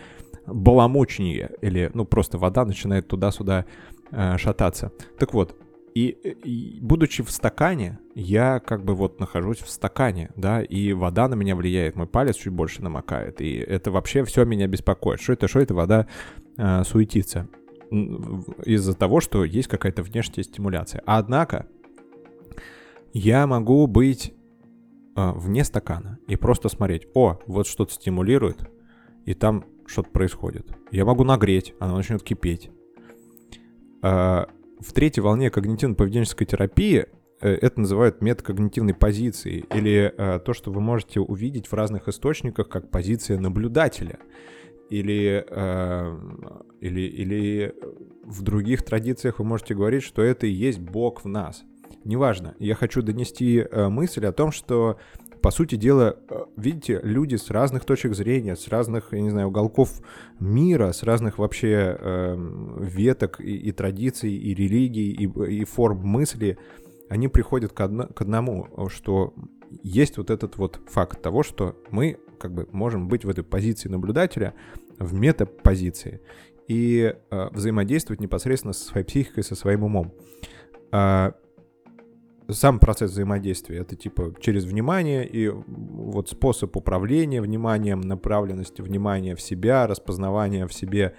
баламучнее, 0.46 1.52
или, 1.62 1.90
ну, 1.94 2.04
просто 2.04 2.36
вода 2.36 2.64
начинает 2.64 3.08
туда-сюда 3.08 3.64
э, 4.10 4.36
шататься. 4.38 4.92
Так 5.18 5.34
вот, 5.34 5.56
и, 5.94 6.08
и 6.10 6.80
будучи 6.80 7.22
в 7.22 7.30
стакане, 7.30 7.98
я 8.14 8.60
как 8.60 8.84
бы 8.84 8.94
вот 8.94 9.18
нахожусь 9.18 9.58
в 9.58 9.68
стакане, 9.68 10.30
да, 10.36 10.62
и 10.62 10.92
вода 10.92 11.26
на 11.28 11.34
меня 11.34 11.56
влияет, 11.56 11.96
мой 11.96 12.06
палец 12.06 12.36
чуть 12.36 12.52
больше 12.52 12.82
намокает, 12.82 13.40
и 13.40 13.56
это 13.56 13.90
вообще 13.90 14.24
все 14.24 14.44
меня 14.44 14.66
беспокоит. 14.68 15.20
Что 15.20 15.32
это, 15.32 15.48
что 15.48 15.60
это 15.60 15.74
вода 15.74 16.06
э, 16.56 16.84
суетится? 16.84 17.48
Из-за 17.90 18.94
того, 18.94 19.20
что 19.20 19.44
есть 19.44 19.66
какая-то 19.68 20.02
внешняя 20.02 20.44
стимуляция. 20.44 21.02
Однако, 21.06 21.66
я 23.12 23.46
могу 23.46 23.86
быть 23.86 24.34
э, 25.16 25.32
вне 25.32 25.64
стакана 25.64 26.18
и 26.28 26.36
просто 26.36 26.68
смотреть, 26.68 27.08
о, 27.14 27.40
вот 27.46 27.66
что-то 27.66 27.94
стимулирует, 27.94 28.70
и 29.24 29.34
там 29.34 29.64
что-то 29.86 30.10
происходит. 30.10 30.68
Я 30.92 31.04
могу 31.04 31.24
нагреть, 31.24 31.74
оно 31.80 31.96
начнет 31.96 32.22
кипеть. 32.22 32.70
А, 34.02 34.48
в 34.80 34.92
третьей 34.92 35.22
волне 35.22 35.48
когнитивно-поведенческой 35.48 36.46
терапии 36.46 37.06
э, 37.40 37.50
это 37.50 37.80
называют 37.80 38.20
метакогнитивной 38.22 38.94
позицией, 38.94 39.64
или 39.74 40.12
э, 40.16 40.38
то, 40.38 40.52
что 40.52 40.70
вы 40.70 40.80
можете 40.80 41.20
увидеть 41.20 41.66
в 41.66 41.72
разных 41.72 42.08
источниках 42.08 42.68
как 42.68 42.90
позиция 42.90 43.38
наблюдателя. 43.38 44.18
Или, 44.90 45.44
э, 45.46 46.18
или, 46.80 47.00
или 47.00 47.74
в 48.24 48.42
других 48.42 48.82
традициях 48.84 49.38
вы 49.38 49.44
можете 49.44 49.74
говорить, 49.74 50.02
что 50.02 50.22
это 50.22 50.46
и 50.46 50.50
есть 50.50 50.78
Бог 50.78 51.24
в 51.24 51.28
нас. 51.28 51.64
Неважно, 52.04 52.54
я 52.58 52.74
хочу 52.74 53.02
донести 53.02 53.66
мысль 53.72 54.24
о 54.24 54.32
том, 54.32 54.52
что 54.52 54.98
по 55.40 55.50
сути 55.50 55.76
дела, 55.76 56.16
э, 56.28 56.44
видите, 56.56 57.00
люди 57.02 57.36
с 57.36 57.50
разных 57.50 57.84
точек 57.84 58.14
зрения, 58.14 58.56
с 58.56 58.68
разных, 58.68 59.12
я 59.12 59.20
не 59.20 59.30
знаю, 59.30 59.48
уголков 59.48 60.00
мира, 60.40 60.92
с 60.92 61.02
разных 61.02 61.38
вообще 61.38 61.96
э, 61.98 62.36
веток 62.80 63.40
и, 63.40 63.56
и 63.56 63.72
традиций, 63.72 64.32
и 64.32 64.54
религий, 64.54 65.12
и, 65.12 65.60
и 65.60 65.64
форм 65.64 65.98
мысли, 65.98 66.58
они 67.08 67.28
приходят 67.28 67.72
к, 67.72 67.80
одно, 67.80 68.06
к 68.06 68.20
одному, 68.20 68.68
что 68.88 69.34
есть 69.82 70.18
вот 70.18 70.30
этот 70.30 70.56
вот 70.56 70.80
факт 70.86 71.20
того, 71.22 71.42
что 71.42 71.76
мы 71.90 72.18
как 72.38 72.52
бы 72.52 72.68
можем 72.72 73.08
быть 73.08 73.24
в 73.24 73.28
этой 73.28 73.44
позиции 73.44 73.88
наблюдателя, 73.88 74.54
в 74.98 75.14
метапозиции, 75.14 76.20
и 76.68 77.14
э, 77.30 77.48
взаимодействовать 77.50 78.20
непосредственно 78.20 78.74
со 78.74 78.84
своей 78.84 79.06
психикой, 79.06 79.42
со 79.42 79.54
своим 79.54 79.84
умом. 79.84 80.12
А, 80.90 81.34
сам 82.50 82.78
процесс 82.78 83.10
взаимодействия. 83.10 83.78
Это 83.78 83.96
типа 83.96 84.34
через 84.40 84.64
внимание 84.64 85.26
и 85.26 85.48
вот 85.48 86.28
способ 86.30 86.76
управления 86.76 87.42
вниманием, 87.42 88.00
направленности 88.00 88.80
внимания 88.82 89.34
в 89.34 89.40
себя, 89.40 89.86
распознавания 89.86 90.66
в 90.66 90.72
себе 90.72 91.14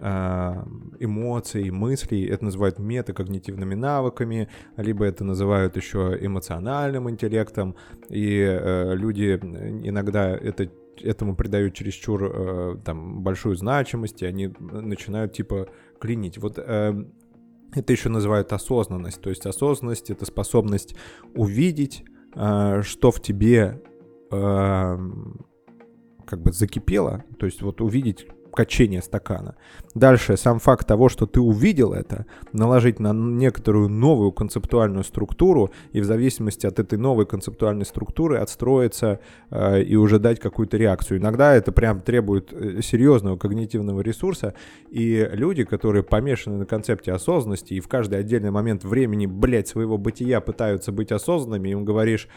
а, 0.00 0.66
эмоций, 0.98 1.70
мыслей. 1.70 2.26
Это 2.26 2.44
называют 2.44 2.78
метакогнитивными 2.78 3.74
навыками, 3.74 4.48
либо 4.76 5.04
это 5.04 5.24
называют 5.24 5.76
еще 5.76 6.18
эмоциональным 6.20 7.08
интеллектом. 7.08 7.76
И 8.08 8.38
э, 8.40 8.94
люди 8.94 9.34
иногда 9.34 10.36
это 10.36 10.68
этому 11.02 11.34
придают 11.36 11.74
чересчур 11.74 12.24
э, 12.24 12.76
там 12.84 13.22
большую 13.22 13.56
значимость, 13.56 14.22
и 14.22 14.26
они 14.26 14.52
начинают 14.58 15.32
типа 15.32 15.68
клинить. 15.98 16.38
Вот 16.38 16.58
э, 16.58 17.04
это 17.74 17.92
еще 17.92 18.08
называют 18.08 18.52
осознанность. 18.52 19.20
То 19.20 19.30
есть 19.30 19.46
осознанность— 19.46 20.10
это 20.10 20.24
способность 20.24 20.94
увидеть, 21.34 22.04
э, 22.34 22.82
что 22.82 23.10
в 23.10 23.20
тебе 23.20 23.82
э, 24.30 24.98
как 26.26 26.42
бы 26.42 26.52
закипело, 26.52 27.24
то 27.38 27.46
есть 27.46 27.62
вот 27.62 27.80
увидеть 27.80 28.26
качение 28.54 29.02
стакана. 29.02 29.56
Дальше, 29.94 30.36
сам 30.36 30.58
факт 30.58 30.86
того, 30.86 31.08
что 31.08 31.26
ты 31.26 31.40
увидел 31.40 31.92
это, 31.92 32.26
наложить 32.52 33.00
на 33.00 33.12
некоторую 33.12 33.88
новую 33.88 34.32
концептуальную 34.32 35.04
структуру, 35.04 35.70
и 35.92 36.00
в 36.00 36.04
зависимости 36.04 36.66
от 36.66 36.78
этой 36.78 36.98
новой 36.98 37.26
концептуальной 37.26 37.84
структуры 37.84 38.38
отстроиться 38.38 39.20
э, 39.50 39.82
и 39.82 39.96
уже 39.96 40.18
дать 40.18 40.40
какую-то 40.40 40.76
реакцию. 40.76 41.18
Иногда 41.18 41.54
это 41.54 41.72
прям 41.72 42.00
требует 42.00 42.52
э, 42.52 42.80
серьезного 42.82 43.36
когнитивного 43.36 44.00
ресурса, 44.00 44.54
и 44.90 45.28
люди, 45.32 45.64
которые 45.64 46.02
помешаны 46.02 46.58
на 46.58 46.66
концепте 46.66 47.12
осознанности 47.12 47.74
и 47.74 47.80
в 47.80 47.88
каждый 47.88 48.18
отдельный 48.20 48.50
момент 48.50 48.84
времени, 48.84 49.26
блядь, 49.26 49.68
своего 49.68 49.98
бытия 49.98 50.40
пытаются 50.40 50.92
быть 50.92 51.12
осознанными, 51.12 51.70
им 51.70 51.84
говоришь, 51.84 52.28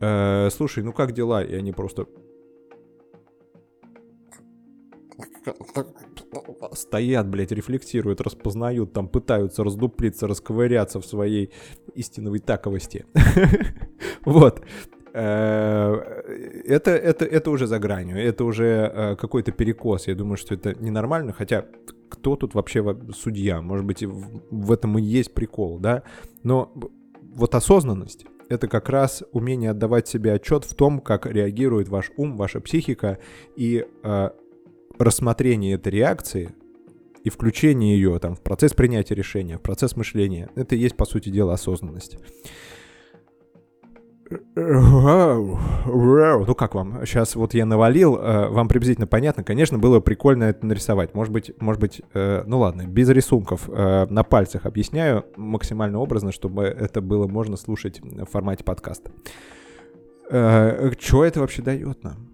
э, 0.00 0.48
слушай, 0.50 0.82
ну 0.84 0.92
как 0.92 1.12
дела? 1.12 1.42
И 1.42 1.54
они 1.54 1.72
просто 1.72 2.06
стоят, 6.72 7.28
блядь, 7.28 7.52
рефлексируют, 7.52 8.20
распознают, 8.20 8.92
там 8.92 9.08
пытаются 9.08 9.64
раздуплиться, 9.64 10.26
расковыряться 10.26 11.00
в 11.00 11.06
своей 11.06 11.50
истиновой 11.94 12.40
таковости. 12.40 13.06
Вот. 14.24 14.62
Э, 15.14 15.94
это, 16.66 16.90
это, 16.90 17.24
это 17.24 17.50
уже 17.50 17.66
за 17.66 17.78
гранью, 17.78 18.18
это 18.18 18.44
уже 18.44 18.92
э, 18.94 19.16
какой-то 19.16 19.52
перекос. 19.52 20.06
Я 20.06 20.14
думаю, 20.14 20.36
что 20.36 20.54
это 20.54 20.74
ненормально, 20.74 21.32
хотя 21.32 21.64
кто 22.08 22.36
тут 22.36 22.54
вообще 22.54 22.84
судья? 23.14 23.60
Может 23.62 23.86
быть, 23.86 24.02
в 24.02 24.72
этом 24.72 24.98
и 24.98 25.02
есть 25.02 25.34
прикол, 25.34 25.78
да? 25.78 26.02
Но 26.42 26.72
вот 27.34 27.54
осознанность— 27.54 28.26
это 28.48 28.68
как 28.68 28.88
раз 28.88 29.22
умение 29.32 29.70
отдавать 29.70 30.08
себе 30.08 30.32
отчет 30.32 30.64
в 30.64 30.74
том, 30.74 31.00
как 31.00 31.26
реагирует 31.26 31.88
ваш 31.88 32.10
ум, 32.16 32.36
ваша 32.36 32.60
психика, 32.60 33.18
и 33.56 33.86
э, 34.02 34.30
рассмотрение 34.98 35.74
этой 35.74 35.92
реакции 35.92 36.50
и 37.24 37.30
включение 37.30 37.94
ее 37.94 38.18
там, 38.18 38.34
в 38.34 38.40
процесс 38.40 38.72
принятия 38.72 39.14
решения, 39.14 39.58
в 39.58 39.62
процесс 39.62 39.96
мышления. 39.96 40.48
Это 40.54 40.76
и 40.76 40.78
есть, 40.78 40.96
по 40.96 41.04
сути 41.04 41.28
дела, 41.28 41.54
осознанность. 41.54 42.18
Ну 44.54 46.54
как 46.54 46.74
вам? 46.74 47.06
Сейчас 47.06 47.34
вот 47.34 47.54
я 47.54 47.64
навалил, 47.64 48.16
э, 48.16 48.48
вам 48.48 48.68
приблизительно 48.68 49.06
понятно. 49.06 49.42
Конечно, 49.42 49.78
было 49.78 50.00
прикольно 50.00 50.44
это 50.44 50.66
нарисовать. 50.66 51.14
Может 51.14 51.32
быть, 51.32 51.52
может 51.60 51.80
быть, 51.80 52.02
э, 52.12 52.42
ну 52.46 52.58
ладно, 52.58 52.86
без 52.86 53.08
рисунков, 53.08 53.68
э, 53.68 54.06
на 54.10 54.24
пальцах 54.24 54.66
объясняю 54.66 55.24
максимально 55.36 55.98
образно, 55.98 56.32
чтобы 56.32 56.64
это 56.64 57.00
было 57.00 57.26
можно 57.26 57.56
слушать 57.56 58.00
в 58.02 58.26
формате 58.26 58.64
подкаста. 58.64 59.10
Что 60.28 61.24
это 61.24 61.40
вообще 61.40 61.62
дает 61.62 62.04
нам? 62.04 62.27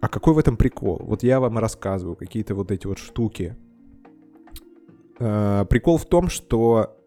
А 0.00 0.08
какой 0.08 0.34
в 0.34 0.38
этом 0.38 0.56
прикол? 0.56 0.98
Вот 1.02 1.22
я 1.22 1.40
вам 1.40 1.58
рассказываю 1.58 2.16
какие-то 2.16 2.54
вот 2.54 2.70
эти 2.70 2.86
вот 2.86 2.98
штуки. 2.98 3.56
Прикол 5.18 5.98
в 5.98 6.06
том, 6.06 6.28
что 6.28 6.98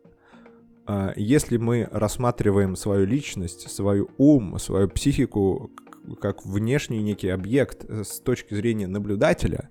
а, 0.86 1.14
если 1.16 1.56
мы 1.56 1.88
рассматриваем 1.90 2.76
свою 2.76 3.06
личность, 3.06 3.72
свою 3.72 4.10
ум, 4.18 4.60
свою 4.60 4.90
психику 4.90 5.72
как 6.20 6.46
внешний 6.46 7.02
некий 7.02 7.30
объект 7.30 7.86
э, 7.88 8.04
с 8.04 8.20
точки 8.20 8.54
зрения 8.54 8.88
наблюдателя 8.88 9.70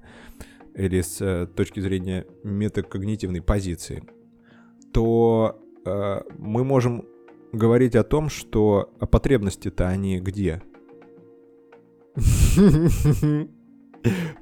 или 0.74 1.00
с 1.00 1.20
э, 1.20 1.46
точки 1.46 1.80
зрения 1.80 2.26
метакогнитивной 2.44 3.42
позиции, 3.42 4.04
то 4.92 5.60
э, 5.84 6.20
мы 6.38 6.64
можем 6.64 7.04
говорить 7.52 7.96
о 7.96 8.04
том, 8.04 8.28
что 8.28 8.92
потребности-то 9.10 9.88
они 9.88 10.20
где? 10.20 10.62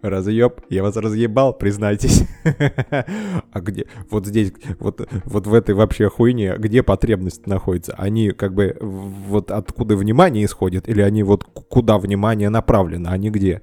Разъеб, 0.03 0.61
я 0.71 0.83
вас 0.83 0.97
разъебал, 0.97 1.53
признайтесь. 1.53 2.25
а 2.45 3.61
где? 3.61 3.87
Вот 4.11 4.27
здесь, 4.27 4.53
вот, 4.79 5.09
вот 5.25 5.47
в 5.47 5.55
этой 5.55 5.75
вообще 5.75 6.09
хуйне, 6.09 6.55
где 6.59 6.83
потребность 6.83 7.47
находится? 7.47 7.95
Они 7.99 8.31
как 8.31 8.55
бы 8.55 8.77
вот 8.81 9.51
откуда 9.51 9.97
внимание 9.97 10.45
исходит, 10.45 10.89
или 10.89 11.01
они 11.01 11.23
вот 11.25 11.45
куда 11.45 11.99
внимание 11.99 12.51
направлено, 12.51 13.11
они 13.11 13.31
где? 13.31 13.61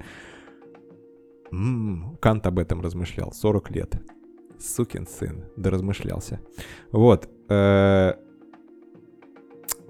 М-м, 1.52 2.18
Кант 2.22 2.46
об 2.48 2.60
этом 2.60 2.82
размышлял 2.82 3.32
40 3.32 3.72
лет. 3.72 3.96
Сукин 4.60 5.08
сын, 5.08 5.46
да 5.56 5.70
размышлялся. 5.70 6.40
Вот. 6.92 7.30
Э, 7.50 8.14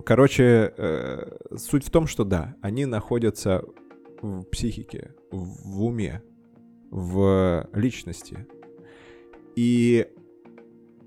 короче, 0.05 0.73
э, 0.77 1.37
суть 1.57 1.85
в 1.85 1.89
том, 1.89 2.07
что 2.07 2.23
да, 2.23 2.55
они 2.61 2.85
находятся 2.85 3.63
в 4.25 4.43
психике, 4.45 5.13
в 5.31 5.83
уме, 5.83 6.21
в 6.91 7.69
личности. 7.73 8.47
И 9.55 10.07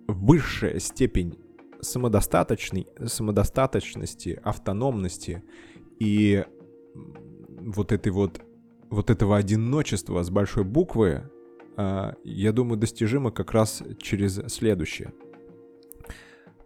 высшая 0.06 0.80
степень 0.80 1.38
самодостаточной, 1.80 2.88
самодостаточности, 3.04 4.40
автономности 4.42 5.42
и 5.98 6.44
вот 7.60 7.92
этой 7.92 8.12
вот 8.12 8.40
вот 8.90 9.10
этого 9.10 9.36
одиночества 9.36 10.22
с 10.22 10.30
большой 10.30 10.64
буквы, 10.64 11.30
а, 11.76 12.14
я 12.24 12.52
думаю, 12.52 12.78
достижимо 12.78 13.30
как 13.30 13.52
раз 13.52 13.82
через 14.00 14.36
следующее. 14.52 15.12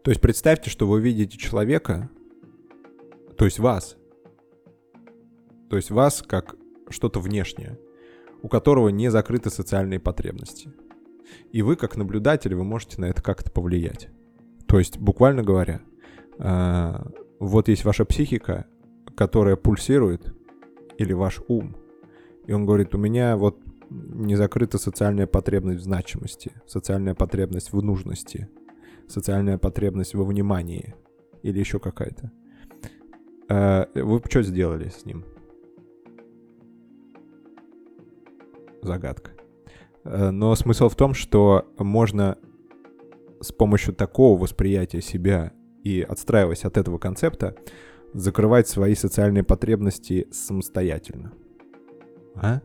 То 0.02 0.10
есть 0.10 0.20
представьте, 0.20 0.70
что 0.70 0.86
вы 0.86 1.00
видите 1.00 1.36
человека, 1.36 2.10
то 3.36 3.44
есть 3.44 3.58
вас, 3.58 3.96
то 5.72 5.76
есть 5.76 5.90
вас 5.90 6.22
как 6.26 6.56
что-то 6.90 7.18
внешнее, 7.18 7.78
у 8.42 8.48
которого 8.48 8.90
не 8.90 9.10
закрыты 9.10 9.48
социальные 9.48 10.00
потребности. 10.00 10.70
И 11.50 11.62
вы, 11.62 11.76
как 11.76 11.96
наблюдатель, 11.96 12.54
вы 12.54 12.62
можете 12.62 13.00
на 13.00 13.06
это 13.06 13.22
как-то 13.22 13.50
повлиять. 13.50 14.10
То 14.66 14.78
есть, 14.78 14.98
буквально 14.98 15.42
говоря, 15.42 15.80
а, 16.38 17.10
вот 17.38 17.68
есть 17.68 17.86
ваша 17.86 18.04
психика, 18.04 18.66
которая 19.16 19.56
пульсирует, 19.56 20.34
или 20.98 21.14
ваш 21.14 21.40
ум. 21.48 21.74
И 22.44 22.52
он 22.52 22.66
говорит, 22.66 22.94
у 22.94 22.98
меня 22.98 23.38
вот 23.38 23.58
не 23.88 24.36
закрыта 24.36 24.76
социальная 24.76 25.26
потребность 25.26 25.80
в 25.80 25.84
значимости, 25.84 26.52
социальная 26.66 27.14
потребность 27.14 27.72
в 27.72 27.80
нужности, 27.82 28.50
социальная 29.08 29.56
потребность 29.56 30.12
во 30.12 30.24
внимании 30.24 30.94
или 31.42 31.58
еще 31.58 31.78
какая-то. 31.78 32.30
А, 33.48 33.88
вы 33.94 34.20
что 34.28 34.42
сделали 34.42 34.90
с 34.90 35.06
ним? 35.06 35.24
Загадка. 38.82 39.32
Э, 40.04 40.30
но 40.30 40.54
смысл 40.54 40.88
в 40.88 40.96
том, 40.96 41.14
что 41.14 41.66
можно 41.78 42.38
с 43.40 43.52
помощью 43.52 43.94
такого 43.94 44.40
восприятия 44.40 45.00
себя 45.00 45.52
и 45.82 46.00
отстраиваясь 46.00 46.64
от 46.64 46.76
этого 46.76 46.98
концепта, 46.98 47.56
закрывать 48.12 48.68
свои 48.68 48.94
социальные 48.94 49.42
потребности 49.42 50.28
самостоятельно. 50.30 51.32
А? 52.34 52.60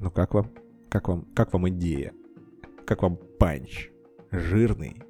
Ну 0.00 0.10
как 0.10 0.34
вам? 0.34 0.50
Как 0.88 1.08
вам, 1.08 1.26
как 1.34 1.52
вам 1.52 1.68
идея? 1.68 2.12
Как 2.86 3.02
вам 3.02 3.16
панч? 3.38 3.90
Жирный, 4.30 5.02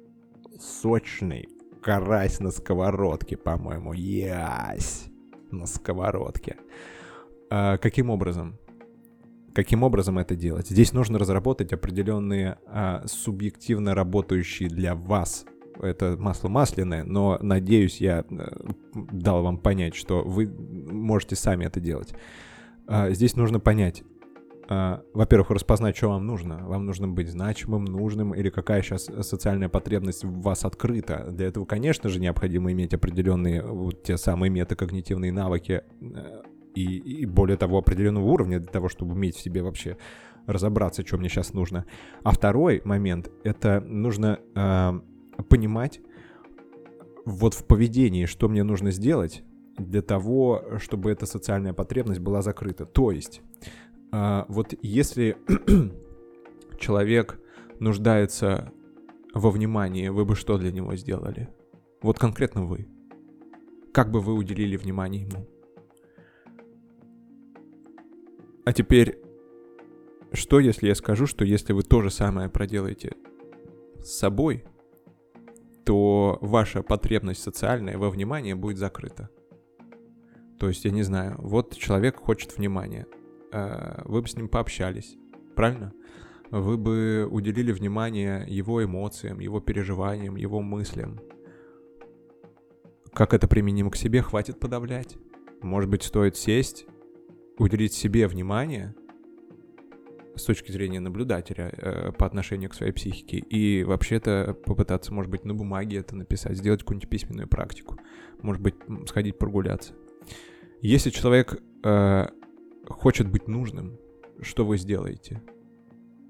сочный, 0.59 1.47
карась 1.81 2.39
на 2.39 2.51
сковородке, 2.51 3.37
по-моему. 3.37 3.93
Ясь! 3.93 5.05
На 5.51 5.65
сковородке. 5.65 6.57
А, 7.49 7.77
каким 7.77 8.09
образом? 8.09 8.57
Каким 9.53 9.83
образом 9.83 10.17
это 10.17 10.35
делать? 10.35 10.69
Здесь 10.69 10.93
нужно 10.93 11.19
разработать 11.19 11.73
определенные 11.73 12.57
а, 12.65 13.03
субъективно 13.05 13.93
работающие 13.93 14.69
для 14.69 14.95
вас 14.95 15.45
это 15.81 16.15
масло 16.17 16.49
масляное, 16.49 17.03
но 17.03 17.37
надеюсь, 17.41 17.97
я 17.99 18.25
э, 18.29 18.47
дал 18.93 19.43
вам 19.43 19.57
понять, 19.57 19.95
что 19.95 20.23
вы 20.23 20.47
можете 20.47 21.35
сами 21.35 21.65
это 21.65 21.79
делать. 21.79 22.13
А, 22.87 23.09
здесь 23.11 23.35
нужно 23.35 23.59
понять, 23.59 24.03
а, 24.69 25.01
во-первых, 25.13 25.51
распознать, 25.51 25.97
что 25.97 26.09
вам 26.09 26.25
нужно. 26.25 26.65
Вам 26.65 26.85
нужно 26.85 27.07
быть 27.07 27.29
значимым, 27.29 27.85
нужным, 27.85 28.33
или 28.33 28.49
какая 28.49 28.81
сейчас 28.81 29.09
социальная 29.21 29.69
потребность 29.69 30.23
в 30.23 30.41
вас 30.41 30.65
открыта. 30.65 31.27
Для 31.31 31.47
этого, 31.47 31.65
конечно 31.65 32.09
же, 32.09 32.19
необходимо 32.19 32.71
иметь 32.71 32.93
определенные 32.93 33.61
вот 33.63 34.03
те 34.03 34.17
самые 34.17 34.49
метакогнитивные 34.49 35.31
навыки, 35.31 35.83
э, 36.01 36.41
и, 36.75 36.97
и 36.97 37.25
более 37.25 37.57
того, 37.57 37.77
определенного 37.77 38.25
уровня 38.25 38.59
для 38.59 38.69
того, 38.69 38.89
чтобы 38.89 39.13
уметь 39.13 39.35
в 39.35 39.41
себе 39.41 39.61
вообще 39.61 39.97
разобраться, 40.45 41.05
что 41.05 41.17
мне 41.17 41.29
сейчас 41.29 41.53
нужно. 41.53 41.85
А 42.23 42.31
второй 42.31 42.81
момент— 42.83 43.31
это 43.43 43.81
нужно 43.81 44.39
э, 44.55 45.43
понимать 45.49 46.01
вот 47.25 47.53
в 47.53 47.65
поведении, 47.65 48.25
что 48.25 48.49
мне 48.49 48.63
нужно 48.63 48.91
сделать 48.91 49.43
для 49.77 50.01
того, 50.01 50.63
чтобы 50.79 51.11
эта 51.11 51.25
социальная 51.25 51.73
потребность 51.73 52.19
была 52.19 52.41
закрыта. 52.41 52.85
То 52.85 53.11
есть, 53.11 53.41
э, 54.11 54.43
вот 54.47 54.73
если 54.81 55.37
человек 56.79 57.39
нуждается 57.79 58.71
во 59.33 59.49
внимании, 59.49 60.09
вы 60.09 60.25
бы 60.25 60.35
что 60.35 60.57
для 60.57 60.71
него 60.71 60.95
сделали? 60.95 61.49
Вот 62.01 62.19
конкретно 62.19 62.65
вы. 62.65 62.87
Как 63.93 64.11
бы 64.11 64.19
вы 64.19 64.33
уделили 64.33 64.75
внимание 64.75 65.21
ему? 65.23 65.47
А 68.65 68.71
теперь, 68.71 69.19
что 70.31 70.59
если 70.59 70.87
я 70.87 70.95
скажу, 70.95 71.27
что 71.27 71.43
если 71.43 71.73
вы 71.73 71.83
то 71.83 72.01
же 72.01 72.09
самое 72.09 72.49
проделаете 72.49 73.15
с 73.99 74.17
собой, 74.17 74.63
то 75.85 76.37
ваша 76.41 76.81
потребность 76.81 77.43
социальная 77.43 77.97
во 77.97 78.09
внимании 78.09 78.53
будет 78.53 78.77
закрыта. 78.77 79.29
То 80.59 80.69
есть, 80.69 80.85
я 80.85 80.91
не 80.91 81.03
знаю, 81.03 81.35
вот 81.39 81.75
человек 81.75 82.17
хочет 82.17 82.57
внимания, 82.57 83.05
э, 83.51 84.01
вы 84.05 84.21
бы 84.21 84.27
с 84.29 84.35
ним 84.37 84.47
пообщались, 84.47 85.17
правильно? 85.55 85.91
Вы 86.51 86.77
бы 86.77 87.27
уделили 87.29 87.71
внимание 87.73 88.45
его 88.47 88.83
эмоциям, 88.83 89.39
его 89.39 89.59
переживаниям, 89.59 90.35
его 90.35 90.61
мыслям. 90.61 91.19
Как 93.11 93.33
это 93.33 93.47
применимо 93.47 93.91
к 93.91 93.97
себе, 93.97 94.21
хватит 94.21 94.59
подавлять. 94.59 95.17
Может 95.61 95.89
быть, 95.89 96.03
стоит 96.03 96.37
сесть 96.37 96.85
уделить 97.57 97.93
себе 97.93 98.27
внимание 98.27 98.95
с 100.35 100.43
точки 100.43 100.71
зрения 100.71 100.99
наблюдателя 100.99 101.71
э, 101.71 102.11
по 102.11 102.25
отношению 102.25 102.69
к 102.69 102.73
своей 102.73 102.91
психике. 102.91 103.37
И 103.37 103.83
вообще-то 103.83 104.57
попытаться, 104.65 105.13
может 105.13 105.29
быть, 105.29 105.45
на 105.45 105.53
бумаге 105.53 105.97
это 105.97 106.15
написать, 106.15 106.57
сделать 106.57 106.81
какую-нибудь 106.81 107.09
письменную 107.09 107.47
практику. 107.47 107.97
Может 108.41 108.61
быть, 108.61 108.75
сходить 109.07 109.37
прогуляться. 109.37 109.93
Если 110.81 111.11
человек 111.11 111.61
э, 111.83 112.27
хочет 112.87 113.29
быть 113.29 113.47
нужным, 113.47 113.99
что 114.41 114.65
вы 114.65 114.77
сделаете? 114.77 115.41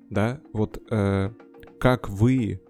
Да, 0.10 0.42
вот 0.52 0.84
э, 0.92 1.32
как 1.80 2.10
вы 2.10 2.62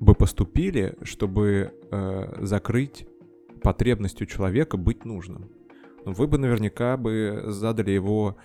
бы 0.00 0.14
поступили, 0.14 0.96
чтобы 1.02 1.74
э, 1.90 2.44
закрыть 2.44 3.06
потребность 3.60 4.22
у 4.22 4.26
человека 4.26 4.76
быть 4.76 5.04
нужным? 5.04 5.50
Вы 6.12 6.26
бы 6.26 6.38
наверняка 6.38 6.96
бы 6.96 7.44
задали 7.46 7.90
его 7.90 8.36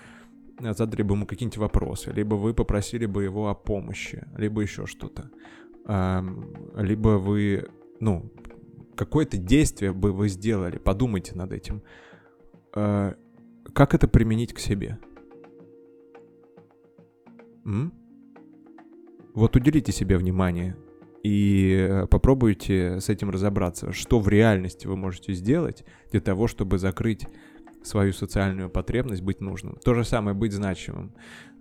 задали 0.60 1.02
бы 1.02 1.16
ему 1.16 1.26
какие-нибудь 1.26 1.58
вопросы, 1.58 2.12
либо 2.12 2.36
вы 2.36 2.54
попросили 2.54 3.06
бы 3.08 3.24
его 3.24 3.50
о 3.50 3.56
помощи, 3.56 4.28
либо 4.38 4.62
еще 4.62 4.86
что-то. 4.86 5.32
Либо 6.76 7.18
вы, 7.18 7.68
ну, 8.00 8.32
какое-то 8.96 9.38
действие 9.38 9.94
бы 9.94 10.12
вы 10.12 10.30
сделали, 10.30 10.78
подумайте 10.78 11.36
над 11.36 11.52
этим. 11.52 11.82
А, 12.76 13.16
как 13.74 13.96
это 13.96 14.08
применить 14.08 14.54
к 14.54 14.60
себе? 14.60 15.00
М? 17.66 17.92
Вот 19.34 19.56
уделите 19.56 19.92
себе 19.92 20.18
внимание 20.18 20.78
и 21.24 22.06
попробуйте 22.12 23.00
с 23.00 23.10
этим 23.10 23.32
разобраться, 23.32 23.92
что 23.92 24.20
в 24.20 24.30
реальности 24.30 24.86
вы 24.86 24.96
можете 24.96 25.34
сделать 25.34 25.84
для 26.12 26.22
того, 26.22 26.48
чтобы 26.48 26.78
закрыть 26.78 27.26
свою 27.84 28.14
социальную 28.14 28.70
потребность 28.70 29.22
быть 29.22 29.42
нужным. 29.42 29.76
То 29.84 29.94
же 29.94 30.04
самое 30.04 30.36
быть 30.36 30.54
значимым. 30.54 31.14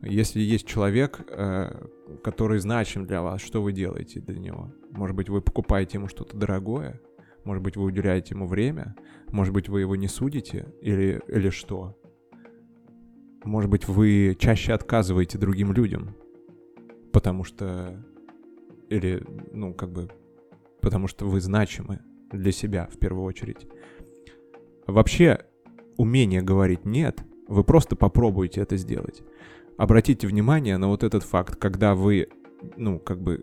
Если 0.03 0.41
есть 0.41 0.67
человек, 0.67 1.21
э, 1.29 1.87
который 2.23 2.59
значим 2.59 3.07
для 3.07 3.23
вас, 3.23 3.41
что 3.41 3.63
вы 3.63 3.73
делаете 3.73 4.21
для 4.21 4.39
него? 4.39 4.73
Может 4.91 5.17
быть, 5.17 5.29
вы 5.29 5.41
покупаете 5.41 5.99
ему 5.99 6.09
что-то 6.09 6.37
дорогое? 6.37 7.01
Может 7.45 7.63
быть, 7.63 7.77
вы 7.77 7.85
уделяете 7.85 8.35
ему 8.35 8.47
время? 8.47 8.95
Может 9.31 9.53
быть, 9.53 9.69
вы 9.69 9.81
его 9.81 9.97
не 9.97 10.09
судите? 10.09 10.73
Или, 10.81 11.21
или 11.29 11.51
что? 11.51 11.99
Может 13.45 13.71
быть, 13.71 13.89
вы 13.89 14.37
чаще 14.39 14.73
отказываете 14.73 15.39
другим 15.39 15.73
людям? 15.73 16.17
Потому 17.13 17.45
что... 17.45 18.05
Или, 18.89 19.23
ну, 19.53 19.75
как 19.75 19.91
бы... 19.93 20.09
Потому 20.81 21.09
что 21.09 21.27
вы 21.27 21.41
значимы 21.41 22.01
для 22.31 22.53
себя 22.53 22.89
в 22.93 22.99
первую 22.99 23.25
очередь. 23.25 23.67
Вообще, 24.87 25.47
умение 25.97 26.43
говорить 26.43 26.85
«нет», 26.85 27.23
вы 27.49 27.65
просто 27.65 27.97
попробуйте 27.97 28.61
это 28.61 28.77
сделать. 28.77 29.23
Обратите 29.77 30.27
внимание 30.27 30.77
на 30.77 30.89
вот 30.89 31.03
этот 31.03 31.23
факт, 31.23 31.57
когда 31.57 31.95
вы, 31.95 32.29
ну, 32.77 32.99
как 32.99 33.21
бы 33.21 33.43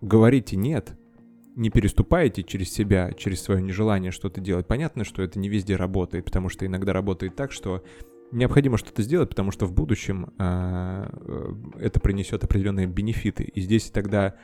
говорите 0.00 0.56
«нет», 0.56 0.96
не 1.56 1.68
переступаете 1.68 2.42
через 2.42 2.72
себя, 2.72 3.12
через 3.12 3.42
свое 3.42 3.60
нежелание 3.60 4.12
что-то 4.12 4.40
делать. 4.40 4.66
Понятно, 4.66 5.04
что 5.04 5.22
это 5.22 5.38
не 5.38 5.48
везде 5.48 5.76
работает, 5.76 6.24
потому 6.24 6.48
что 6.48 6.64
иногда 6.64 6.92
работает 6.92 7.34
так, 7.34 7.52
что 7.52 7.82
необходимо 8.32 8.78
что-то 8.78 9.02
сделать, 9.02 9.28
потому 9.28 9.50
что 9.50 9.66
в 9.66 9.72
будущем 9.72 10.32
э, 10.38 11.52
это 11.80 12.00
принесет 12.00 12.44
определенные 12.44 12.86
бенефиты. 12.86 13.44
И 13.44 13.60
здесь 13.60 13.90
тогда 13.90 14.36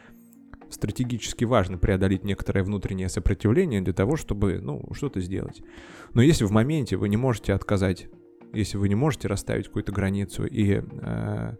стратегически 0.70 1.44
важно 1.44 1.78
преодолеть 1.78 2.24
некоторое 2.24 2.62
внутреннее 2.62 3.08
сопротивление 3.08 3.80
для 3.80 3.92
того, 3.92 4.16
чтобы, 4.16 4.60
ну, 4.60 4.82
что-то 4.92 5.20
сделать. 5.20 5.62
Но 6.14 6.22
если 6.22 6.44
в 6.44 6.50
моменте 6.50 6.96
вы 6.96 7.08
не 7.08 7.16
можете 7.16 7.52
отказать, 7.52 8.08
если 8.52 8.78
вы 8.78 8.88
не 8.88 8.94
можете 8.94 9.28
расставить 9.28 9.66
какую-то 9.66 9.92
границу 9.92 10.46
и 10.46 10.80
э, 10.82 11.54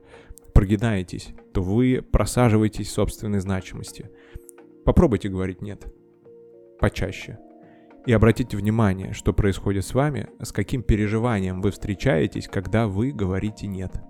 прогинаетесь, 0.55 1.29
то 1.53 1.63
вы 1.63 2.03
просаживаетесь 2.03 2.91
собственной 2.91 3.41
значимости. 3.41 4.11
Попробуйте 4.85 5.29
говорить 5.29 5.61
«нет» 5.63 5.85
почаще. 6.79 7.39
И 8.07 8.13
обратите 8.13 8.57
внимание, 8.57 9.13
что 9.13 9.33
происходит 9.33 9.85
с 9.85 9.93
вами, 9.93 10.29
с 10.41 10.53
каким 10.53 10.83
переживанием 10.83 11.61
вы 11.61 11.73
встречаетесь, 11.73 12.47
когда 12.47 12.87
вы 12.87 13.11
говорите 13.11 13.67
«нет». 13.67 14.01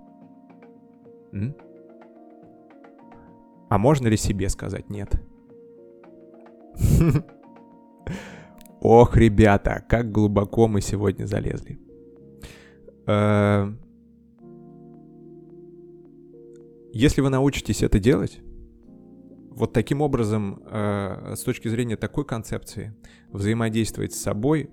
М? 1.33 1.55
А 3.69 3.77
можно 3.77 4.07
ли 4.07 4.17
себе 4.17 4.49
сказать 4.49 4.89
нет? 4.89 5.21
Ох, 8.79 9.17
ребята, 9.17 9.83
как 9.87 10.11
глубоко 10.11 10.67
мы 10.67 10.81
сегодня 10.81 11.25
залезли. 11.25 11.79
Э, 13.07 13.73
если 16.93 17.21
вы 17.21 17.29
научитесь 17.29 17.83
это 17.83 17.99
делать, 17.99 18.39
вот 19.49 19.73
таким 19.73 20.01
образом, 20.01 20.61
э, 20.65 21.33
с 21.35 21.41
точки 21.41 21.67
зрения 21.67 21.97
такой 21.97 22.25
концепции, 22.25 22.95
взаимодействовать 23.29 24.13
с 24.13 24.21
собой, 24.21 24.69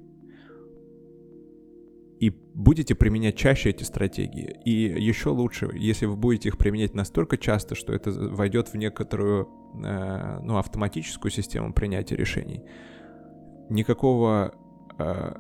и 2.21 2.31
будете 2.31 2.95
применять 2.95 3.37
чаще 3.37 3.71
эти 3.71 3.83
стратегии. 3.85 4.57
И 4.65 4.71
еще 4.71 5.31
лучше, 5.31 5.71
если 5.75 6.07
вы 6.07 6.17
будете 6.17 6.49
их 6.49 6.59
применять 6.59 6.95
настолько 6.95 7.37
часто, 7.37 7.75
что 7.75 7.93
это 7.93 8.11
войдет 8.11 8.69
в 8.69 8.75
некоторую 8.75 9.49
э, 9.85 10.39
ну, 10.43 10.57
автоматическую 10.59 11.31
систему 11.31 11.73
принятия 11.73 12.17
решений. 12.17 12.63
Никакого 13.69 14.55
э, 14.99 15.35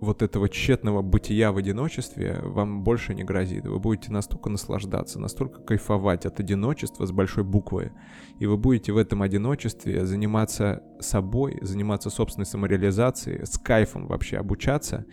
вот 0.00 0.22
этого 0.22 0.48
тщетного 0.48 1.02
бытия 1.02 1.52
в 1.52 1.56
одиночестве 1.56 2.38
вам 2.42 2.84
больше 2.84 3.14
не 3.14 3.24
грозит. 3.24 3.66
Вы 3.66 3.78
будете 3.78 4.12
настолько 4.12 4.50
наслаждаться, 4.50 5.18
настолько 5.18 5.60
кайфовать 5.62 6.26
от 6.26 6.38
одиночества 6.38 7.06
с 7.06 7.12
большой 7.12 7.44
буквы. 7.44 7.92
И 8.38 8.46
вы 8.46 8.56
будете 8.56 8.92
в 8.92 8.98
этом 8.98 9.22
одиночестве 9.22 10.04
заниматься 10.06 10.82
собой, 11.00 11.58
заниматься 11.62 12.10
собственной 12.10 12.46
самореализацией, 12.46 13.46
с 13.46 13.58
кайфом 13.58 14.06
вообще 14.06 14.36
обучаться 14.36 15.06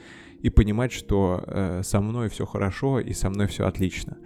и 0.43 0.49
понимать, 0.49 0.91
что 0.91 1.43
э, 1.47 1.81
со 1.83 2.01
мной 2.01 2.29
все 2.29 2.45
хорошо 2.45 2.99
и 2.99 3.13
со 3.13 3.29
мной 3.29 3.47
все 3.47 3.65
отлично. 3.65 4.17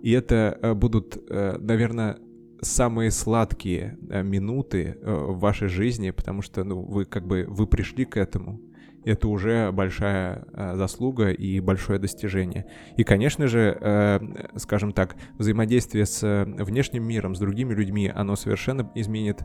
И 0.00 0.10
это 0.10 0.58
э, 0.60 0.74
будут, 0.74 1.22
э, 1.28 1.58
наверное, 1.60 2.18
самые 2.62 3.10
сладкие 3.10 3.98
э, 4.08 4.22
минуты 4.22 4.96
э, 5.00 5.14
в 5.14 5.38
вашей 5.38 5.68
жизни, 5.68 6.10
потому 6.10 6.40
что, 6.40 6.64
ну, 6.64 6.80
вы 6.80 7.04
как 7.04 7.26
бы, 7.26 7.44
вы 7.46 7.66
пришли 7.66 8.06
к 8.06 8.16
этому. 8.16 8.58
Это 9.04 9.28
уже 9.28 9.70
большая 9.70 10.46
э, 10.52 10.76
заслуга 10.76 11.30
и 11.30 11.60
большое 11.60 11.98
достижение. 11.98 12.64
И, 12.96 13.04
конечно 13.04 13.46
же, 13.46 13.76
э, 13.78 14.20
скажем 14.56 14.92
так, 14.92 15.16
взаимодействие 15.38 16.06
с 16.06 16.22
э, 16.22 16.44
внешним 16.64 17.04
миром, 17.04 17.34
с 17.34 17.38
другими 17.38 17.74
людьми, 17.74 18.10
оно 18.14 18.34
совершенно 18.34 18.90
изменит 18.94 19.42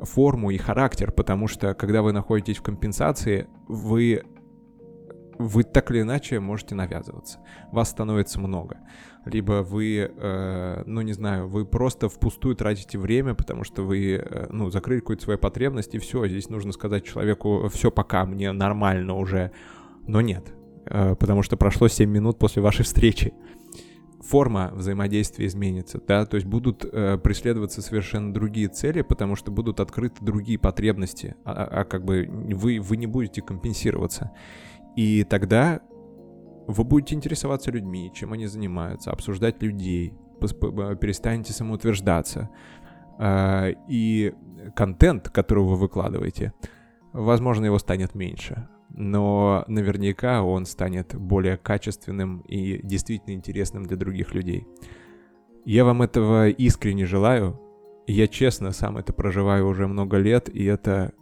форму 0.00 0.50
и 0.50 0.56
характер, 0.56 1.12
потому 1.12 1.46
что 1.46 1.74
когда 1.74 2.00
вы 2.00 2.12
находитесь 2.12 2.56
в 2.56 2.62
компенсации, 2.62 3.46
вы 3.68 4.22
вы 5.46 5.62
так 5.62 5.90
или 5.90 6.02
иначе 6.02 6.40
можете 6.40 6.74
навязываться. 6.74 7.38
Вас 7.70 7.90
становится 7.90 8.40
много. 8.40 8.78
Либо 9.24 9.62
вы, 9.62 10.10
э, 10.14 10.82
ну 10.86 11.00
не 11.02 11.12
знаю, 11.12 11.48
вы 11.48 11.64
просто 11.64 12.08
впустую 12.08 12.56
тратите 12.56 12.98
время, 12.98 13.34
потому 13.34 13.62
что 13.62 13.82
вы, 13.82 14.14
э, 14.14 14.46
ну, 14.50 14.70
закрыли 14.70 15.00
какую-то 15.00 15.22
свою 15.22 15.38
потребность, 15.38 15.94
и 15.94 15.98
все, 15.98 16.26
здесь 16.26 16.48
нужно 16.48 16.72
сказать 16.72 17.04
человеку, 17.04 17.68
все, 17.72 17.90
пока, 17.90 18.24
мне 18.24 18.50
нормально 18.52 19.14
уже. 19.16 19.52
Но 20.06 20.20
нет, 20.20 20.52
э, 20.86 21.14
потому 21.14 21.42
что 21.42 21.56
прошло 21.56 21.86
7 21.86 22.10
минут 22.10 22.38
после 22.38 22.62
вашей 22.62 22.84
встречи. 22.84 23.32
Форма 24.22 24.70
взаимодействия 24.74 25.46
изменится, 25.46 26.00
да, 26.06 26.24
то 26.26 26.36
есть 26.36 26.46
будут 26.46 26.84
э, 26.84 27.18
преследоваться 27.18 27.82
совершенно 27.82 28.32
другие 28.32 28.68
цели, 28.68 29.02
потому 29.02 29.34
что 29.34 29.50
будут 29.50 29.80
открыты 29.80 30.24
другие 30.24 30.60
потребности, 30.60 31.34
а, 31.44 31.52
а, 31.52 31.80
а 31.80 31.84
как 31.84 32.04
бы 32.04 32.28
вы, 32.30 32.78
вы 32.80 32.96
не 32.96 33.08
будете 33.08 33.42
компенсироваться. 33.42 34.30
И 34.96 35.24
тогда 35.24 35.80
вы 36.66 36.84
будете 36.84 37.14
интересоваться 37.14 37.70
людьми, 37.70 38.10
чем 38.14 38.32
они 38.32 38.46
занимаются, 38.46 39.10
обсуждать 39.10 39.62
людей, 39.62 40.14
перестанете 40.40 41.52
самоутверждаться. 41.52 42.50
А, 43.18 43.68
и 43.88 44.32
контент, 44.74 45.28
который 45.28 45.64
вы 45.64 45.76
выкладываете, 45.76 46.52
возможно, 47.12 47.66
его 47.66 47.78
станет 47.78 48.14
меньше. 48.14 48.68
Но 48.90 49.64
наверняка 49.68 50.42
он 50.42 50.66
станет 50.66 51.14
более 51.14 51.56
качественным 51.56 52.40
и 52.40 52.80
действительно 52.82 53.34
интересным 53.34 53.84
для 53.84 53.96
других 53.96 54.34
людей. 54.34 54.66
Я 55.64 55.84
вам 55.84 56.02
этого 56.02 56.48
искренне 56.48 57.06
желаю. 57.06 57.58
Я 58.06 58.26
честно 58.26 58.72
сам 58.72 58.98
это 58.98 59.12
проживаю 59.12 59.68
уже 59.68 59.86
много 59.86 60.18
лет, 60.18 60.48
и 60.48 60.64
это 60.64 61.12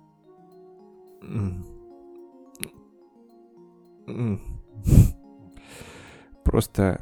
Просто 6.44 7.00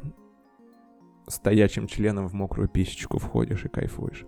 стоячим 1.27 1.87
членом 1.87 2.27
в 2.27 2.33
мокрую 2.33 2.67
писечку 2.67 3.19
входишь 3.19 3.65
и 3.65 3.69
кайфуешь. 3.69 4.25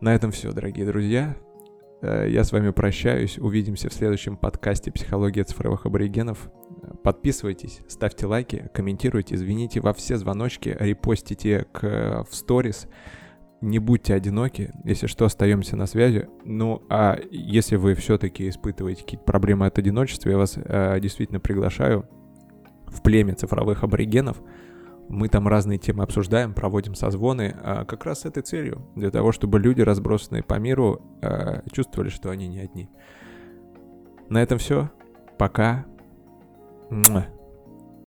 На 0.00 0.14
этом 0.14 0.30
все, 0.30 0.52
дорогие 0.52 0.86
друзья. 0.86 1.36
Э, 2.02 2.26
я 2.28 2.44
с 2.44 2.52
вами 2.52 2.70
прощаюсь. 2.70 3.38
Увидимся 3.38 3.88
в 3.88 3.94
следующем 3.94 4.36
подкасте 4.36 4.90
«Психология 4.90 5.44
цифровых 5.44 5.86
аборигенов». 5.86 6.50
Подписывайтесь, 7.02 7.80
ставьте 7.88 8.26
лайки, 8.26 8.70
комментируйте, 8.74 9.36
звоните 9.36 9.80
во 9.80 9.92
все 9.92 10.16
звоночки, 10.16 10.76
репостите 10.78 11.66
к, 11.72 12.26
в 12.28 12.34
сторис. 12.34 12.88
Не 13.62 13.78
будьте 13.78 14.12
одиноки, 14.12 14.72
если 14.82 15.06
что, 15.06 15.24
остаемся 15.24 15.76
на 15.76 15.86
связи. 15.86 16.28
Ну, 16.44 16.82
а 16.90 17.16
если 17.30 17.76
вы 17.76 17.94
все-таки 17.94 18.48
испытываете 18.48 19.02
какие-то 19.02 19.24
проблемы 19.24 19.66
от 19.66 19.78
одиночества, 19.78 20.30
я 20.30 20.36
вас 20.36 20.54
э, 20.56 20.98
действительно 20.98 21.38
приглашаю 21.38 22.08
в 22.86 23.02
племя 23.02 23.36
цифровых 23.36 23.84
аборигенов. 23.84 24.42
Мы 25.08 25.28
там 25.28 25.46
разные 25.46 25.78
темы 25.78 26.02
обсуждаем, 26.02 26.54
проводим 26.54 26.96
созвоны, 26.96 27.54
а 27.62 27.84
как 27.84 28.04
раз 28.04 28.22
с 28.22 28.24
этой 28.24 28.42
целью, 28.42 28.84
для 28.96 29.12
того, 29.12 29.30
чтобы 29.30 29.60
люди, 29.60 29.80
разбросанные 29.80 30.42
по 30.42 30.58
миру, 30.58 31.00
э, 31.22 31.62
чувствовали, 31.70 32.08
что 32.08 32.30
они 32.30 32.48
не 32.48 32.58
одни. 32.58 32.90
На 34.28 34.42
этом 34.42 34.58
все. 34.58 34.90
Пока. 35.38 35.86
Mwah. 36.90 37.26